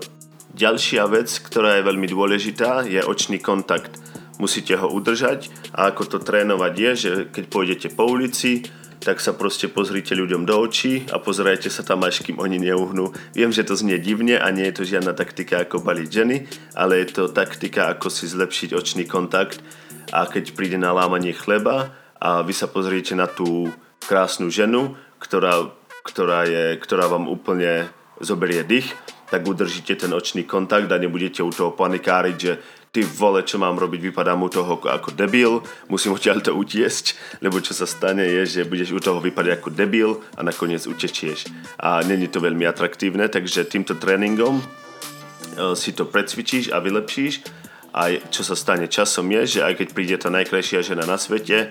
Ďalšia 0.55 1.03
vec, 1.11 1.35
ktorá 1.43 1.83
je 1.83 1.87
veľmi 1.91 2.07
dôležitá, 2.07 2.87
je 2.87 3.03
očný 3.03 3.43
kontakt. 3.43 3.99
Musíte 4.39 4.79
ho 4.79 4.87
udržať 4.87 5.51
a 5.75 5.91
ako 5.91 6.15
to 6.15 6.19
trénovať 6.23 6.75
je, 6.79 6.91
že 6.95 7.11
keď 7.35 7.45
pôjdete 7.51 7.89
po 7.91 8.07
ulici, 8.07 8.63
tak 9.03 9.19
sa 9.19 9.35
proste 9.35 9.67
pozrite 9.67 10.15
ľuďom 10.17 10.47
do 10.47 10.55
očí 10.55 11.05
a 11.11 11.19
pozerajte 11.19 11.69
sa 11.69 11.83
tam 11.83 12.07
až 12.07 12.25
kým 12.25 12.39
oni 12.39 12.57
neuhnú. 12.57 13.13
Viem, 13.37 13.51
že 13.51 13.67
to 13.67 13.77
znie 13.77 14.01
divne 14.01 14.39
a 14.41 14.49
nie 14.55 14.65
je 14.71 14.81
to 14.81 14.85
žiadna 14.87 15.13
taktika 15.13 15.67
ako 15.67 15.83
baliť 15.83 16.09
ženy, 16.09 16.37
ale 16.79 17.03
je 17.03 17.19
to 17.19 17.23
taktika 17.29 17.93
ako 17.93 18.09
si 18.09 18.31
zlepšiť 18.31 18.73
očný 18.73 19.05
kontakt 19.05 19.61
a 20.11 20.27
keď 20.29 20.53
príde 20.53 20.77
na 20.77 20.93
lámanie 20.93 21.33
chleba 21.33 21.95
a 22.21 22.43
vy 22.45 22.53
sa 22.57 22.69
pozriete 22.69 23.17
na 23.17 23.29
tú 23.29 23.71
krásnu 24.05 24.53
ženu, 24.53 24.97
ktorá, 25.21 25.73
ktorá, 26.05 26.45
je, 26.45 26.77
ktorá 26.81 27.09
vám 27.09 27.31
úplne 27.31 27.89
zoberie 28.21 28.65
dých, 28.65 28.93
tak 29.33 29.49
udržíte 29.49 29.97
ten 29.97 30.13
očný 30.13 30.45
kontakt 30.45 30.87
a 30.93 31.01
nebudete 31.01 31.43
u 31.43 31.51
toho 31.51 31.73
panikáriť, 31.75 32.37
že 32.37 32.53
ty 32.95 33.03
vole, 33.03 33.43
čo 33.43 33.59
mám 33.59 33.75
robiť, 33.75 34.15
vypadám 34.15 34.39
u 34.39 34.49
toho 34.49 34.79
ako 34.79 35.11
debil, 35.11 35.59
musím 35.91 36.15
odtiaľ 36.15 36.39
to 36.39 36.55
utiesť, 36.55 37.19
lebo 37.43 37.59
čo 37.59 37.75
sa 37.75 37.91
stane 37.91 38.23
je, 38.23 38.47
že 38.47 38.69
budeš 38.69 38.95
u 38.95 39.01
toho 39.03 39.19
vypadať 39.19 39.59
ako 39.59 39.69
debil 39.75 40.23
a 40.39 40.47
nakoniec 40.47 40.87
utečieš. 40.87 41.51
A 41.83 42.07
není 42.07 42.31
to 42.31 42.39
veľmi 42.39 42.63
atraktívne, 42.63 43.27
takže 43.27 43.67
týmto 43.67 43.99
tréningom 43.99 44.63
e, 44.63 44.65
si 45.75 45.91
to 45.91 46.07
precvičíš 46.07 46.71
a 46.71 46.79
vylepšíš 46.79 47.64
a 47.95 48.11
čo 48.27 48.43
sa 48.43 48.59
stane 48.59 48.91
časom 48.91 49.31
je, 49.31 49.59
že 49.59 49.61
aj 49.63 49.79
keď 49.79 49.89
príde 49.95 50.17
tá 50.19 50.27
najkrajšia 50.27 50.83
žena 50.83 51.07
na 51.07 51.15
svete, 51.15 51.71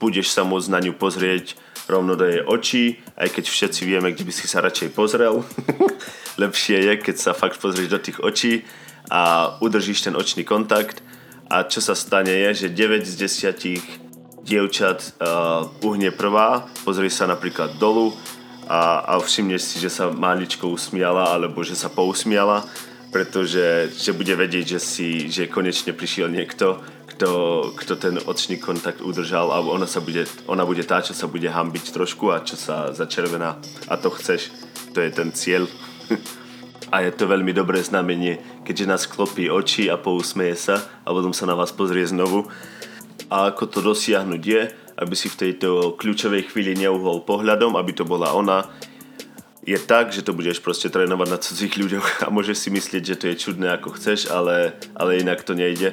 budeš 0.00 0.32
sa 0.32 0.40
môcť 0.40 0.72
na 0.72 0.80
ňu 0.80 0.96
pozrieť 0.96 1.60
rovno 1.84 2.16
do 2.16 2.24
jej 2.24 2.40
očí, 2.40 2.84
aj 3.20 3.28
keď 3.36 3.44
všetci 3.44 3.80
vieme, 3.84 4.08
kde 4.16 4.24
by 4.24 4.32
si 4.32 4.48
sa 4.48 4.64
radšej 4.64 4.96
pozrel. 4.96 5.44
Lepšie 6.42 6.88
je, 6.88 6.92
keď 6.96 7.16
sa 7.20 7.32
fakt 7.36 7.60
pozrieš 7.60 7.92
do 7.92 8.00
tých 8.00 8.16
očí 8.24 8.64
a 9.12 9.52
udržíš 9.60 10.08
ten 10.08 10.14
očný 10.16 10.48
kontakt 10.48 11.04
a 11.52 11.64
čo 11.68 11.84
sa 11.84 11.92
stane 11.92 12.32
je, 12.32 12.64
že 12.64 12.72
9 12.72 13.04
z 13.04 13.14
10 13.28 14.48
dievčat 14.48 15.20
uh, 15.20 15.68
uhne 15.84 16.08
prvá, 16.08 16.64
pozrie 16.84 17.12
sa 17.12 17.28
napríklad 17.28 17.76
dolu 17.76 18.16
a, 18.64 19.04
a 19.04 19.12
všimneš 19.20 19.62
si, 19.64 19.76
že 19.80 19.92
sa 19.92 20.08
máličko 20.08 20.68
usmiala 20.68 21.36
alebo 21.36 21.60
že 21.60 21.76
sa 21.76 21.92
pousmiala 21.92 22.64
pretože 23.08 23.88
že 23.96 24.12
bude 24.12 24.36
vedieť, 24.36 24.76
že, 24.76 24.80
si, 24.80 25.08
že 25.32 25.48
konečne 25.48 25.96
prišiel 25.96 26.28
niekto, 26.28 26.84
kto, 27.14 27.30
kto 27.74 27.92
ten 27.96 28.16
očný 28.20 28.60
kontakt 28.60 29.00
udržal 29.00 29.50
a 29.50 29.58
ona, 29.64 29.88
sa 29.88 29.98
bude, 29.98 30.28
ona 30.46 30.62
bude 30.62 30.84
tá, 30.84 31.00
čo 31.00 31.16
sa 31.16 31.26
bude 31.26 31.48
hambiť 31.48 31.90
trošku 31.90 32.30
a 32.30 32.44
čo 32.44 32.54
sa 32.54 32.92
začervená 32.92 33.58
a 33.88 33.94
to 33.96 34.12
chceš, 34.12 34.52
to 34.92 35.00
je 35.00 35.10
ten 35.10 35.32
cieľ. 35.32 35.66
a 36.94 37.04
je 37.04 37.12
to 37.12 37.28
veľmi 37.28 37.52
dobré 37.52 37.84
znamenie, 37.84 38.40
keďže 38.64 38.88
nás 38.88 39.02
klopí 39.04 39.52
oči 39.52 39.92
a 39.92 40.00
pousmeje 40.00 40.56
sa 40.56 40.76
a 41.04 41.08
potom 41.12 41.32
sa 41.36 41.44
na 41.44 41.56
vás 41.56 41.72
pozrie 41.72 42.04
znovu. 42.04 42.48
A 43.28 43.52
ako 43.52 43.68
to 43.68 43.78
dosiahnuť 43.84 44.42
je, 44.42 44.62
aby 44.98 45.14
si 45.14 45.28
v 45.28 45.38
tejto 45.48 46.00
kľúčovej 46.00 46.48
chvíli 46.48 46.72
neuhol 46.74 47.22
pohľadom, 47.28 47.76
aby 47.76 47.92
to 47.92 48.08
bola 48.08 48.32
ona, 48.32 48.64
je 49.68 49.76
tak, 49.76 50.08
že 50.16 50.24
to 50.24 50.32
budeš 50.32 50.64
proste 50.64 50.88
trénovať 50.88 51.28
na 51.28 51.36
cudzích 51.36 51.76
ľuďoch 51.76 52.08
a 52.24 52.32
môžeš 52.32 52.56
si 52.56 52.68
myslieť, 52.72 53.02
že 53.04 53.18
to 53.20 53.24
je 53.28 53.36
čudné 53.36 53.68
ako 53.76 54.00
chceš, 54.00 54.32
ale, 54.32 54.72
ale 54.96 55.20
inak 55.20 55.44
to 55.44 55.52
nejde. 55.52 55.92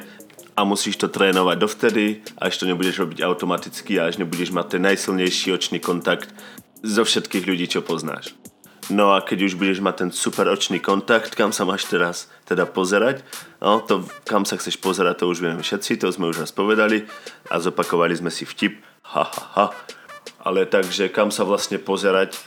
A 0.55 0.63
musíš 0.63 0.95
to 0.95 1.11
trénovať 1.11 1.59
dovtedy, 1.59 2.23
až 2.39 2.55
to 2.55 2.63
nebudeš 2.63 3.03
robiť 3.03 3.19
automaticky 3.27 3.99
a 3.99 4.07
až 4.07 4.23
nebudeš 4.23 4.55
mať 4.55 4.79
ten 4.79 4.87
najsilnejší 4.87 5.51
očný 5.51 5.83
kontakt 5.83 6.31
zo 6.79 7.03
všetkých 7.03 7.43
ľudí, 7.43 7.67
čo 7.67 7.83
poznáš. 7.83 8.31
No 8.87 9.11
a 9.11 9.19
keď 9.19 9.51
už 9.51 9.59
budeš 9.59 9.83
mať 9.83 9.95
ten 10.07 10.09
super 10.15 10.47
očný 10.47 10.79
kontakt, 10.79 11.35
kam 11.35 11.51
sa 11.51 11.67
máš 11.67 11.89
teraz 11.91 12.31
teda 12.47 12.63
pozerať, 12.69 13.25
no 13.59 13.83
to 13.83 14.07
kam 14.23 14.47
sa 14.47 14.55
chceš 14.55 14.79
pozerať, 14.79 15.25
to 15.25 15.25
už 15.27 15.43
vieme 15.43 15.59
všetci, 15.59 15.99
to 15.99 16.07
sme 16.13 16.31
už 16.31 16.45
raz 16.45 16.55
povedali 16.55 17.03
a 17.51 17.59
zopakovali 17.59 18.15
sme 18.15 18.31
si 18.31 18.47
vtip, 18.47 18.79
ha 19.11 19.25
ha 19.27 19.43
ha. 19.59 19.65
Ale 20.45 20.69
takže 20.69 21.09
kam 21.09 21.33
sa 21.33 21.43
vlastne 21.43 21.81
pozerať, 21.81 22.37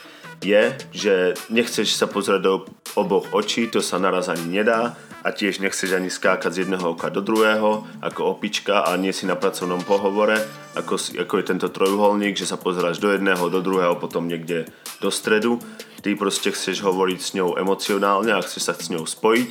je, 0.42 0.74
že 0.94 1.34
nechceš 1.50 1.98
sa 1.98 2.06
pozrieť 2.06 2.40
do 2.42 2.54
oboch 2.94 3.30
očí, 3.34 3.66
to 3.66 3.82
sa 3.82 3.98
naraz 3.98 4.30
ani 4.30 4.62
nedá 4.62 4.94
a 5.26 5.34
tiež 5.34 5.58
nechceš 5.58 5.98
ani 5.98 6.08
skákať 6.08 6.50
z 6.54 6.58
jedného 6.66 6.94
oka 6.94 7.10
do 7.10 7.18
druhého 7.18 7.82
ako 7.98 8.38
opička 8.38 8.86
a 8.86 8.94
nie 8.94 9.10
si 9.10 9.26
na 9.26 9.34
pracovnom 9.34 9.82
pohovore 9.82 10.38
ako, 10.78 10.94
ako 11.26 11.34
je 11.42 11.44
tento 11.44 11.68
trojuholník, 11.74 12.38
že 12.38 12.46
sa 12.46 12.54
pozeráš 12.54 13.02
do 13.02 13.10
jedného, 13.10 13.50
do 13.50 13.58
druhého, 13.58 13.98
potom 13.98 14.30
niekde 14.30 14.70
do 15.02 15.10
stredu. 15.10 15.58
Ty 15.98 16.14
proste 16.14 16.54
chceš 16.54 16.86
hovoriť 16.86 17.18
s 17.18 17.34
ňou 17.34 17.58
emocionálne 17.58 18.30
a 18.30 18.38
chceš 18.38 18.62
sa 18.70 18.74
s 18.78 18.94
ňou 18.94 19.02
spojiť. 19.02 19.50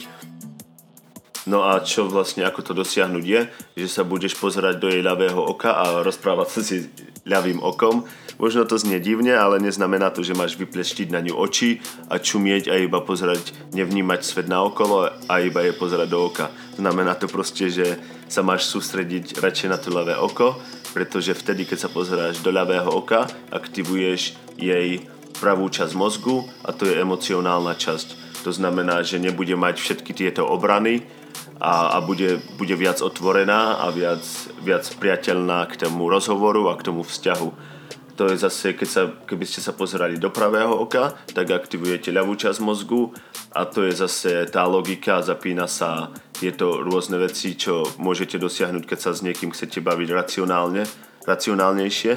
No 1.47 1.63
a 1.63 1.79
čo 1.79 2.07
vlastne, 2.11 2.43
ako 2.43 2.59
to 2.59 2.73
dosiahnuť 2.75 3.23
je, 3.23 3.41
že 3.79 3.87
sa 3.87 4.03
budeš 4.03 4.35
pozerať 4.35 4.83
do 4.83 4.91
jej 4.91 4.99
ľavého 4.99 5.39
oka 5.39 5.75
a 5.79 6.03
rozprávať 6.03 6.47
sa 6.47 6.61
si 6.63 6.87
ľavým 7.23 7.63
okom. 7.63 8.03
Možno 8.37 8.69
to 8.69 8.77
znie 8.77 9.01
divne, 9.01 9.33
ale 9.33 9.57
neznamená 9.57 10.13
to, 10.13 10.21
že 10.21 10.37
máš 10.37 10.53
vypleštiť 10.61 11.09
na 11.09 11.25
ňu 11.25 11.33
oči 11.33 11.81
a 12.05 12.21
čumieť 12.21 12.69
a 12.69 12.77
iba 12.77 13.01
pozerať, 13.01 13.53
nevnímať 13.73 14.21
svet 14.21 14.45
na 14.45 14.61
okolo 14.61 15.09
a 15.09 15.33
iba 15.41 15.65
je 15.65 15.73
pozerať 15.73 16.07
do 16.09 16.21
oka. 16.21 16.53
Znamená 16.77 17.17
to 17.17 17.25
proste, 17.25 17.73
že 17.73 17.97
sa 18.29 18.45
máš 18.45 18.69
sústrediť 18.69 19.41
radšej 19.41 19.69
na 19.73 19.81
to 19.81 19.89
ľavé 19.89 20.13
oko, 20.21 20.53
pretože 20.93 21.33
vtedy, 21.33 21.65
keď 21.65 21.87
sa 21.87 21.89
pozeráš 21.89 22.45
do 22.45 22.53
ľavého 22.53 22.93
oka, 22.93 23.25
aktivuješ 23.49 24.37
jej 24.53 25.01
pravú 25.41 25.65
časť 25.69 25.97
mozgu 25.97 26.45
a 26.61 26.69
to 26.73 26.85
je 26.85 26.93
emocionálna 26.93 27.73
časť. 27.73 28.41
To 28.45 28.53
znamená, 28.53 29.01
že 29.01 29.17
nebude 29.17 29.57
mať 29.57 29.81
všetky 29.81 30.13
tieto 30.13 30.45
obrany, 30.45 31.01
a, 31.57 31.97
a 31.97 32.01
bude, 32.05 32.37
bude 32.57 32.75
viac 32.77 33.01
otvorená 33.01 33.81
a 33.81 33.89
viac, 33.89 34.21
viac 34.61 34.85
priateľná 35.01 35.65
k 35.65 35.89
tomu 35.89 36.05
rozhovoru 36.05 36.69
a 36.69 36.77
k 36.77 36.85
tomu 36.85 37.01
vzťahu. 37.01 37.76
To 38.17 38.25
je 38.33 38.37
zase, 38.41 38.73
keď 38.73 38.89
sa, 38.89 39.03
keby 39.29 39.45
ste 39.45 39.61
sa 39.61 39.77
pozerali 39.77 40.17
do 40.17 40.33
pravého 40.33 40.73
oka, 40.73 41.13
tak 41.37 41.53
aktivujete 41.53 42.09
ľavú 42.09 42.33
časť 42.33 42.59
mozgu 42.65 43.13
a 43.53 43.69
to 43.69 43.85
je 43.85 43.93
zase 43.93 44.49
tá 44.49 44.65
logika, 44.65 45.21
zapína 45.21 45.69
sa 45.69 46.09
tieto 46.33 46.81
rôzne 46.81 47.21
veci, 47.21 47.53
čo 47.53 47.85
môžete 48.01 48.41
dosiahnuť, 48.41 48.83
keď 48.89 48.99
sa 48.99 49.11
s 49.13 49.21
niekým 49.21 49.53
chcete 49.53 49.85
baviť 49.85 50.09
racionálne, 50.17 50.89
racionálnejšie. 51.29 52.13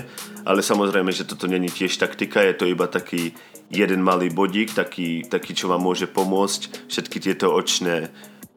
Ale 0.48 0.64
samozrejme, 0.64 1.12
že 1.12 1.28
toto 1.28 1.44
není 1.44 1.68
tiež 1.68 2.01
taktika, 2.01 2.40
je 2.48 2.57
to 2.57 2.64
iba 2.64 2.88
taký 2.88 3.36
jeden 3.68 4.01
malý 4.01 4.32
bodík, 4.32 4.72
taký, 4.72 5.28
taký 5.28 5.53
čo 5.53 5.68
vám 5.68 5.84
môže 5.84 6.09
pomôcť 6.09 6.88
všetky 6.88 7.18
tieto 7.20 7.53
očné 7.53 8.09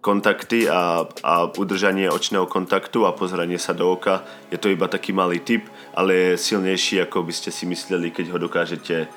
kontakty 0.04 0.68
a, 0.68 1.08
a 1.24 1.34
udržanie 1.48 2.12
očného 2.12 2.44
kontaktu 2.44 3.08
a 3.08 3.16
pozeranie 3.16 3.56
sa 3.56 3.72
do 3.72 3.88
oka. 3.88 4.28
Je 4.52 4.60
to 4.60 4.68
iba 4.68 4.92
taký 4.92 5.16
malý 5.16 5.40
tip, 5.40 5.72
ale 5.96 6.36
je 6.36 6.44
silnejší, 6.52 7.08
ako 7.08 7.24
by 7.24 7.32
ste 7.32 7.56
si 7.56 7.64
mysleli, 7.64 8.12
keď 8.12 8.36
ho 8.36 8.38
dokážete, 8.44 9.08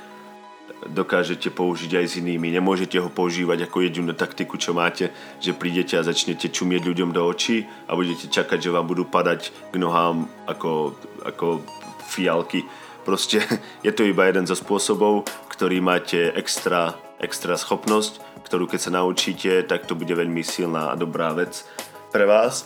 dokážete 0.86 1.50
použiť 1.50 1.90
aj 1.98 2.06
s 2.06 2.14
inými. 2.22 2.54
Nemôžete 2.54 3.02
ho 3.02 3.10
používať 3.10 3.66
ako 3.66 3.82
jedinú 3.82 4.14
taktiku, 4.14 4.54
čo 4.62 4.78
máte, 4.78 5.10
že 5.42 5.58
prídete 5.58 5.98
a 5.98 6.06
začnete 6.06 6.54
čumieť 6.54 6.86
ľuďom 6.86 7.10
do 7.10 7.26
očí 7.26 7.66
a 7.90 7.98
budete 7.98 8.30
čakať, 8.30 8.70
že 8.70 8.70
vám 8.70 8.86
budú 8.86 9.10
padať 9.10 9.74
k 9.74 9.82
nohám 9.82 10.30
ako, 10.46 10.94
ako 11.26 11.66
fialky. 12.06 12.62
Proste 13.02 13.42
je 13.86 13.90
to 13.90 14.06
iba 14.06 14.30
jeden 14.30 14.46
zo 14.46 14.54
spôsobov, 14.54 15.26
ktorý 15.50 15.82
máte 15.82 16.30
extra, 16.38 16.94
extra 17.18 17.58
schopnosť 17.58 18.35
ktorú 18.46 18.70
keď 18.70 18.80
sa 18.80 18.94
naučíte, 18.94 19.66
tak 19.66 19.90
to 19.90 19.98
bude 19.98 20.14
veľmi 20.14 20.46
silná 20.46 20.94
a 20.94 20.98
dobrá 20.98 21.34
vec 21.34 21.66
pre 22.14 22.22
vás. 22.22 22.62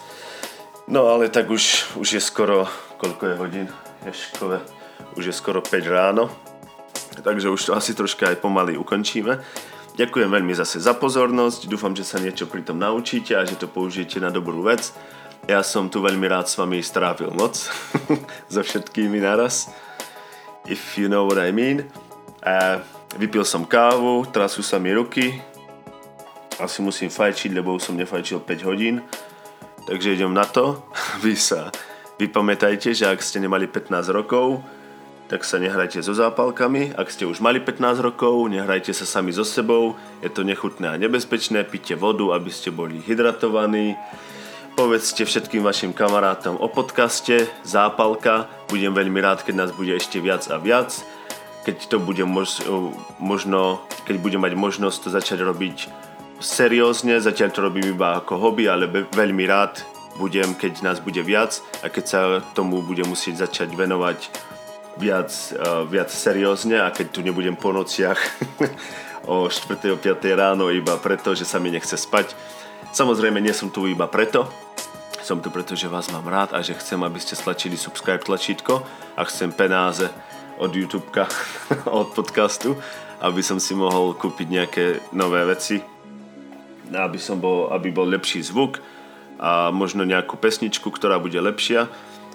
No 0.85 1.09
ale 1.09 1.33
tak 1.33 1.49
už, 1.49 1.97
už 1.97 2.21
je 2.21 2.23
skoro, 2.23 2.69
koľko 3.01 3.25
je 3.33 3.35
hodín? 3.41 3.69
Ješkové, 4.05 4.61
už 5.17 5.33
je 5.33 5.35
skoro 5.35 5.65
5 5.65 5.73
ráno, 5.89 6.29
takže 7.25 7.49
už 7.49 7.61
to 7.65 7.73
asi 7.73 7.97
troška 7.97 8.29
aj 8.29 8.45
pomaly 8.45 8.77
ukončíme. 8.77 9.41
Ďakujem 9.97 10.31
veľmi 10.33 10.53
zase 10.57 10.81
za 10.81 10.97
pozornosť, 10.97 11.69
dúfam, 11.69 11.97
že 11.97 12.05
sa 12.05 12.21
niečo 12.21 12.49
pri 12.49 12.65
tom 12.65 12.81
naučíte 12.81 13.37
a 13.37 13.45
že 13.45 13.57
to 13.57 13.69
použijete 13.69 14.21
na 14.21 14.29
dobrú 14.29 14.65
vec. 14.65 14.93
Ja 15.49 15.65
som 15.65 15.89
tu 15.89 16.05
veľmi 16.05 16.29
rád 16.29 16.49
s 16.49 16.61
vami 16.61 16.85
strávil 16.85 17.33
noc, 17.33 17.73
so 18.53 18.61
všetkými 18.61 19.21
naraz, 19.21 19.73
if 20.69 21.01
you 21.01 21.09
know 21.09 21.25
what 21.25 21.41
I 21.41 21.53
mean. 21.53 21.89
Uh, 22.41 22.81
vypil 23.17 23.45
som 23.45 23.67
kávu, 23.67 24.29
trasú 24.31 24.63
sa 24.63 24.79
mi 24.79 24.95
ruky, 24.95 25.41
asi 26.61 26.85
musím 26.85 27.09
fajčiť, 27.09 27.57
lebo 27.57 27.75
už 27.75 27.91
som 27.91 27.97
nefajčil 27.97 28.45
5 28.45 28.69
hodín. 28.69 29.01
Takže 29.89 30.15
idem 30.15 30.31
na 30.31 30.45
to. 30.45 30.85
Vy 31.25 31.35
sa 31.37 31.73
vypamätajte, 32.21 32.93
že 32.93 33.09
ak 33.09 33.25
ste 33.25 33.41
nemali 33.41 33.65
15 33.65 34.13
rokov, 34.13 34.61
tak 35.31 35.47
sa 35.47 35.63
nehrajte 35.63 36.03
so 36.03 36.11
zápalkami. 36.13 36.93
Ak 36.99 37.09
ste 37.09 37.25
už 37.25 37.39
mali 37.39 37.63
15 37.63 38.03
rokov, 38.03 38.51
nehrajte 38.51 38.91
sa 38.91 39.07
sami 39.07 39.31
so 39.31 39.47
sebou. 39.47 39.95
Je 40.21 40.29
to 40.29 40.43
nechutné 40.43 40.91
a 40.91 41.01
nebezpečné. 41.01 41.65
Pite 41.65 41.95
vodu, 41.95 42.35
aby 42.35 42.51
ste 42.51 42.75
boli 42.75 42.99
hydratovaní. 42.99 43.95
Povedzte 44.75 45.23
všetkým 45.23 45.63
vašim 45.63 45.95
kamarátom 45.95 46.59
o 46.59 46.67
podcaste 46.67 47.47
Zápalka. 47.63 48.51
Budem 48.71 48.91
veľmi 48.91 49.23
rád, 49.23 49.47
keď 49.47 49.55
nás 49.55 49.71
bude 49.71 49.95
ešte 49.95 50.19
viac 50.19 50.51
a 50.51 50.59
viac. 50.59 50.99
Keď 51.63 51.95
to 51.95 51.97
bude 52.03 52.27
mož- 52.27 52.67
možno, 53.23 53.87
keď 54.11 54.17
budem 54.19 54.43
mať 54.43 54.59
možnosť 54.59 54.99
to 54.99 55.09
začať 55.15 55.39
robiť 55.47 56.10
seriózne, 56.41 57.21
zatiaľ 57.21 57.51
to 57.53 57.61
robím 57.61 57.93
iba 57.93 58.19
ako 58.19 58.41
hobby, 58.41 58.67
ale 58.67 58.89
be- 58.89 59.07
veľmi 59.13 59.45
rád 59.45 59.85
budem, 60.17 60.57
keď 60.57 60.81
nás 60.83 60.99
bude 60.99 61.21
viac 61.21 61.61
a 61.85 61.93
keď 61.93 62.05
sa 62.05 62.21
tomu 62.57 62.81
budem 62.81 63.07
musieť 63.07 63.47
začať 63.47 63.77
venovať 63.77 64.19
viac, 64.97 65.31
uh, 65.57 65.85
viac 65.87 66.09
seriózne 66.09 66.81
a 66.81 66.89
keď 66.91 67.07
tu 67.13 67.21
nebudem 67.21 67.55
po 67.55 67.73
nociach 67.73 68.19
o 69.31 69.47
4. 69.47 69.95
o 69.95 69.99
5. 70.01 70.21
ráno 70.33 70.73
iba 70.73 70.97
preto, 70.99 71.37
že 71.37 71.45
sa 71.45 71.61
mi 71.61 71.71
nechce 71.71 71.95
spať. 71.95 72.33
Samozrejme 72.91 73.39
nie 73.39 73.55
som 73.55 73.71
tu 73.71 73.87
iba 73.87 74.09
preto, 74.11 74.49
som 75.21 75.39
tu 75.39 75.53
preto, 75.53 75.77
že 75.77 75.87
vás 75.87 76.11
mám 76.11 76.27
rád 76.27 76.57
a 76.57 76.65
že 76.65 76.75
chcem, 76.75 76.99
aby 77.05 77.21
ste 77.23 77.39
stlačili 77.39 77.77
subscribe 77.77 78.25
tlačítko 78.25 78.83
a 79.15 79.23
chcem 79.29 79.53
penáze 79.53 80.09
od 80.59 80.73
YouTubeka, 80.73 81.29
od 82.01 82.13
podcastu, 82.17 82.77
aby 83.21 83.41
som 83.45 83.61
si 83.61 83.77
mohol 83.77 84.17
kúpiť 84.17 84.49
nejaké 84.49 84.85
nové 85.13 85.45
veci, 85.47 85.81
aby, 86.93 87.19
som 87.19 87.39
bol, 87.39 87.71
aby 87.71 87.95
bol 87.95 88.07
lepší 88.07 88.43
zvuk 88.43 88.83
a 89.41 89.73
možno 89.73 90.05
nejakú 90.05 90.37
pesničku, 90.37 90.93
ktorá 90.93 91.17
bude 91.17 91.39
lepšia. 91.41 91.89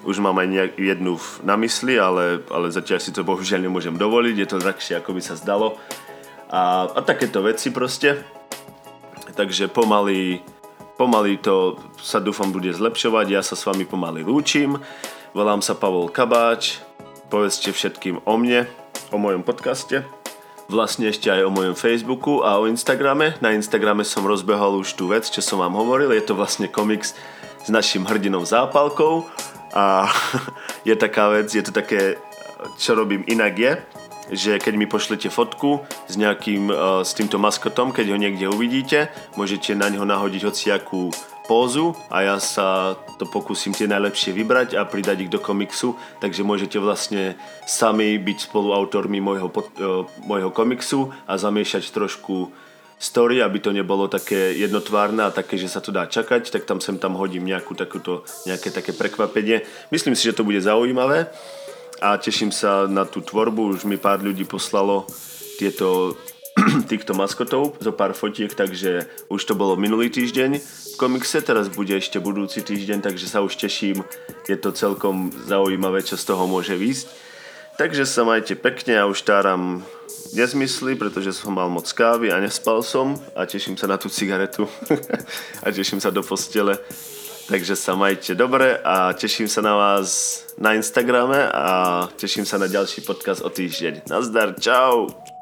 Už 0.06 0.22
mám 0.22 0.38
aj 0.42 0.48
nejak, 0.50 0.72
jednu 0.78 1.18
na 1.46 1.58
mysli, 1.62 1.98
ale, 1.98 2.42
ale 2.50 2.74
zatiaľ 2.74 3.00
si 3.02 3.14
to 3.14 3.26
bohužiaľ 3.26 3.66
nemôžem 3.66 3.94
dovoliť, 3.94 4.36
je 4.38 4.48
to 4.50 4.62
drahšie 4.62 4.94
ako 4.98 5.18
by 5.18 5.22
sa 5.22 5.38
zdalo. 5.38 5.78
A, 6.50 6.90
a 6.90 7.00
takéto 7.02 7.42
veci 7.42 7.70
proste. 7.74 8.22
Takže 9.36 9.70
pomaly, 9.70 10.42
pomaly 10.98 11.42
to 11.42 11.78
sa 12.00 12.22
dúfam 12.22 12.54
bude 12.54 12.70
zlepšovať, 12.74 13.26
ja 13.30 13.42
sa 13.42 13.58
s 13.58 13.66
vami 13.66 13.86
pomaly 13.86 14.26
lúčim. 14.26 14.78
Volám 15.36 15.60
sa 15.60 15.76
Pavol 15.76 16.08
Kabáč, 16.10 16.80
povedzte 17.28 17.74
všetkým 17.76 18.24
o 18.24 18.34
mne, 18.40 18.70
o 19.12 19.18
mojom 19.20 19.44
podcaste 19.44 20.25
vlastne 20.70 21.10
ešte 21.10 21.30
aj 21.30 21.46
o 21.46 21.54
mojom 21.54 21.76
Facebooku 21.78 22.42
a 22.42 22.58
o 22.58 22.66
Instagrame. 22.66 23.38
Na 23.42 23.54
Instagrame 23.54 24.02
som 24.02 24.26
rozbehol 24.26 24.82
už 24.82 24.98
tú 24.98 25.14
vec, 25.14 25.30
čo 25.30 25.42
som 25.42 25.62
vám 25.62 25.78
hovoril. 25.78 26.14
Je 26.14 26.26
to 26.26 26.34
vlastne 26.34 26.66
komiks 26.70 27.14
s 27.66 27.70
našim 27.70 28.06
hrdinom 28.06 28.46
zápalkou 28.46 29.26
a 29.74 30.10
je 30.88 30.96
taká 30.98 31.30
vec, 31.34 31.50
je 31.50 31.62
to 31.66 31.74
také, 31.74 32.18
čo 32.78 32.98
robím 32.98 33.26
inak 33.28 33.54
je, 33.58 33.72
že 34.34 34.52
keď 34.58 34.74
mi 34.74 34.90
pošlete 34.90 35.30
fotku 35.30 35.86
s 36.10 36.18
nejakým, 36.18 36.74
s 37.06 37.14
týmto 37.14 37.38
maskotom, 37.38 37.94
keď 37.94 38.14
ho 38.14 38.18
niekde 38.18 38.50
uvidíte, 38.50 39.14
môžete 39.38 39.78
na 39.78 39.90
ňo 39.94 40.02
nahodiť 40.02 40.42
hociakú 40.50 41.14
pózu 41.46 41.94
a 42.10 42.26
ja 42.26 42.38
sa 42.42 42.98
to 43.16 43.26
pokúsim 43.30 43.72
tie 43.72 43.88
najlepšie 43.88 44.36
vybrať 44.36 44.76
a 44.76 44.84
pridať 44.84 45.26
ich 45.26 45.32
do 45.32 45.40
komiksu, 45.40 45.96
takže 46.20 46.44
môžete 46.44 46.78
vlastne 46.82 47.40
sami 47.64 48.18
byť 48.20 48.52
spoluautormi 48.52 49.22
môjho, 49.24 49.48
uh, 49.50 50.04
môjho 50.26 50.52
komiksu 50.52 51.14
a 51.30 51.38
zamiešať 51.40 51.94
trošku 51.94 52.52
story, 53.00 53.44
aby 53.44 53.60
to 53.60 53.76
nebolo 53.76 54.08
také 54.08 54.56
jednotvárne 54.56 55.28
a 55.28 55.34
také, 55.34 55.60
že 55.60 55.70
sa 55.70 55.84
to 55.84 55.92
dá 55.92 56.08
čakať, 56.08 56.52
tak 56.52 56.64
tam 56.64 56.80
sem 56.80 56.96
tam 56.98 57.16
hodím 57.20 57.46
nejakú 57.46 57.76
takúto, 57.76 58.24
nejaké 58.48 58.72
také 58.72 58.96
prekvapenie. 58.96 59.64
Myslím 59.92 60.16
si, 60.16 60.28
že 60.28 60.36
to 60.36 60.48
bude 60.48 60.60
zaujímavé 60.64 61.28
a 62.00 62.16
teším 62.20 62.52
sa 62.52 62.88
na 62.88 63.04
tú 63.08 63.24
tvorbu, 63.24 63.76
už 63.76 63.88
mi 63.88 64.00
pár 64.00 64.24
ľudí 64.24 64.44
poslalo 64.48 65.08
tieto 65.60 66.20
týchto 66.92 67.12
maskotov, 67.12 67.76
zo 67.84 67.92
pár 67.92 68.16
fotiek, 68.16 68.52
takže 68.52 69.08
už 69.28 69.42
to 69.44 69.54
bolo 69.60 69.76
minulý 69.76 70.08
týždeň 70.08 70.52
v 70.64 70.96
komikse, 70.96 71.44
teraz 71.44 71.68
bude 71.68 71.92
ešte 71.92 72.24
budúci 72.24 72.64
týždeň, 72.64 73.04
takže 73.04 73.28
sa 73.28 73.44
už 73.44 73.60
teším, 73.60 74.08
je 74.48 74.56
to 74.56 74.72
celkom 74.72 75.36
zaujímavé, 75.46 76.00
čo 76.00 76.16
z 76.16 76.24
toho 76.32 76.48
môže 76.48 76.72
výsť. 76.80 77.12
Takže 77.76 78.08
sa 78.08 78.24
majte 78.24 78.56
pekne, 78.56 78.96
ja 78.96 79.04
už 79.04 79.20
táram 79.28 79.84
nezmysly, 80.32 80.96
pretože 80.96 81.36
som 81.36 81.52
mal 81.52 81.68
moc 81.68 81.92
kávy 81.92 82.32
a 82.32 82.40
nespal 82.40 82.80
som 82.80 83.20
a 83.36 83.44
teším 83.44 83.76
sa 83.76 83.92
na 83.92 84.00
tú 84.00 84.08
cigaretu 84.08 84.64
a 85.66 85.68
teším 85.76 86.00
sa 86.00 86.08
do 86.08 86.24
postele. 86.24 86.80
Takže 87.46 87.78
sa 87.78 87.94
majte 87.94 88.34
dobre 88.34 88.80
a 88.82 89.14
teším 89.14 89.46
sa 89.46 89.62
na 89.62 89.78
vás 89.78 90.42
na 90.58 90.74
Instagrame 90.74 91.46
a 91.52 92.08
teším 92.18 92.48
sa 92.48 92.58
na 92.58 92.66
ďalší 92.66 93.06
podcast 93.06 93.46
o 93.46 93.52
týždeň. 93.54 94.10
Nazdar, 94.10 94.58
čau! 94.58 95.35